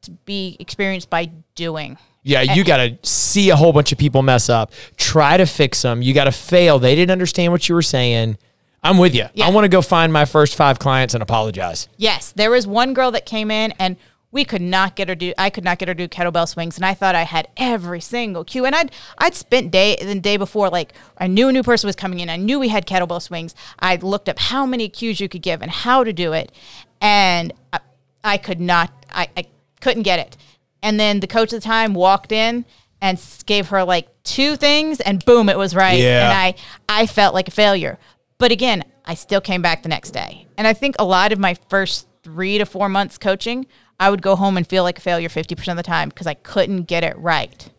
to 0.04 0.12
be 0.12 0.56
experienced 0.60 1.10
by 1.10 1.26
doing. 1.56 1.98
Yeah, 2.28 2.42
you 2.42 2.64
got 2.64 2.78
to 2.78 2.98
see 3.04 3.52
a 3.52 3.56
whole 3.56 3.72
bunch 3.72 3.92
of 3.92 4.00
people 4.00 4.24
mess 4.24 4.50
up, 4.50 4.72
try 4.98 5.38
to 5.38 5.46
fix 5.46 5.84
them. 5.84 6.02
You 6.02 6.12
got 6.12 6.24
to 6.24 6.32
fail. 6.32 6.80
They 6.80 6.96
didn't 6.96 7.12
understand 7.12 7.52
what 7.52 7.70
you 7.70 7.76
were 7.76 7.84
saying. 7.84 8.40
I'm 8.84 8.98
with 8.98 9.14
you. 9.14 9.28
Yeah. 9.36 9.46
I 9.46 9.52
want 9.52 9.66
to 9.66 9.70
go 9.70 9.84
find 9.84 10.12
my 10.12 10.26
first 10.26 10.56
five 10.56 10.80
clients 10.80 11.14
and 11.14 11.22
apologize. 11.22 11.88
Yes, 11.98 12.32
there 12.32 12.50
was 12.50 12.66
one 12.66 12.96
girl 12.96 13.12
that 13.12 13.28
came 13.28 13.52
in 13.52 13.74
and 13.74 13.96
we 14.32 14.44
could 14.44 14.62
not 14.62 14.96
get 14.96 15.08
her 15.08 15.16
do 15.16 15.34
I 15.38 15.50
could 15.50 15.64
not 15.64 15.78
get 15.78 15.88
her 15.88 15.94
to 15.94 16.08
do 16.08 16.10
kettlebell 16.10 16.48
swings 16.48 16.76
and 16.76 16.86
I 16.86 16.94
thought 16.94 17.16
I 17.16 17.24
had 17.24 17.48
every 17.56 18.02
single 18.02 18.44
cue 18.44 18.66
and 18.66 18.76
I'd 18.76 18.92
I'd 19.18 19.34
spent 19.34 19.72
day 19.72 19.96
the 20.02 20.20
day 20.20 20.36
before 20.36 20.70
like 20.70 20.92
I 21.18 21.28
knew 21.28 21.48
a 21.48 21.54
new 21.54 21.64
person 21.64 21.88
was 21.88 21.96
coming 21.96 22.20
in 22.20 22.30
I 22.30 22.36
knew 22.36 22.60
we 22.60 22.68
had 22.68 22.86
kettlebell 22.86 23.22
swings 23.22 23.56
I 23.80 23.96
looked 23.96 24.28
up 24.28 24.38
how 24.38 24.66
many 24.66 24.90
cues 24.90 25.22
you 25.22 25.30
could 25.30 25.42
give 25.42 25.62
and 25.62 25.72
how 25.72 26.04
to 26.04 26.12
do 26.12 26.34
it 26.34 26.52
and 27.00 27.54
I, 27.72 27.80
I 28.26 28.38
could 28.38 28.60
not 28.60 28.92
I, 29.10 29.30
I 29.38 29.46
couldn't 29.80 30.04
get 30.04 30.20
it 30.20 30.36
and 30.82 31.00
then 31.00 31.20
the 31.20 31.28
coach 31.28 31.54
at 31.54 31.62
the 31.62 31.66
time 31.66 31.94
walked 31.94 32.32
in 32.32 32.66
and 33.02 33.22
gave 33.46 33.70
her 33.70 33.84
like 33.84 34.08
two 34.24 34.56
things 34.56 35.00
and 35.00 35.24
boom 35.26 35.50
it 35.50 35.58
was 35.58 35.76
right. 35.76 36.00
Yeah. 36.00 36.30
and 36.30 36.38
I 36.38 36.56
I 37.02 37.06
felt 37.06 37.34
like 37.34 37.48
a 37.48 37.52
failure. 37.52 37.98
But 38.38 38.52
again 38.52 38.84
I 39.06 39.14
still 39.14 39.42
came 39.42 39.62
back 39.62 39.84
the 39.84 39.90
next 39.90 40.12
day. 40.12 40.48
And 40.58 40.68
I 40.68 40.74
think 40.74 40.96
a 40.98 41.06
lot 41.06 41.32
of 41.32 41.40
my 41.40 41.56
first 41.70 42.08
three 42.24 42.58
to 42.58 42.66
four 42.66 42.90
months 42.90 43.18
coaching 43.18 43.68
I 44.00 44.10
would 44.10 44.22
go 44.22 44.36
home 44.36 44.58
and 44.58 44.68
feel 44.68 44.84
like 44.84 44.98
a 44.98 45.02
failure 45.02 45.30
50% 45.30 45.68
of 45.70 45.78
the 45.78 45.84
time 45.84 46.10
because 46.10 46.28
I 46.28 46.34
couldn't 46.34 46.84
get 46.84 47.04
it 47.04 47.18
right. 47.18 47.70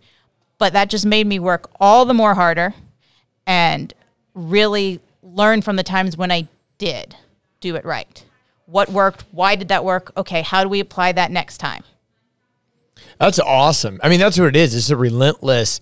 But 0.59 0.73
that 0.73 0.89
just 0.89 1.05
made 1.05 1.27
me 1.27 1.39
work 1.39 1.71
all 1.79 2.07
the 2.07 2.15
more 2.15 2.35
harder 2.35 2.75
and 3.47 3.93
really 4.33 5.01
learn 5.23 5.61
from 5.61 5.77
the 5.77 5.83
times 5.83 6.17
when 6.17 6.31
I 6.31 6.49
did 6.79 7.15
do 7.61 7.77
it 7.77 7.85
right. 7.85 8.25
What 8.65 8.91
worked? 8.91 9.25
Why 9.31 9.57
did 9.57 9.69
that 9.69 9.85
work? 9.85 10.13
Okay 10.17 10.43
how 10.43 10.63
do 10.63 10.69
we 10.69 10.81
apply 10.81 11.13
that 11.13 11.31
next 11.31 11.59
time 11.59 11.85
That's 13.19 13.39
awesome. 13.39 14.01
I 14.03 14.09
mean, 14.09 14.21
that's 14.21 14.39
what 14.39 14.49
it 14.49 14.57
is. 14.57 14.75
It's 14.75 14.91
a 14.91 14.97
relentless. 14.97 15.81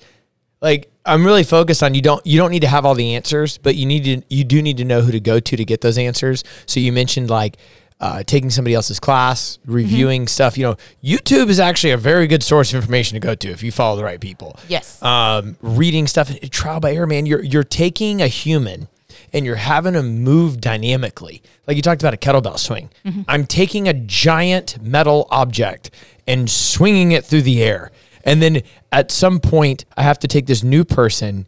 Like 0.60 0.90
I'm 1.04 1.24
really 1.24 1.44
focused 1.44 1.82
on 1.82 1.94
you 1.94 2.02
don't 2.02 2.24
you 2.26 2.38
don't 2.38 2.50
need 2.50 2.62
to 2.62 2.68
have 2.68 2.86
all 2.86 2.94
the 2.94 3.14
answers, 3.14 3.58
but 3.58 3.74
you 3.76 3.86
need 3.86 4.04
to 4.04 4.22
you 4.34 4.44
do 4.44 4.62
need 4.62 4.78
to 4.78 4.84
know 4.84 5.02
who 5.02 5.12
to 5.12 5.20
go 5.20 5.40
to 5.40 5.56
to 5.56 5.64
get 5.64 5.80
those 5.80 5.98
answers. 5.98 6.44
So 6.66 6.80
you 6.80 6.92
mentioned 6.92 7.28
like 7.28 7.58
uh, 8.00 8.22
taking 8.24 8.50
somebody 8.50 8.74
else's 8.74 8.98
class, 8.98 9.58
reviewing 9.66 10.26
stuff. 10.26 10.58
You 10.58 10.64
know, 10.64 10.76
YouTube 11.02 11.48
is 11.48 11.60
actually 11.60 11.92
a 11.92 11.96
very 11.96 12.26
good 12.26 12.42
source 12.42 12.72
of 12.72 12.76
information 12.76 13.14
to 13.14 13.20
go 13.20 13.34
to 13.34 13.48
if 13.50 13.62
you 13.62 13.72
follow 13.72 13.96
the 13.96 14.04
right 14.04 14.20
people. 14.20 14.58
Yes. 14.68 15.02
Um, 15.02 15.56
reading 15.60 16.06
stuff, 16.06 16.38
trial 16.50 16.80
by 16.80 16.94
error, 16.94 17.06
man. 17.06 17.26
You're 17.26 17.42
you're 17.42 17.64
taking 17.64 18.20
a 18.20 18.28
human 18.28 18.88
and 19.32 19.44
you're 19.44 19.56
having 19.56 19.94
them 19.94 20.22
move 20.22 20.60
dynamically. 20.60 21.42
Like 21.66 21.76
you 21.76 21.82
talked 21.82 22.02
about 22.02 22.14
a 22.14 22.16
kettlebell 22.16 22.58
swing. 22.58 22.90
I'm 23.28 23.46
taking 23.46 23.88
a 23.88 23.92
giant 23.94 24.82
metal 24.82 25.26
object 25.30 25.90
and 26.26 26.50
swinging 26.50 27.12
it 27.12 27.24
through 27.24 27.42
the 27.42 27.62
air. 27.62 27.90
And 28.24 28.40
then 28.40 28.62
at 28.90 29.10
some 29.10 29.40
point, 29.40 29.84
I 29.96 30.02
have 30.02 30.18
to 30.20 30.28
take 30.28 30.46
this 30.46 30.62
new 30.62 30.84
person 30.84 31.46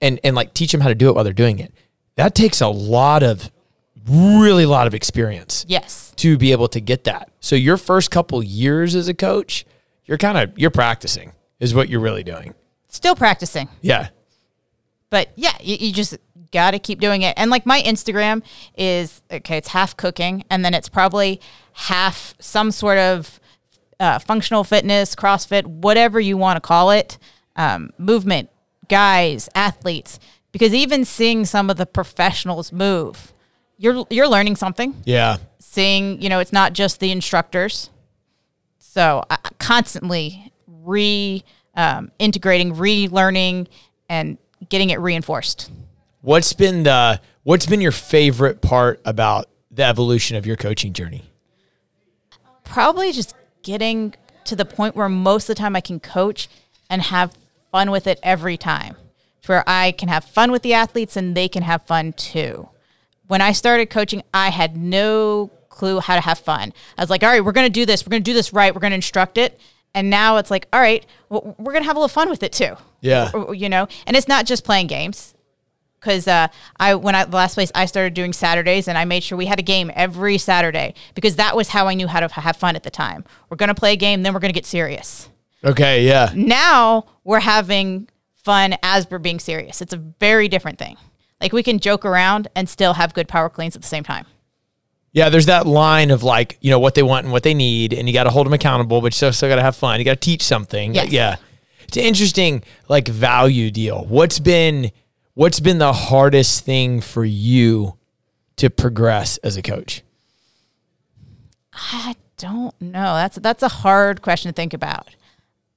and, 0.00 0.20
and 0.22 0.36
like 0.36 0.54
teach 0.54 0.72
them 0.72 0.80
how 0.80 0.88
to 0.88 0.94
do 0.94 1.08
it 1.08 1.14
while 1.14 1.24
they're 1.24 1.32
doing 1.32 1.58
it. 1.58 1.72
That 2.16 2.34
takes 2.34 2.60
a 2.60 2.68
lot 2.68 3.22
of, 3.22 3.50
really 4.08 4.64
a 4.64 4.68
lot 4.68 4.86
of 4.88 4.94
experience 4.94 5.64
yes 5.68 6.12
to 6.16 6.36
be 6.36 6.50
able 6.52 6.66
to 6.68 6.80
get 6.80 7.04
that. 7.04 7.30
So 7.40 7.54
your 7.56 7.76
first 7.76 8.10
couple 8.10 8.42
years 8.42 8.94
as 8.94 9.08
a 9.08 9.14
coach, 9.14 9.64
you're 10.06 10.18
kind 10.18 10.36
of, 10.38 10.58
you're 10.58 10.70
practicing 10.70 11.32
is 11.60 11.74
what 11.74 11.88
you're 11.88 12.00
really 12.00 12.24
doing. 12.24 12.54
still 12.88 13.14
practicing 13.14 13.68
Yeah. 13.80 14.08
but 15.10 15.30
yeah, 15.36 15.52
you, 15.60 15.76
you 15.76 15.92
just 15.92 16.18
got 16.50 16.72
to 16.72 16.78
keep 16.78 17.00
doing 17.00 17.22
it. 17.22 17.34
And 17.36 17.50
like 17.50 17.64
my 17.64 17.80
Instagram 17.82 18.42
is 18.76 19.22
okay, 19.30 19.56
it's 19.56 19.68
half 19.68 19.96
cooking, 19.96 20.44
and 20.50 20.64
then 20.64 20.74
it's 20.74 20.88
probably 20.88 21.40
half 21.72 22.34
some 22.40 22.70
sort 22.70 22.98
of 22.98 23.40
uh, 24.00 24.18
functional 24.18 24.64
fitness, 24.64 25.14
CrossFit, 25.14 25.66
whatever 25.66 26.20
you 26.20 26.36
want 26.36 26.56
to 26.56 26.60
call 26.60 26.90
it, 26.90 27.18
um, 27.56 27.90
movement, 27.98 28.50
guys, 28.88 29.48
athletes. 29.54 30.18
Because 30.50 30.74
even 30.74 31.04
seeing 31.04 31.44
some 31.44 31.70
of 31.70 31.76
the 31.76 31.86
professionals 31.86 32.72
move, 32.72 33.32
you're 33.78 34.04
you're 34.10 34.28
learning 34.28 34.56
something. 34.56 34.94
Yeah. 35.04 35.38
Seeing, 35.58 36.20
you 36.20 36.28
know, 36.28 36.40
it's 36.40 36.52
not 36.52 36.74
just 36.74 37.00
the 37.00 37.10
instructors. 37.10 37.88
So 38.78 39.24
uh, 39.30 39.36
constantly 39.58 40.52
re 40.66 41.42
um, 41.74 42.12
integrating, 42.18 42.74
relearning, 42.74 43.68
and 44.10 44.36
getting 44.68 44.90
it 44.90 45.00
reinforced. 45.00 45.70
What's 46.20 46.52
been 46.52 46.82
the 46.82 47.20
what's 47.44 47.64
been 47.64 47.80
your 47.80 47.92
favorite 47.92 48.60
part 48.60 49.00
about 49.06 49.48
the 49.70 49.84
evolution 49.84 50.36
of 50.36 50.44
your 50.44 50.56
coaching 50.56 50.92
journey? 50.92 51.24
probably 52.72 53.12
just 53.12 53.36
getting 53.62 54.14
to 54.44 54.56
the 54.56 54.64
point 54.64 54.96
where 54.96 55.08
most 55.08 55.44
of 55.44 55.56
the 55.56 55.60
time 55.60 55.76
I 55.76 55.80
can 55.80 56.00
coach 56.00 56.48
and 56.90 57.02
have 57.02 57.36
fun 57.70 57.90
with 57.90 58.06
it 58.06 58.18
every 58.22 58.56
time, 58.56 58.96
where 59.46 59.64
I 59.66 59.92
can 59.92 60.08
have 60.08 60.24
fun 60.24 60.50
with 60.50 60.62
the 60.62 60.74
athletes 60.74 61.16
and 61.16 61.36
they 61.36 61.48
can 61.48 61.62
have 61.62 61.82
fun 61.82 62.12
too. 62.12 62.68
When 63.26 63.40
I 63.40 63.52
started 63.52 63.88
coaching, 63.88 64.22
I 64.34 64.50
had 64.50 64.76
no 64.76 65.50
clue 65.68 66.00
how 66.00 66.14
to 66.14 66.20
have 66.20 66.38
fun. 66.38 66.72
I 66.98 67.02
was 67.02 67.10
like, 67.10 67.22
all 67.22 67.30
right, 67.30 67.44
we're 67.44 67.52
going 67.52 67.66
to 67.66 67.72
do 67.72 67.86
this. 67.86 68.04
We're 68.04 68.10
going 68.10 68.22
to 68.22 68.30
do 68.30 68.34
this 68.34 68.52
right. 68.52 68.74
We're 68.74 68.80
going 68.80 68.90
to 68.90 68.96
instruct 68.96 69.38
it. 69.38 69.58
And 69.94 70.10
now 70.10 70.36
it's 70.36 70.50
like, 70.50 70.68
all 70.72 70.80
right, 70.80 71.04
well, 71.28 71.54
we're 71.58 71.72
going 71.72 71.82
to 71.82 71.86
have 71.86 71.96
a 71.96 71.98
little 71.98 72.08
fun 72.08 72.30
with 72.30 72.42
it 72.42 72.52
too. 72.52 72.76
Yeah. 73.00 73.30
You 73.52 73.68
know, 73.68 73.88
and 74.06 74.16
it's 74.16 74.28
not 74.28 74.46
just 74.46 74.64
playing 74.64 74.86
games 74.86 75.34
because 76.02 76.26
uh, 76.26 76.48
I 76.78 76.94
when 76.94 77.14
I 77.14 77.24
the 77.24 77.36
last 77.36 77.54
place 77.54 77.70
I 77.74 77.86
started 77.86 78.14
doing 78.14 78.32
Saturdays 78.32 78.88
and 78.88 78.98
I 78.98 79.04
made 79.04 79.22
sure 79.22 79.38
we 79.38 79.46
had 79.46 79.58
a 79.58 79.62
game 79.62 79.90
every 79.94 80.36
Saturday 80.36 80.94
because 81.14 81.36
that 81.36 81.54
was 81.56 81.68
how 81.68 81.86
I 81.86 81.94
knew 81.94 82.08
how 82.08 82.20
to 82.20 82.28
have 82.28 82.56
fun 82.56 82.76
at 82.76 82.82
the 82.82 82.90
time. 82.90 83.24
We're 83.48 83.56
gonna 83.56 83.74
play 83.74 83.92
a 83.92 83.96
game, 83.96 84.22
then 84.22 84.34
we're 84.34 84.40
gonna 84.40 84.52
get 84.52 84.66
serious. 84.66 85.28
Okay, 85.64 86.04
yeah. 86.04 86.32
Now 86.34 87.06
we're 87.24 87.40
having 87.40 88.08
fun 88.34 88.74
as 88.82 89.08
we're 89.08 89.18
being 89.18 89.38
serious. 89.38 89.80
It's 89.80 89.92
a 89.92 89.96
very 89.96 90.48
different 90.48 90.78
thing. 90.78 90.96
Like 91.40 91.52
we 91.52 91.62
can 91.62 91.78
joke 91.78 92.04
around 92.04 92.48
and 92.54 92.68
still 92.68 92.94
have 92.94 93.14
good 93.14 93.28
power 93.28 93.48
cleans 93.48 93.76
at 93.76 93.82
the 93.82 93.88
same 93.88 94.04
time. 94.04 94.26
Yeah, 95.12 95.28
there's 95.28 95.46
that 95.46 95.66
line 95.66 96.10
of 96.10 96.22
like, 96.22 96.56
you 96.62 96.70
know, 96.70 96.78
what 96.78 96.94
they 96.94 97.02
want 97.02 97.24
and 97.24 97.32
what 97.32 97.42
they 97.42 97.52
need, 97.52 97.92
and 97.92 98.08
you 98.08 98.14
got 98.14 98.24
to 98.24 98.30
hold 98.30 98.46
them 98.46 98.54
accountable, 98.54 99.02
but 99.02 99.12
you 99.12 99.16
still, 99.16 99.32
still 99.32 99.48
got 99.50 99.56
to 99.56 99.62
have 99.62 99.76
fun. 99.76 99.98
You 99.98 100.06
got 100.06 100.14
to 100.14 100.20
teach 100.20 100.42
something. 100.42 100.94
Yes. 100.94 101.12
Yeah. 101.12 101.36
It's 101.86 101.98
an 101.98 102.04
interesting 102.04 102.64
like 102.88 103.08
value 103.08 103.70
deal. 103.70 104.06
What's 104.06 104.38
been 104.38 104.90
what's 105.34 105.60
been 105.60 105.78
the 105.78 105.92
hardest 105.92 106.64
thing 106.64 107.00
for 107.00 107.24
you 107.24 107.96
to 108.56 108.70
progress 108.70 109.38
as 109.38 109.56
a 109.56 109.62
coach? 109.62 110.02
I 111.72 112.16
don't 112.36 112.78
know. 112.80 113.14
That's 113.14 113.38
that's 113.38 113.62
a 113.62 113.68
hard 113.68 114.22
question 114.22 114.50
to 114.50 114.54
think 114.54 114.74
about. 114.74 115.08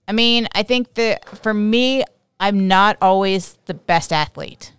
I 0.07 0.11
mean, 0.11 0.47
I 0.53 0.63
think 0.63 0.93
that 0.95 1.37
for 1.39 1.53
me, 1.53 2.03
I'm 2.39 2.67
not 2.67 2.97
always 3.01 3.57
the 3.65 3.73
best 3.73 4.11
athlete. 4.11 4.71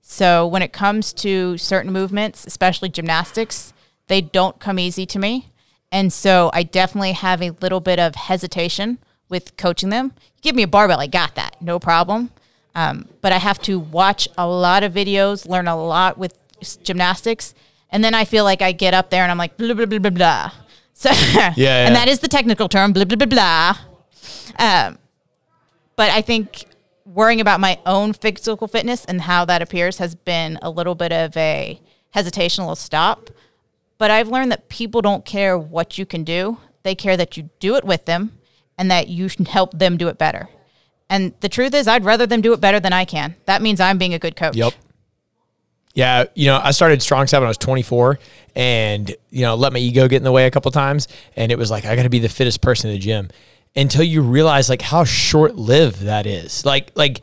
So 0.00 0.46
when 0.46 0.62
it 0.62 0.72
comes 0.72 1.12
to 1.14 1.56
certain 1.58 1.92
movements, 1.92 2.46
especially 2.46 2.88
gymnastics, 2.88 3.72
they 4.08 4.20
don't 4.20 4.58
come 4.58 4.78
easy 4.78 5.06
to 5.06 5.18
me. 5.18 5.50
And 5.92 6.12
so 6.12 6.50
I 6.52 6.62
definitely 6.62 7.12
have 7.12 7.42
a 7.42 7.50
little 7.50 7.80
bit 7.80 7.98
of 7.98 8.14
hesitation 8.14 8.98
with 9.28 9.56
coaching 9.56 9.90
them. 9.90 10.12
Give 10.40 10.54
me 10.54 10.62
a 10.62 10.68
barbell, 10.68 11.00
I 11.00 11.06
got 11.06 11.34
that, 11.34 11.60
no 11.60 11.78
problem. 11.78 12.30
Um, 12.74 13.08
but 13.20 13.32
I 13.32 13.38
have 13.38 13.60
to 13.62 13.78
watch 13.78 14.28
a 14.38 14.46
lot 14.46 14.82
of 14.82 14.92
videos, 14.92 15.48
learn 15.48 15.66
a 15.66 15.76
lot 15.76 16.18
with 16.18 16.38
gymnastics, 16.82 17.54
and 17.90 18.04
then 18.04 18.14
I 18.14 18.24
feel 18.24 18.44
like 18.44 18.62
I 18.62 18.72
get 18.72 18.94
up 18.94 19.10
there 19.10 19.22
and 19.22 19.30
I'm 19.30 19.38
like 19.38 19.56
blah 19.56 19.74
blah 19.74 19.86
blah 19.86 19.98
blah 19.98 20.10
blah. 20.10 20.52
So 21.00 21.08
yeah. 21.56 21.86
and 21.86 21.96
that 21.96 22.08
is 22.08 22.18
the 22.18 22.28
technical 22.28 22.68
term, 22.68 22.92
blah 22.92 23.06
blah 23.06 23.16
blah 23.16 23.26
blah. 23.26 23.74
Um, 24.58 24.98
but 25.96 26.10
I 26.10 26.20
think 26.20 26.66
worrying 27.06 27.40
about 27.40 27.58
my 27.58 27.78
own 27.86 28.12
physical 28.12 28.68
fitness 28.68 29.06
and 29.06 29.22
how 29.22 29.46
that 29.46 29.62
appears 29.62 29.96
has 29.96 30.14
been 30.14 30.58
a 30.60 30.68
little 30.68 30.94
bit 30.94 31.10
of 31.10 31.34
a 31.38 31.80
hesitation, 32.10 32.64
a 32.64 32.76
stop. 32.76 33.30
But 33.96 34.10
I've 34.10 34.28
learned 34.28 34.52
that 34.52 34.68
people 34.68 35.00
don't 35.00 35.24
care 35.24 35.56
what 35.58 35.96
you 35.96 36.04
can 36.04 36.22
do; 36.22 36.58
they 36.82 36.94
care 36.94 37.16
that 37.16 37.38
you 37.38 37.48
do 37.60 37.76
it 37.76 37.84
with 37.84 38.04
them 38.04 38.38
and 38.76 38.90
that 38.90 39.08
you 39.08 39.30
help 39.46 39.78
them 39.78 39.96
do 39.96 40.08
it 40.08 40.18
better. 40.18 40.50
And 41.10 41.34
the 41.40 41.48
truth 41.48 41.74
is, 41.74 41.88
I'd 41.88 42.04
rather 42.04 42.24
them 42.24 42.40
do 42.40 42.52
it 42.52 42.60
better 42.60 42.80
than 42.80 42.92
I 42.92 43.04
can. 43.04 43.34
That 43.46 43.60
means 43.60 43.80
I'm 43.80 43.98
being 43.98 44.14
a 44.14 44.18
good 44.18 44.36
coach. 44.36 44.56
Yep. 44.56 44.72
Yeah, 45.92 46.24
you 46.34 46.46
know, 46.46 46.60
I 46.62 46.70
started 46.70 47.02
Strong 47.02 47.26
Side 47.26 47.38
when 47.38 47.46
I 47.46 47.50
was 47.50 47.58
24 47.58 48.20
and, 48.54 49.14
you 49.30 49.42
know, 49.42 49.56
let 49.56 49.72
my 49.72 49.80
ego 49.80 50.06
get 50.06 50.18
in 50.18 50.22
the 50.22 50.30
way 50.30 50.46
a 50.46 50.50
couple 50.50 50.70
times. 50.70 51.08
And 51.34 51.50
it 51.50 51.58
was 51.58 51.68
like, 51.68 51.84
I 51.84 51.96
got 51.96 52.04
to 52.04 52.08
be 52.08 52.20
the 52.20 52.28
fittest 52.28 52.62
person 52.62 52.90
in 52.90 52.96
the 52.96 53.00
gym 53.00 53.28
until 53.74 54.04
you 54.04 54.22
realize 54.22 54.68
like 54.68 54.82
how 54.82 55.02
short 55.02 55.56
lived 55.56 56.02
that 56.02 56.26
is. 56.26 56.64
Like, 56.64 56.92
like 56.94 57.22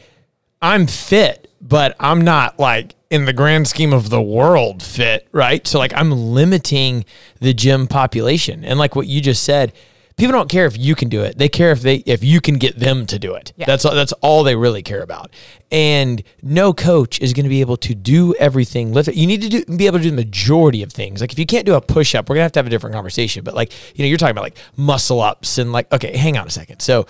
I'm 0.61 0.85
fit, 0.85 1.49
but 1.61 1.95
I'm 1.97 2.21
not 2.21 2.59
like 2.59 2.93
in 3.09 3.23
the 3.23 3.31
grand 3.31 3.69
scheme 3.69 3.93
of 3.93 4.09
the 4.09 4.21
world 4.21 4.83
fit, 4.83 5.29
right? 5.31 5.65
So 5.65 5.79
like 5.79 5.93
I'm 5.95 6.11
limiting 6.11 7.05
the 7.39 7.53
gym 7.53 7.87
population. 7.87 8.65
And 8.65 8.77
like 8.77 8.97
what 8.97 9.07
you 9.07 9.21
just 9.21 9.43
said, 9.43 9.71
people 10.17 10.33
don't 10.33 10.49
care 10.49 10.65
if 10.65 10.77
you 10.77 10.95
can 10.95 11.09
do 11.09 11.23
it. 11.23 11.37
They 11.37 11.47
care 11.47 11.71
if 11.71 11.81
they 11.81 11.97
if 11.97 12.23
you 12.23 12.41
can 12.41 12.55
get 12.55 12.77
them 12.79 13.05
to 13.07 13.19
do 13.19 13.33
it. 13.35 13.53
Yeah. 13.55 13.65
That's 13.65 13.85
all 13.85 13.95
that's 13.95 14.13
all 14.13 14.43
they 14.43 14.55
really 14.55 14.83
care 14.83 15.01
about. 15.01 15.31
And 15.71 16.23
no 16.41 16.73
coach 16.73 17.19
is 17.19 17.33
going 17.33 17.45
to 17.45 17.49
be 17.49 17.61
able 17.61 17.77
to 17.77 17.95
do 17.95 18.33
everything. 18.35 18.93
You 18.93 19.27
need 19.27 19.41
to 19.43 19.49
do, 19.49 19.77
be 19.77 19.85
able 19.85 19.99
to 19.99 20.03
do 20.03 20.09
the 20.09 20.15
majority 20.15 20.83
of 20.83 20.91
things. 20.91 21.21
Like 21.21 21.31
if 21.31 21.39
you 21.39 21.45
can't 21.45 21.65
do 21.65 21.75
a 21.75 21.81
push 21.81 22.15
up, 22.15 22.29
we're 22.29 22.35
gonna 22.35 22.43
have 22.43 22.51
to 22.53 22.59
have 22.59 22.67
a 22.67 22.71
different 22.71 22.93
conversation. 22.93 23.43
But 23.43 23.53
like 23.53 23.71
you 23.95 24.03
know, 24.03 24.09
you're 24.09 24.17
talking 24.17 24.31
about 24.31 24.43
like 24.43 24.57
muscle 24.75 25.21
ups 25.21 25.57
and 25.57 25.71
like 25.71 25.91
okay, 25.93 26.17
hang 26.17 26.37
on 26.37 26.47
a 26.47 26.51
second. 26.51 26.81
So 26.81 27.07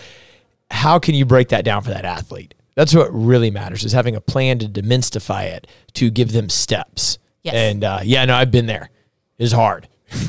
how 0.69 0.99
can 0.99 1.15
you 1.15 1.25
break 1.25 1.49
that 1.49 1.63
down 1.63 1.81
for 1.81 1.89
that 1.89 2.05
athlete? 2.05 2.53
That's 2.75 2.93
what 2.93 3.11
really 3.11 3.49
matters 3.49 3.83
is 3.83 3.93
having 3.93 4.15
a 4.15 4.21
plan 4.21 4.59
to 4.59 4.67
demystify 4.67 5.45
it 5.45 5.65
to 5.93 6.11
give 6.11 6.31
them 6.31 6.47
steps 6.47 7.17
Yes. 7.47 7.55
And 7.55 7.83
uh, 7.83 7.99
yeah, 8.03 8.25
no, 8.25 8.35
I've 8.35 8.51
been 8.51 8.65
there. 8.65 8.89
It's 9.37 9.53
hard 9.53 9.87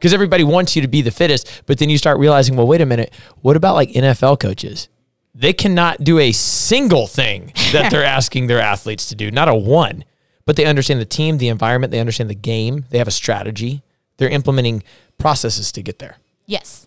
because 0.00 0.14
everybody 0.14 0.42
wants 0.42 0.74
you 0.74 0.80
to 0.80 0.88
be 0.88 1.02
the 1.02 1.10
fittest, 1.10 1.62
but 1.66 1.78
then 1.78 1.90
you 1.90 1.98
start 1.98 2.18
realizing, 2.18 2.56
well, 2.56 2.66
wait 2.66 2.80
a 2.80 2.86
minute, 2.86 3.12
what 3.42 3.54
about 3.54 3.74
like 3.74 3.90
NFL 3.90 4.40
coaches? 4.40 4.88
They 5.34 5.52
cannot 5.52 6.02
do 6.02 6.18
a 6.18 6.32
single 6.32 7.06
thing 7.06 7.52
that 7.72 7.90
they're 7.90 8.04
asking 8.18 8.46
their 8.46 8.60
athletes 8.60 9.06
to 9.10 9.14
do, 9.14 9.30
not 9.30 9.48
a 9.48 9.54
one. 9.54 10.04
But 10.46 10.56
they 10.56 10.64
understand 10.64 11.00
the 11.00 11.04
team, 11.04 11.36
the 11.36 11.48
environment, 11.48 11.90
they 11.90 12.00
understand 12.00 12.30
the 12.30 12.34
game, 12.34 12.86
they 12.88 12.96
have 12.96 13.08
a 13.08 13.12
strategy, 13.12 13.82
they're 14.16 14.30
implementing 14.30 14.82
processes 15.18 15.70
to 15.72 15.82
get 15.82 15.98
there. 15.98 16.16
Yes. 16.46 16.86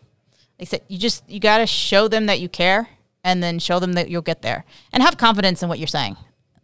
Like 0.59 0.67
I 0.67 0.69
said, 0.71 0.81
you 0.87 0.97
just 0.97 1.29
you 1.29 1.39
got 1.39 1.59
to 1.59 1.67
show 1.67 2.07
them 2.07 2.25
that 2.25 2.39
you 2.39 2.49
care, 2.49 2.89
and 3.23 3.43
then 3.43 3.59
show 3.59 3.79
them 3.79 3.93
that 3.93 4.09
you'll 4.09 4.23
get 4.23 4.41
there, 4.41 4.65
and 4.91 5.03
have 5.03 5.17
confidence 5.17 5.61
in 5.61 5.69
what 5.69 5.77
you're 5.77 5.87
saying. 5.87 6.17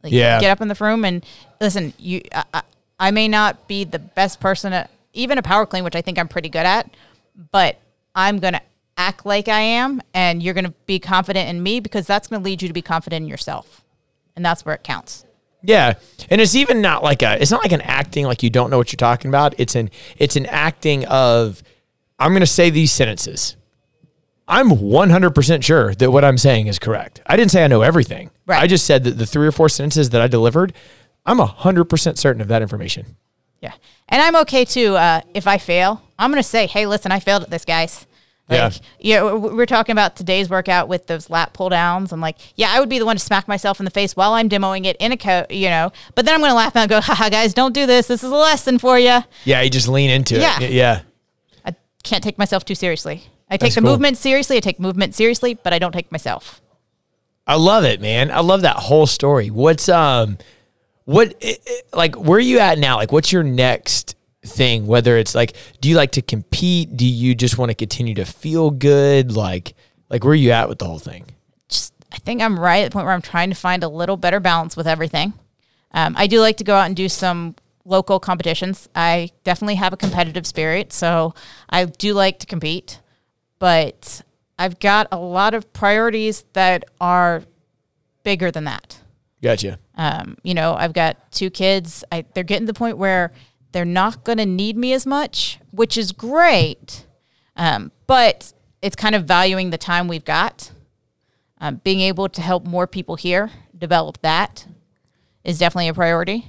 Like, 0.04 0.12
Yeah. 0.12 0.40
Get 0.42 0.50
up 0.50 0.62
in 0.62 0.68
the 0.68 0.76
room 0.76 1.06
and 1.06 1.24
listen. 1.62 1.94
You, 2.00 2.22
I, 2.34 2.44
I, 2.56 2.62
I 3.00 3.12
may 3.12 3.28
not 3.28 3.68
be 3.68 3.84
the 3.84 4.00
best 4.00 4.40
person 4.40 4.74
at 4.74 4.90
even 5.14 5.38
a 5.38 5.42
power 5.42 5.66
clean, 5.66 5.84
which 5.84 5.96
I 5.96 6.02
think 6.02 6.20
I'm 6.20 6.28
pretty 6.28 6.50
good 6.50 6.66
at, 6.66 6.90
but 7.52 7.80
I'm 8.16 8.40
gonna 8.40 8.62
act 8.98 9.26
like 9.26 9.48
I 9.48 9.60
am, 9.60 10.02
and 10.14 10.42
you're 10.44 10.54
gonna 10.54 10.74
be 10.86 11.00
confident 11.00 11.50
in 11.50 11.62
me 11.62 11.80
because 11.80 12.06
that's 12.06 12.28
gonna 12.28 12.44
lead 12.44 12.62
you 12.62 12.68
to 12.68 12.74
be 12.74 12.82
confident 12.82 13.24
in 13.24 13.30
yourself, 13.30 13.84
and 14.36 14.46
that's 14.46 14.66
where 14.66 14.76
it 14.76 14.84
counts. 14.84 15.26
Yeah, 15.62 15.96
and 16.30 16.40
it's 16.40 16.56
even 16.56 16.82
not 16.82 17.04
like 17.04 17.22
a. 17.22 17.42
It's 17.42 17.52
not 17.52 17.62
like 17.62 17.74
an 17.74 17.82
acting 17.82 18.26
like 18.26 18.44
you 18.44 18.50
don't 18.50 18.70
know 18.70 18.78
what 18.78 18.92
you're 18.92 18.98
talking 18.98 19.30
about. 19.30 19.56
It's 19.58 19.76
an. 19.76 19.90
It's 20.18 20.36
an 20.36 20.46
acting 20.46 21.06
of. 21.06 21.62
I'm 22.18 22.32
going 22.32 22.42
to 22.42 22.48
say 22.48 22.70
these 22.70 22.92
sentences. 22.92 23.56
I'm 24.46 24.70
100% 24.72 25.64
sure 25.64 25.96
that 25.96 26.12
what 26.12 26.26
I'm 26.26 26.38
saying 26.38 26.68
is 26.68 26.78
correct. 26.80 27.22
I 27.26 27.38
didn't 27.38 27.52
say 27.52 27.64
I 27.64 27.68
know 27.68 27.82
everything. 27.82 28.32
Right. 28.46 28.62
I 28.62 28.68
just 28.68 28.86
said 28.86 29.04
that 29.06 29.12
the 29.12 29.26
three 29.26 29.48
or 29.48 29.52
four 29.52 29.70
sentences 29.70 30.10
that 30.10 30.22
I 30.22 30.28
delivered, 30.28 30.74
I'm 31.26 31.38
100% 31.38 32.18
certain 32.18 32.42
of 32.42 32.48
that 32.50 32.62
information. 32.62 33.16
Yeah. 33.62 33.74
And 34.08 34.22
I'm 34.22 34.36
okay 34.38 34.66
too. 34.66 34.96
Uh, 34.96 35.22
if 35.34 35.48
I 35.48 35.58
fail, 35.58 36.02
I'm 36.18 36.32
going 36.32 36.42
to 36.42 36.48
say, 36.48 36.66
hey, 36.68 36.86
listen, 36.86 37.12
I 37.12 37.20
failed 37.20 37.44
at 37.44 37.50
this, 37.50 37.66
guys. 37.66 38.06
Yeah. 38.50 38.64
Like, 38.66 38.74
yeah. 39.00 39.32
we- 39.34 39.54
we're 39.54 39.66
talking 39.66 39.92
about 39.94 40.16
today's 40.16 40.50
workout 40.50 40.88
with 40.88 41.08
those 41.08 41.30
lat 41.30 41.54
pull 41.54 41.70
downs. 41.70 42.12
And 42.12 42.18
I'm 42.18 42.22
like, 42.22 42.38
yeah, 42.56 42.72
I 42.72 42.80
would 42.80 42.90
be 42.90 42.98
the 43.00 43.06
one 43.06 43.16
to 43.18 43.22
smack 43.22 43.48
myself 43.48 43.80
in 43.80 43.86
the 43.86 43.92
face 43.92 44.16
while 44.16 44.34
I'm 44.34 44.50
demoing 44.50 44.86
it 44.86 44.96
in 45.00 45.12
a 45.12 45.18
coat, 45.18 45.52
you 45.52 45.70
know, 45.70 45.92
but 46.16 46.26
then 46.26 46.34
I'm 46.34 46.40
going 46.42 46.52
to 46.52 46.56
laugh 46.56 46.76
and 46.76 46.90
go, 46.90 47.00
haha, 47.02 47.30
guys, 47.30 47.54
don't 47.54 47.74
do 47.74 47.86
this. 47.86 48.08
This 48.08 48.24
is 48.24 48.32
a 48.32 48.36
lesson 48.36 48.80
for 48.80 48.98
you. 48.98 49.20
Yeah, 49.46 49.62
you 49.62 49.70
just 49.70 49.88
lean 49.88 50.10
into 50.10 50.40
Yeah. 50.40 50.60
it. 50.62 50.72
Yeah. 50.72 51.02
I 51.66 51.76
can't 52.04 52.24
take 52.24 52.38
myself 52.38 52.66
too 52.66 52.76
seriously. 52.76 53.24
I 53.52 53.56
take 53.58 53.62
That's 53.62 53.76
the 53.76 53.82
cool. 53.82 53.92
movement 53.92 54.18
seriously. 54.18 54.58
I 54.58 54.62
take 54.62 54.80
movement 54.80 55.16
seriously, 55.16 55.54
but 55.56 55.74
I 55.74 55.80
don't 55.80 55.92
take 55.92 56.12
myself. 56.12 56.62
I 57.46 57.56
love 57.56 57.84
it, 57.84 58.00
man. 58.00 58.30
I 58.32 58.40
love 58.42 58.62
that 58.62 58.76
whole 58.78 59.08
story. 59.08 59.50
What's 59.50 59.90
um 59.90 60.38
what 61.10 61.44
like 61.92 62.16
where 62.16 62.38
are 62.38 62.40
you 62.40 62.60
at 62.60 62.78
now? 62.78 62.98
Like 62.98 63.12
what's 63.12 63.32
your 63.32 63.42
next 63.42 64.16
thing? 64.46 64.86
Whether 64.86 65.18
it's 65.18 65.34
like 65.34 65.56
do 65.82 65.90
you 65.90 65.96
like 65.96 66.12
to 66.12 66.22
compete? 66.22 66.96
Do 66.96 67.06
you 67.06 67.34
just 67.34 67.58
want 67.58 67.72
to 67.72 67.76
continue 67.76 68.14
to 68.14 68.26
feel 68.26 68.70
good? 68.70 69.32
Like 69.32 69.74
like 70.10 70.24
where 70.24 70.34
are 70.34 70.36
you 70.36 70.52
at 70.52 70.70
with 70.70 70.78
the 70.78 70.86
whole 70.86 71.00
thing? 71.00 71.26
just 71.68 71.94
I 72.12 72.18
think 72.18 72.44
I'm 72.44 72.60
right 72.60 72.84
at 72.84 72.92
the 72.92 72.94
point 72.94 73.06
where 73.06 73.16
I'm 73.16 73.24
trying 73.24 73.50
to 73.50 73.56
find 73.56 73.84
a 73.84 73.88
little 73.90 74.18
better 74.18 74.40
balance 74.40 74.78
with 74.78 74.86
everything. 74.86 75.34
Um, 75.94 76.14
I 76.16 76.28
do 76.28 76.42
like 76.42 76.58
to 76.58 76.64
go 76.64 76.76
out 76.76 76.86
and 76.86 76.96
do 76.96 77.10
some 77.10 77.56
local 77.86 78.20
competitions. 78.20 78.88
I 78.94 79.32
definitely 79.44 79.76
have 79.76 79.94
a 79.94 79.98
competitive 79.98 80.46
spirit, 80.46 80.94
so 80.94 81.34
I 81.72 81.86
do 81.86 82.14
like 82.14 82.38
to 82.40 82.46
compete, 82.46 83.00
but 83.58 84.22
I've 84.60 84.78
got 84.78 85.08
a 85.12 85.18
lot 85.18 85.56
of 85.56 85.74
priorities 85.74 86.46
that 86.54 86.84
are 87.02 87.42
bigger 88.24 88.52
than 88.52 88.66
that. 88.66 89.00
Gotcha. 89.42 89.80
Um, 90.00 90.38
you 90.44 90.54
know, 90.54 90.76
I've 90.76 90.94
got 90.94 91.30
two 91.30 91.50
kids. 91.50 92.06
I, 92.10 92.24
they're 92.34 92.46
getting 92.46 92.66
to 92.66 92.72
the 92.72 92.78
point 92.78 92.98
where 92.98 93.34
they're 93.74 93.84
not 93.84 94.24
going 94.24 94.38
to 94.38 94.46
need 94.46 94.78
me 94.78 94.94
as 94.94 95.06
much, 95.06 95.60
which 95.72 95.98
is 95.98 96.14
great. 96.14 97.06
Um, 97.58 97.92
but 98.08 98.54
it's 98.82 98.96
kind 98.96 99.14
of 99.14 99.26
valuing 99.26 99.72
the 99.72 99.78
time 99.78 100.08
we've 100.08 100.24
got. 100.24 100.72
Um, 101.60 101.82
being 101.84 102.00
able 102.00 102.30
to 102.30 102.42
help 102.42 102.66
more 102.66 102.88
people 102.88 103.18
here 103.18 103.52
develop 103.78 104.22
that 104.22 104.66
is 105.44 105.60
definitely 105.60 105.90
a 105.90 105.94
priority. 105.94 106.48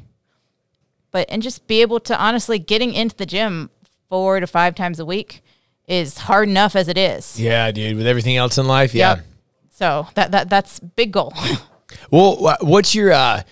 But 1.10 1.28
and 1.28 1.42
just 1.42 1.66
be 1.66 1.80
able 1.80 1.98
to 2.00 2.16
honestly 2.16 2.60
getting 2.60 2.94
into 2.94 3.16
the 3.16 3.26
gym 3.26 3.70
four 4.08 4.38
to 4.38 4.46
five 4.46 4.76
times 4.76 5.00
a 5.00 5.04
week 5.04 5.42
is 5.88 6.18
hard 6.18 6.48
enough 6.48 6.76
as 6.76 6.86
it 6.86 6.96
is. 6.96 7.40
Yeah, 7.40 7.72
dude, 7.72 7.96
with 7.96 8.06
everything 8.06 8.36
else 8.36 8.58
in 8.58 8.68
life, 8.68 8.94
yeah. 8.94 9.16
Yep. 9.16 9.26
So 9.70 10.06
that 10.14 10.30
that 10.30 10.48
that's 10.48 10.78
big 10.78 11.10
goal. 11.10 11.34
Well, 12.10 12.56
what's 12.60 12.94
your 12.94 13.12
uh 13.12 13.42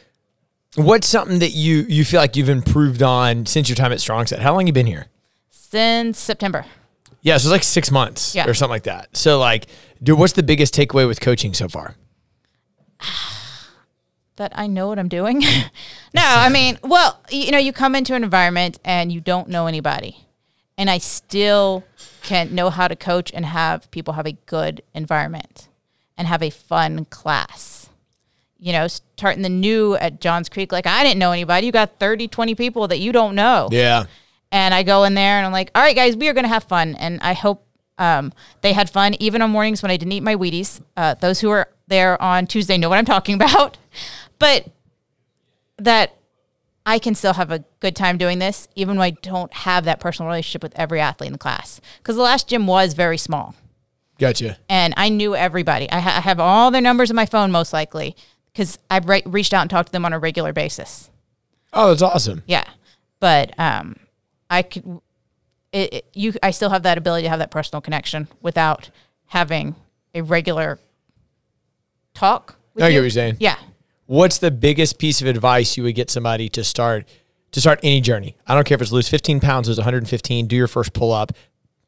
what's 0.76 1.06
something 1.06 1.38
that 1.40 1.50
you 1.50 1.84
you 1.88 2.04
feel 2.04 2.20
like 2.20 2.36
you've 2.36 2.48
improved 2.48 3.02
on 3.02 3.46
since 3.46 3.68
your 3.68 3.76
time 3.76 3.92
at 3.92 4.00
Strong 4.00 4.26
Side? 4.26 4.40
How 4.40 4.52
long 4.54 4.66
you 4.66 4.72
been 4.72 4.86
here? 4.86 5.06
Since 5.50 6.18
September. 6.18 6.64
Yeah, 7.20 7.36
so 7.36 7.48
it's 7.48 7.52
like 7.52 7.62
6 7.64 7.90
months 7.90 8.34
Yeah. 8.34 8.48
or 8.48 8.54
something 8.54 8.70
like 8.72 8.84
that. 8.84 9.16
So 9.16 9.38
like 9.38 9.66
dude, 10.02 10.18
what's 10.18 10.32
the 10.34 10.42
biggest 10.42 10.74
takeaway 10.74 11.06
with 11.06 11.20
coaching 11.20 11.52
so 11.54 11.68
far? 11.68 11.96
that 14.36 14.52
I 14.54 14.66
know 14.68 14.88
what 14.88 14.98
I'm 14.98 15.08
doing. 15.08 15.40
no, 16.14 16.22
I 16.22 16.48
mean, 16.48 16.78
well, 16.82 17.20
you 17.30 17.50
know, 17.50 17.58
you 17.58 17.72
come 17.72 17.94
into 17.94 18.14
an 18.14 18.22
environment 18.22 18.78
and 18.84 19.10
you 19.12 19.20
don't 19.20 19.48
know 19.48 19.66
anybody. 19.66 20.24
And 20.76 20.88
I 20.88 20.98
still 20.98 21.82
can 22.22 22.54
know 22.54 22.70
how 22.70 22.86
to 22.86 22.94
coach 22.94 23.32
and 23.34 23.44
have 23.44 23.90
people 23.90 24.14
have 24.14 24.26
a 24.26 24.32
good 24.46 24.82
environment 24.94 25.66
and 26.16 26.28
have 26.28 26.40
a 26.42 26.50
fun 26.50 27.04
class. 27.06 27.87
You 28.58 28.72
know, 28.72 28.88
starting 28.88 29.42
the 29.42 29.48
new 29.48 29.94
at 29.96 30.20
Johns 30.20 30.48
Creek, 30.48 30.72
like 30.72 30.86
I 30.86 31.04
didn't 31.04 31.18
know 31.18 31.32
anybody. 31.32 31.66
You 31.66 31.72
got 31.72 31.98
30, 31.98 32.28
20 32.28 32.54
people 32.54 32.88
that 32.88 32.98
you 32.98 33.12
don't 33.12 33.34
know. 33.34 33.68
Yeah. 33.70 34.04
And 34.50 34.74
I 34.74 34.82
go 34.82 35.04
in 35.04 35.14
there 35.14 35.36
and 35.36 35.46
I'm 35.46 35.52
like, 35.52 35.70
all 35.74 35.82
right, 35.82 35.94
guys, 35.94 36.16
we 36.16 36.28
are 36.28 36.32
going 36.32 36.44
to 36.44 36.48
have 36.48 36.64
fun. 36.64 36.94
And 36.96 37.20
I 37.20 37.34
hope 37.34 37.64
um, 37.98 38.32
they 38.62 38.72
had 38.72 38.90
fun, 38.90 39.14
even 39.20 39.42
on 39.42 39.50
mornings 39.50 39.82
when 39.82 39.90
I 39.90 39.96
didn't 39.96 40.12
eat 40.12 40.22
my 40.22 40.34
Wheaties. 40.34 40.80
Uh, 40.96 41.14
those 41.14 41.40
who 41.40 41.50
are 41.50 41.68
there 41.86 42.20
on 42.20 42.46
Tuesday 42.46 42.78
know 42.78 42.88
what 42.88 42.98
I'm 42.98 43.04
talking 43.04 43.34
about. 43.40 43.76
But 44.38 44.66
that 45.78 46.16
I 46.86 46.98
can 46.98 47.14
still 47.14 47.34
have 47.34 47.50
a 47.50 47.64
good 47.80 47.94
time 47.94 48.16
doing 48.18 48.38
this, 48.38 48.66
even 48.74 48.96
when 48.96 49.04
I 49.04 49.10
don't 49.10 49.52
have 49.52 49.84
that 49.84 50.00
personal 50.00 50.28
relationship 50.28 50.62
with 50.62 50.72
every 50.76 51.00
athlete 51.00 51.28
in 51.28 51.32
the 51.32 51.38
class. 51.38 51.80
Because 51.98 52.16
the 52.16 52.22
last 52.22 52.48
gym 52.48 52.66
was 52.66 52.94
very 52.94 53.18
small 53.18 53.54
Gotcha. 54.18 54.58
and 54.68 54.94
I 54.96 55.10
knew 55.10 55.36
everybody. 55.36 55.90
I, 55.90 56.00
ha- 56.00 56.16
I 56.16 56.20
have 56.20 56.40
all 56.40 56.70
their 56.70 56.80
numbers 56.80 57.10
in 57.10 57.16
my 57.16 57.26
phone, 57.26 57.52
most 57.52 57.72
likely, 57.74 58.16
because 58.58 58.76
I've 58.90 59.08
re- 59.08 59.22
reached 59.24 59.54
out 59.54 59.60
and 59.60 59.70
talked 59.70 59.86
to 59.86 59.92
them 59.92 60.04
on 60.04 60.12
a 60.12 60.18
regular 60.18 60.52
basis. 60.52 61.10
Oh, 61.72 61.90
that's 61.90 62.02
awesome. 62.02 62.42
Yeah, 62.48 62.64
but 63.20 63.56
um, 63.56 63.94
I 64.50 64.62
could. 64.62 65.00
It, 65.70 65.94
it, 65.94 66.06
you, 66.12 66.32
I 66.42 66.50
still 66.50 66.70
have 66.70 66.82
that 66.82 66.98
ability 66.98 67.22
to 67.24 67.28
have 67.28 67.38
that 67.38 67.52
personal 67.52 67.80
connection 67.80 68.26
without 68.40 68.90
having 69.26 69.76
a 70.12 70.22
regular 70.22 70.80
talk. 72.14 72.56
With 72.74 72.82
I 72.82 72.88
get 72.88 72.94
you. 72.94 73.00
what 73.00 73.02
you're 73.04 73.10
saying. 73.10 73.36
Yeah, 73.38 73.58
What's 74.06 74.38
the 74.38 74.50
biggest 74.50 74.98
piece 74.98 75.20
of 75.20 75.28
advice 75.28 75.76
you 75.76 75.84
would 75.84 75.94
get 75.94 76.10
somebody 76.10 76.48
to 76.48 76.64
start 76.64 77.06
to 77.52 77.60
start 77.60 77.78
any 77.84 78.00
journey? 78.00 78.36
I 78.44 78.56
don't 78.56 78.66
care 78.66 78.74
if 78.74 78.82
it's 78.82 78.90
lose 78.90 79.08
15 79.08 79.38
pounds, 79.38 79.68
lose 79.68 79.78
115, 79.78 80.48
do 80.48 80.56
your 80.56 80.66
first 80.66 80.92
pull 80.94 81.12
up. 81.12 81.30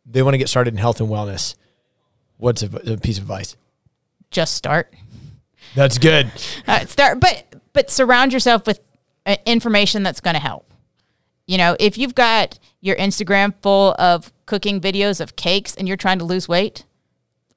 They 0.06 0.22
want 0.22 0.34
to 0.34 0.38
get 0.38 0.48
started 0.48 0.74
in 0.74 0.78
health 0.78 1.00
and 1.00 1.08
wellness. 1.08 1.56
What's 2.36 2.62
a, 2.62 2.66
a 2.92 2.96
piece 2.96 3.18
of 3.18 3.24
advice? 3.24 3.56
just 4.30 4.54
start. 4.54 4.94
That's 5.74 5.98
good. 5.98 6.30
Uh, 6.66 6.86
start, 6.86 7.20
but 7.20 7.44
but 7.72 7.90
surround 7.90 8.32
yourself 8.32 8.66
with 8.66 8.80
uh, 9.26 9.36
information 9.46 10.02
that's 10.02 10.20
going 10.20 10.34
to 10.34 10.40
help. 10.40 10.72
You 11.46 11.58
know, 11.58 11.76
if 11.80 11.98
you've 11.98 12.14
got 12.14 12.58
your 12.80 12.96
Instagram 12.96 13.54
full 13.62 13.94
of 13.98 14.32
cooking 14.46 14.80
videos 14.80 15.20
of 15.20 15.36
cakes 15.36 15.74
and 15.74 15.86
you're 15.86 15.96
trying 15.96 16.18
to 16.18 16.24
lose 16.24 16.48
weight, 16.48 16.84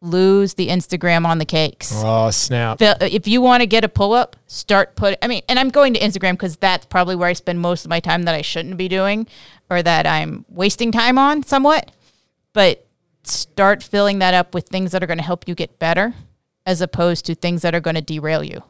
lose 0.02 0.56
the 0.56 0.68
Instagram 0.68 1.26
on 1.26 1.38
the 1.38 1.46
cakes. 1.46 1.92
Oh, 1.96 2.30
snap. 2.30 2.78
If 2.82 3.28
you 3.28 3.42
want 3.42 3.62
to 3.62 3.68
get 3.68 3.84
a 3.84 3.90
pull 3.90 4.14
up, 4.14 4.36
start 4.48 4.96
put. 4.96 5.18
I 5.22 5.28
mean, 5.28 5.42
and 5.48 5.58
I'm 5.58 5.70
going 5.70 5.94
to 5.94 6.00
Instagram 6.00 6.34
because 6.34 6.58
that's 6.58 6.86
probably 6.86 7.16
where 7.16 7.30
I 7.30 7.34
spend 7.34 7.60
most 7.60 7.86
of 7.86 7.90
my 7.90 8.00
time 8.00 8.24
that 8.24 8.36
I 8.36 8.42
shouldn't 8.42 8.78
be 8.78 8.88
doing, 8.88 9.28
or 9.70 9.82
that 9.82 10.06
I'm 10.06 10.46
wasting 10.50 10.92
time 10.92 11.18
on 11.18 11.44
somewhat. 11.44 11.92
But 12.52 12.86
start 13.24 13.82
filling 13.82 14.20
that 14.20 14.34
up 14.34 14.54
with 14.54 14.68
things 14.68 14.92
that 14.92 15.02
are 15.02 15.08
going 15.08 15.18
to 15.18 15.24
help 15.24 15.48
you 15.48 15.56
get 15.56 15.80
better, 15.80 16.14
as 16.66 16.82
opposed 16.82 17.26
to 17.26 17.36
things 17.36 17.62
that 17.62 17.76
are 17.76 17.80
going 17.80 17.96
to 17.96 18.02
derail 18.02 18.44
you. 18.44 18.64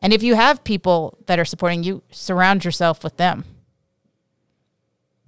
And 0.00 0.12
if 0.12 0.22
you 0.22 0.34
have 0.34 0.64
people 0.64 1.18
that 1.26 1.38
are 1.38 1.44
supporting 1.44 1.82
you, 1.82 2.02
surround 2.10 2.64
yourself 2.64 3.02
with 3.02 3.16
them. 3.16 3.44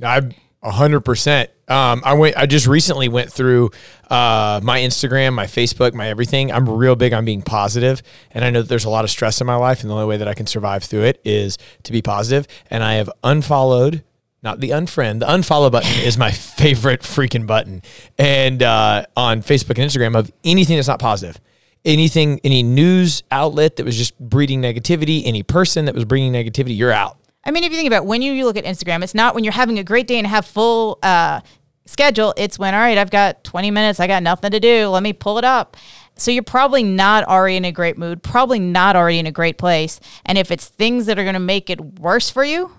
I 0.03 0.31
a 0.63 0.71
hundred 0.71 1.01
percent. 1.01 1.51
Um, 1.69 2.03
I 2.05 2.15
went. 2.15 2.37
I 2.37 2.47
just 2.47 2.67
recently 2.67 3.09
went 3.09 3.33
through 3.33 3.71
uh, 4.11 4.61
my 4.63 4.81
Instagram, 4.81 5.35
my 5.35 5.47
Facebook, 5.47 5.95
my 5.95 6.09
everything. 6.09 6.53
I'm 6.53 6.69
real 6.69 6.97
big 6.97 7.13
on 7.13 7.25
being 7.25 7.43
positive, 7.43 8.03
and 8.33 8.45
I 8.45 8.51
know 8.51 8.63
that 8.63 8.69
there's 8.69 8.85
a 8.85 8.91
lot 8.91 9.05
of 9.05 9.11
stress 9.11 9.41
in 9.41 9.47
my 9.47 9.57
life, 9.57 9.81
and 9.81 9.91
the 9.91 9.95
only 9.95 10.07
way 10.07 10.17
that 10.17 10.29
I 10.29 10.35
can 10.35 10.47
survive 10.47 10.85
through 10.85 11.05
it 11.05 11.21
is 11.25 11.59
to 11.85 11.93
be 11.93 12.03
positive. 12.03 12.47
And 12.71 12.83
I 12.83 12.95
have 12.95 13.11
unfollowed, 13.23 14.05
not 14.43 14.61
the 14.61 14.71
unfriend. 14.71 15.21
The 15.21 15.27
unfollow 15.27 15.71
button 15.71 16.01
is 16.01 16.19
my 16.19 16.31
favorite 16.31 17.03
freaking 17.03 17.47
button, 17.47 17.83
and 18.19 18.63
uh, 18.63 19.07
on 19.17 19.43
Facebook 19.43 19.79
and 19.79 19.91
Instagram 19.91 20.17
of 20.17 20.31
anything 20.45 20.77
that's 20.77 20.89
not 20.89 21.01
positive. 21.01 21.41
Anything, 21.85 22.41
any 22.45 22.63
news 22.63 23.23
outlet 23.31 23.77
that 23.77 23.87
was 23.87 23.97
just 23.97 24.19
breeding 24.19 24.61
negativity, 24.61 25.23
any 25.25 25.43
person 25.43 25.87
that 25.87 25.95
was 25.95 26.05
bringing 26.05 26.33
negativity, 26.33 26.77
you're 26.77 26.93
out. 26.93 27.17
I 27.43 27.51
mean, 27.53 27.65
if 27.65 27.71
you 27.71 27.77
think 27.77 27.87
about 27.87 28.03
it, 28.03 28.07
when 28.07 28.21
you, 28.21 28.33
you 28.33 28.45
look 28.45 28.57
at 28.57 28.65
Instagram, 28.65 29.03
it's 29.03 29.15
not 29.15 29.35
when 29.35 29.45
you're 29.45 29.53
having 29.53 29.79
a 29.79 29.85
great 29.85 30.07
day 30.07 30.19
and 30.19 30.27
have 30.27 30.45
full 30.45 30.99
uh, 31.03 31.41
schedule. 31.87 32.35
It's 32.37 32.59
when, 32.59 32.75
all 32.75 32.81
right, 32.81 32.99
I've 32.99 33.11
got 33.11 33.45
20 33.45 33.71
minutes, 33.71 33.99
I 33.99 34.07
got 34.07 34.23
nothing 34.23 34.51
to 34.51 34.61
do. 34.61 34.89
Let 34.89 35.03
me 35.03 35.13
pull 35.13 35.39
it 35.39 35.45
up. 35.45 35.77
So 36.17 36.31
you're 36.31 36.43
probably 36.43 36.83
not 36.83 37.25
already 37.25 37.57
in 37.57 37.65
a 37.65 37.73
great 37.73 37.97
mood, 37.97 38.23
probably 38.23 38.59
not 38.59 38.95
already 38.95 39.19
in 39.19 39.27
a 39.27 39.33
great 39.33 39.57
place. 39.57 40.01
And 40.27 40.37
if 40.37 40.51
it's 40.51 40.69
things 40.69 41.07
that 41.07 41.19
are 41.19 41.23
going 41.23 41.35
to 41.35 41.41
make 41.41 41.71
it 41.71 41.81
worse 41.81 42.29
for 42.29 42.45
you, 42.45 42.73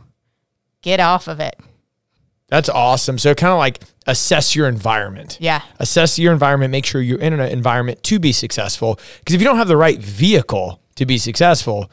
get 0.84 1.00
off 1.00 1.28
of 1.28 1.40
it. 1.40 1.60
That's 2.50 2.70
awesome. 2.70 3.18
So 3.18 3.34
kind 3.34 3.52
of 3.52 3.58
like 3.58 3.82
assess 4.08 4.56
your 4.56 4.68
environment. 4.68 5.38
Yeah. 5.40 5.62
Assess 5.80 6.18
your 6.18 6.34
environment. 6.34 6.72
Make 6.72 6.86
sure 6.86 7.02
you're 7.02 7.20
in 7.20 7.34
an 7.34 7.40
environment 7.40 8.04
to 8.04 8.20
be 8.20 8.32
successful. 8.32 9.00
Because 9.20 9.36
if 9.36 9.42
you 9.42 9.46
don't 9.46 9.58
have 9.58 9.68
the 9.68 9.78
right 9.78 10.00
vehicle 10.00 10.82
to 10.96 11.06
be 11.06 11.18
successful, 11.18 11.92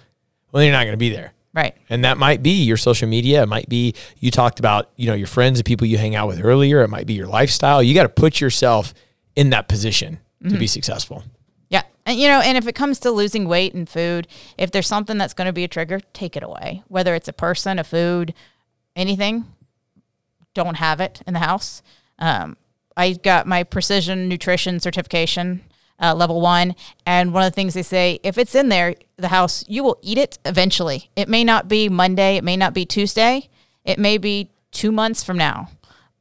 well, 0.52 0.62
you're 0.62 0.72
not 0.72 0.84
going 0.84 0.92
to 0.92 0.96
be 0.96 1.10
there. 1.10 1.32
Right. 1.54 1.74
And 1.88 2.04
that 2.04 2.18
might 2.18 2.42
be 2.42 2.62
your 2.62 2.76
social 2.76 3.08
media. 3.08 3.42
It 3.42 3.48
might 3.48 3.68
be 3.68 3.94
you 4.18 4.30
talked 4.30 4.58
about, 4.58 4.90
you 4.96 5.06
know, 5.06 5.14
your 5.14 5.26
friends, 5.26 5.58
the 5.58 5.64
people 5.64 5.86
you 5.86 5.98
hang 5.98 6.14
out 6.14 6.28
with 6.28 6.44
earlier. 6.44 6.82
It 6.82 6.88
might 6.88 7.06
be 7.06 7.14
your 7.14 7.26
lifestyle. 7.26 7.82
You 7.82 7.94
got 7.94 8.04
to 8.04 8.08
put 8.08 8.40
yourself 8.40 8.94
in 9.34 9.50
that 9.50 9.68
position 9.68 10.18
to 10.42 10.50
be 10.50 10.56
mm-hmm. 10.56 10.66
successful. 10.66 11.24
Yeah. 11.68 11.82
And 12.06 12.18
you 12.18 12.28
know, 12.28 12.40
and 12.40 12.56
if 12.56 12.66
it 12.66 12.74
comes 12.74 13.00
to 13.00 13.10
losing 13.10 13.48
weight 13.48 13.74
and 13.74 13.88
food, 13.88 14.28
if 14.56 14.70
there's 14.70 14.86
something 14.86 15.18
that's 15.18 15.34
going 15.34 15.46
to 15.46 15.52
be 15.52 15.64
a 15.64 15.68
trigger, 15.68 16.00
take 16.12 16.36
it 16.36 16.42
away. 16.42 16.82
Whether 16.88 17.14
it's 17.14 17.28
a 17.28 17.32
person, 17.32 17.78
a 17.78 17.84
food, 17.84 18.34
anything, 18.94 19.46
don't 20.54 20.76
have 20.76 21.00
it 21.00 21.22
in 21.26 21.34
the 21.34 21.40
house. 21.40 21.82
Um, 22.18 22.56
I 22.96 23.12
got 23.12 23.46
my 23.46 23.62
precision 23.62 24.28
nutrition 24.28 24.80
certification, 24.80 25.62
uh, 26.00 26.14
level 26.14 26.40
one. 26.40 26.74
And 27.06 27.32
one 27.32 27.42
of 27.42 27.50
the 27.52 27.54
things 27.54 27.74
they 27.74 27.82
say, 27.82 28.20
if 28.22 28.38
it's 28.38 28.54
in 28.54 28.68
there, 28.68 28.94
the 29.16 29.28
house, 29.28 29.64
you 29.68 29.82
will 29.82 29.98
eat 30.02 30.18
it 30.18 30.38
eventually. 30.44 31.10
It 31.16 31.28
may 31.28 31.44
not 31.44 31.68
be 31.68 31.88
Monday, 31.88 32.36
it 32.36 32.44
may 32.44 32.56
not 32.56 32.74
be 32.74 32.84
Tuesday, 32.84 33.48
it 33.84 33.98
may 33.98 34.18
be 34.18 34.50
two 34.70 34.92
months 34.92 35.24
from 35.24 35.38
now, 35.38 35.70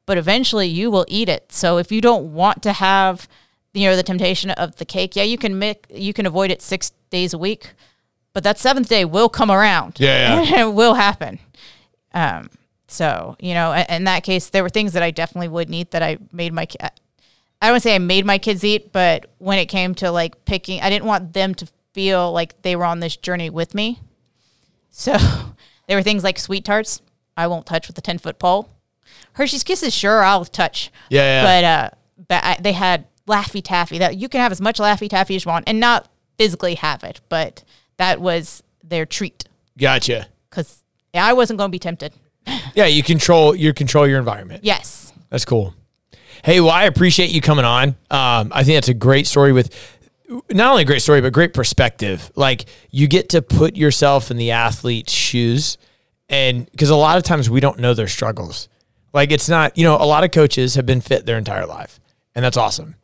but 0.05 0.17
eventually 0.17 0.67
you 0.67 0.89
will 0.89 1.05
eat 1.07 1.29
it. 1.29 1.51
So 1.51 1.77
if 1.77 1.91
you 1.91 2.01
don't 2.01 2.33
want 2.33 2.63
to 2.63 2.73
have, 2.73 3.27
you 3.73 3.87
know, 3.89 3.95
the 3.95 4.03
temptation 4.03 4.51
of 4.51 4.77
the 4.77 4.85
cake, 4.85 5.15
yeah, 5.15 5.23
you 5.23 5.37
can 5.37 5.57
make, 5.59 5.85
you 5.89 6.13
can 6.13 6.25
avoid 6.25 6.51
it 6.51 6.61
six 6.61 6.91
days 7.09 7.33
a 7.33 7.37
week, 7.37 7.73
but 8.33 8.43
that 8.43 8.57
seventh 8.57 8.89
day 8.89 9.05
will 9.05 9.29
come 9.29 9.51
around. 9.51 9.99
Yeah, 9.99 10.41
it 10.61 10.73
will 10.73 10.93
happen. 10.95 11.39
Um, 12.13 12.49
so 12.87 13.35
you 13.39 13.53
know, 13.53 13.73
in, 13.73 13.85
in 13.89 14.03
that 14.05 14.23
case, 14.23 14.49
there 14.49 14.63
were 14.63 14.69
things 14.69 14.93
that 14.93 15.03
I 15.03 15.11
definitely 15.11 15.49
wouldn't 15.49 15.75
eat 15.75 15.91
that 15.91 16.03
I 16.03 16.17
made 16.31 16.53
my. 16.53 16.67
I 16.79 17.67
don't 17.67 17.73
want 17.73 17.83
to 17.83 17.89
say 17.89 17.95
I 17.95 17.99
made 17.99 18.25
my 18.25 18.37
kids 18.37 18.63
eat, 18.63 18.91
but 18.91 19.31
when 19.39 19.57
it 19.57 19.65
came 19.65 19.95
to 19.95 20.11
like 20.11 20.45
picking, 20.45 20.81
I 20.81 20.89
didn't 20.89 21.05
want 21.05 21.33
them 21.33 21.55
to 21.55 21.67
feel 21.93 22.31
like 22.31 22.61
they 22.61 22.75
were 22.75 22.85
on 22.85 22.99
this 22.99 23.17
journey 23.17 23.49
with 23.49 23.73
me. 23.73 23.99
So 24.89 25.17
there 25.87 25.97
were 25.97 26.03
things 26.03 26.23
like 26.23 26.37
sweet 26.37 26.65
tarts. 26.65 27.01
I 27.35 27.47
won't 27.47 27.65
touch 27.65 27.87
with 27.87 27.97
a 27.97 28.01
ten 28.01 28.17
foot 28.17 28.39
pole. 28.39 28.69
Hershey's 29.33 29.63
Kisses, 29.63 29.93
sure, 29.93 30.23
I'll 30.23 30.45
touch. 30.45 30.91
Yeah, 31.09 31.21
yeah. 31.21 31.43
But 31.43 31.63
uh, 31.63 31.89
but 32.27 32.43
I, 32.43 32.57
they 32.61 32.73
had 32.73 33.05
Laffy 33.27 33.61
Taffy 33.63 33.97
that 33.99 34.17
you 34.17 34.29
can 34.29 34.41
have 34.41 34.51
as 34.51 34.61
much 34.61 34.77
Laffy 34.77 35.09
Taffy 35.09 35.35
as 35.35 35.45
you 35.45 35.49
want, 35.49 35.65
and 35.67 35.79
not 35.79 36.07
physically 36.37 36.75
have 36.75 37.03
it, 37.03 37.21
but 37.29 37.63
that 37.97 38.21
was 38.21 38.63
their 38.83 39.05
treat 39.05 39.45
Gotcha. 39.77 40.27
because 40.49 40.83
I 41.13 41.33
wasn't 41.33 41.57
going 41.57 41.69
to 41.69 41.71
be 41.71 41.79
tempted. 41.79 42.13
Yeah, 42.75 42.85
you 42.85 43.03
control 43.03 43.55
you 43.55 43.73
control 43.73 44.07
your 44.07 44.19
environment. 44.19 44.63
Yes. 44.63 45.11
That's 45.29 45.45
cool. 45.45 45.73
Hey, 46.43 46.61
well, 46.61 46.69
I 46.71 46.83
appreciate 46.85 47.31
you 47.31 47.41
coming 47.41 47.65
on. 47.65 47.89
Um, 48.11 48.51
I 48.53 48.63
think 48.63 48.75
that's 48.77 48.87
a 48.89 48.93
great 48.93 49.27
story 49.27 49.51
with 49.51 49.73
not 50.51 50.71
only 50.71 50.83
a 50.83 50.85
great 50.85 51.01
story, 51.01 51.21
but 51.21 51.33
great 51.33 51.53
perspective. 51.53 52.31
Like 52.35 52.65
you 52.91 53.07
get 53.07 53.29
to 53.29 53.41
put 53.41 53.75
yourself 53.75 54.29
in 54.31 54.37
the 54.37 54.51
athlete's 54.51 55.11
shoes. 55.11 55.77
And 56.29 56.69
because 56.71 56.89
a 56.89 56.95
lot 56.95 57.17
of 57.17 57.23
times 57.23 57.49
we 57.49 57.59
don't 57.59 57.79
know 57.79 57.93
their 57.93 58.07
struggles. 58.07 58.67
Like 59.13 59.31
it's 59.31 59.49
not, 59.49 59.77
you 59.77 59.83
know, 59.83 59.95
a 59.95 60.05
lot 60.05 60.23
of 60.23 60.31
coaches 60.31 60.75
have 60.75 60.85
been 60.85 61.01
fit 61.01 61.25
their 61.25 61.37
entire 61.37 61.65
life, 61.65 61.99
and 62.35 62.43
that's 62.43 62.57
awesome. 62.57 62.95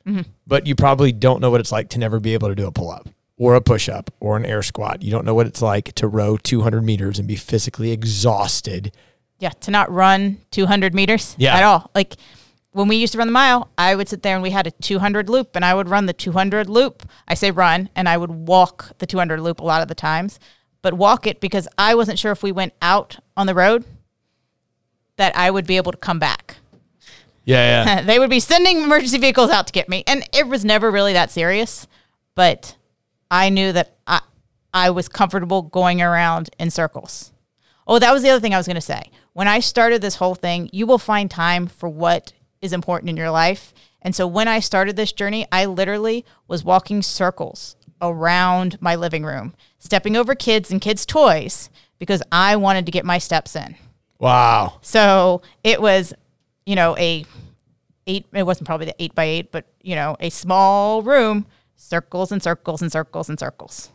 But 0.45 0.67
you 0.67 0.75
probably 0.75 1.11
don't 1.13 1.39
know 1.41 1.49
what 1.49 1.61
it's 1.61 1.71
like 1.71 1.89
to 1.89 1.99
never 1.99 2.19
be 2.19 2.33
able 2.33 2.49
to 2.49 2.55
do 2.55 2.67
a 2.67 2.71
pull 2.71 2.91
up 2.91 3.07
or 3.37 3.55
a 3.55 3.61
push 3.61 3.87
up 3.89 4.11
or 4.19 4.35
an 4.37 4.45
air 4.45 4.61
squat. 4.61 5.01
You 5.01 5.09
don't 5.11 5.25
know 5.25 5.33
what 5.33 5.47
it's 5.47 5.61
like 5.61 5.93
to 5.95 6.07
row 6.07 6.37
200 6.37 6.83
meters 6.83 7.17
and 7.17 7.27
be 7.27 7.35
physically 7.37 7.91
exhausted. 7.91 8.93
Yeah. 9.43 9.49
To 9.49 9.71
not 9.71 9.91
run 9.91 10.37
200 10.51 10.95
meters 10.95 11.35
Yeah. 11.37 11.55
at 11.57 11.63
all. 11.63 11.91
Like 11.93 12.15
when 12.71 12.87
we 12.87 12.95
used 12.95 13.11
to 13.11 13.19
run 13.19 13.27
the 13.27 13.33
mile, 13.33 13.69
I 13.77 13.93
would 13.93 14.07
sit 14.07 14.23
there 14.23 14.35
and 14.35 14.41
we 14.41 14.51
had 14.51 14.65
a 14.67 14.71
200 14.71 15.27
loop 15.29 15.55
and 15.55 15.65
I 15.65 15.73
would 15.73 15.89
run 15.89 16.05
the 16.05 16.13
200 16.13 16.69
loop. 16.69 17.03
I 17.27 17.33
say 17.33 17.51
run 17.51 17.89
and 17.93 18.07
I 18.07 18.15
would 18.15 18.31
walk 18.31 18.97
the 18.99 19.05
200 19.05 19.41
loop 19.41 19.59
a 19.59 19.63
lot 19.65 19.81
of 19.81 19.89
the 19.89 19.95
times, 19.95 20.39
but 20.81 20.93
walk 20.93 21.27
it 21.27 21.41
because 21.41 21.67
I 21.77 21.93
wasn't 21.93 22.17
sure 22.19 22.31
if 22.31 22.41
we 22.41 22.53
went 22.53 22.71
out 22.81 23.17
on 23.35 23.45
the 23.45 23.53
road 23.53 23.83
that 25.17 25.35
I 25.35 25.51
would 25.51 25.67
be 25.67 25.75
able 25.75 25.91
to 25.91 25.97
come 25.97 26.19
back. 26.19 26.55
Yeah, 27.43 27.83
yeah. 27.85 28.01
they 28.09 28.17
would 28.19 28.29
be 28.29 28.39
sending 28.39 28.81
emergency 28.81 29.17
vehicles 29.17 29.49
out 29.49 29.67
to 29.67 29.73
get 29.73 29.89
me. 29.89 30.05
And 30.07 30.25
it 30.33 30.47
was 30.47 30.63
never 30.63 30.89
really 30.89 31.11
that 31.11 31.31
serious, 31.31 31.85
but 32.33 32.77
I 33.29 33.49
knew 33.49 33.73
that 33.73 33.97
I, 34.07 34.21
I 34.73 34.89
was 34.89 35.09
comfortable 35.09 35.63
going 35.63 36.01
around 36.01 36.49
in 36.57 36.71
circles. 36.71 37.32
Oh, 37.87 37.99
that 37.99 38.13
was 38.13 38.23
the 38.23 38.29
other 38.29 38.39
thing 38.39 38.53
I 38.53 38.57
was 38.57 38.67
going 38.67 38.75
to 38.75 38.81
say. 38.81 39.11
When 39.33 39.47
I 39.47 39.59
started 39.59 40.01
this 40.01 40.15
whole 40.15 40.35
thing, 40.35 40.69
you 40.71 40.85
will 40.85 40.97
find 40.97 41.29
time 41.29 41.67
for 41.67 41.89
what 41.89 42.33
is 42.61 42.73
important 42.73 43.09
in 43.09 43.17
your 43.17 43.31
life. 43.31 43.73
And 44.01 44.15
so 44.15 44.27
when 44.27 44.47
I 44.47 44.59
started 44.59 44.95
this 44.95 45.11
journey, 45.11 45.45
I 45.51 45.65
literally 45.65 46.25
was 46.47 46.63
walking 46.63 47.01
circles 47.01 47.75
around 48.01 48.81
my 48.81 48.95
living 48.95 49.23
room, 49.23 49.53
stepping 49.79 50.15
over 50.15 50.35
kids 50.35 50.71
and 50.71 50.81
kids' 50.81 51.05
toys 51.05 51.69
because 51.99 52.21
I 52.31 52.55
wanted 52.57 52.85
to 52.85 52.91
get 52.91 53.05
my 53.05 53.17
steps 53.17 53.55
in. 53.55 53.75
wow. 54.19 54.79
So 54.81 55.41
it 55.63 55.81
was, 55.81 56.13
you 56.65 56.75
know, 56.75 56.97
a 56.97 57.25
eight. 58.07 58.25
It 58.33 58.43
wasn't 58.45 58.67
probably 58.67 58.87
the 58.87 58.95
eight 59.01 59.15
by 59.15 59.25
eight, 59.25 59.51
but 59.51 59.65
you 59.81 59.95
know, 59.95 60.17
a 60.19 60.29
small 60.29 61.01
room, 61.01 61.45
circles 61.75 62.31
and 62.31 62.41
circles 62.43 62.81
and 62.81 62.91
circles 62.91 63.29
and 63.29 63.39
circles. 63.39 63.89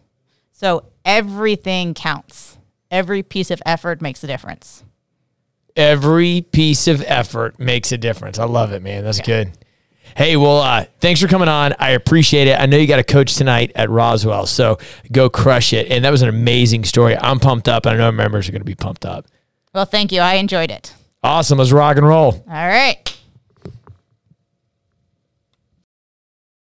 So 0.52 0.84
everything 1.04 1.94
counts. 1.94 2.57
Every 2.90 3.22
piece 3.22 3.50
of 3.50 3.60
effort 3.66 4.00
makes 4.00 4.22
a 4.24 4.26
difference. 4.26 4.84
every 5.76 6.40
piece 6.40 6.88
of 6.88 7.02
effort 7.06 7.58
makes 7.60 7.92
a 7.92 7.98
difference. 7.98 8.38
I 8.38 8.44
love 8.44 8.72
it, 8.72 8.82
man. 8.82 9.04
That's 9.04 9.20
good. 9.20 9.52
Hey, 10.16 10.36
well, 10.36 10.58
uh, 10.58 10.86
thanks 11.00 11.20
for 11.20 11.28
coming 11.28 11.48
on. 11.48 11.74
I 11.78 11.90
appreciate 11.90 12.48
it. 12.48 12.58
I 12.58 12.66
know 12.66 12.76
you 12.78 12.86
got 12.88 12.98
a 12.98 13.04
coach 13.04 13.36
tonight 13.36 13.70
at 13.76 13.88
Roswell, 13.90 14.46
so 14.46 14.78
go 15.12 15.28
crush 15.30 15.72
it. 15.72 15.88
And 15.90 16.04
that 16.04 16.10
was 16.10 16.22
an 16.22 16.28
amazing 16.30 16.84
story. 16.84 17.16
I'm 17.16 17.38
pumped 17.38 17.68
up. 17.68 17.86
and 17.86 17.94
I 17.94 17.98
know 17.98 18.06
our 18.06 18.12
members 18.12 18.48
are 18.48 18.52
going 18.52 18.62
to 18.62 18.64
be 18.66 18.74
pumped 18.74 19.04
up. 19.06 19.26
Well, 19.74 19.84
thank 19.84 20.10
you. 20.10 20.20
I 20.20 20.34
enjoyed 20.34 20.70
it. 20.70 20.94
Awesome. 21.22 21.58
Let's 21.58 21.70
rock 21.72 21.96
and 21.98 22.06
roll. 22.06 22.32
All 22.32 22.68
right. 22.68 23.17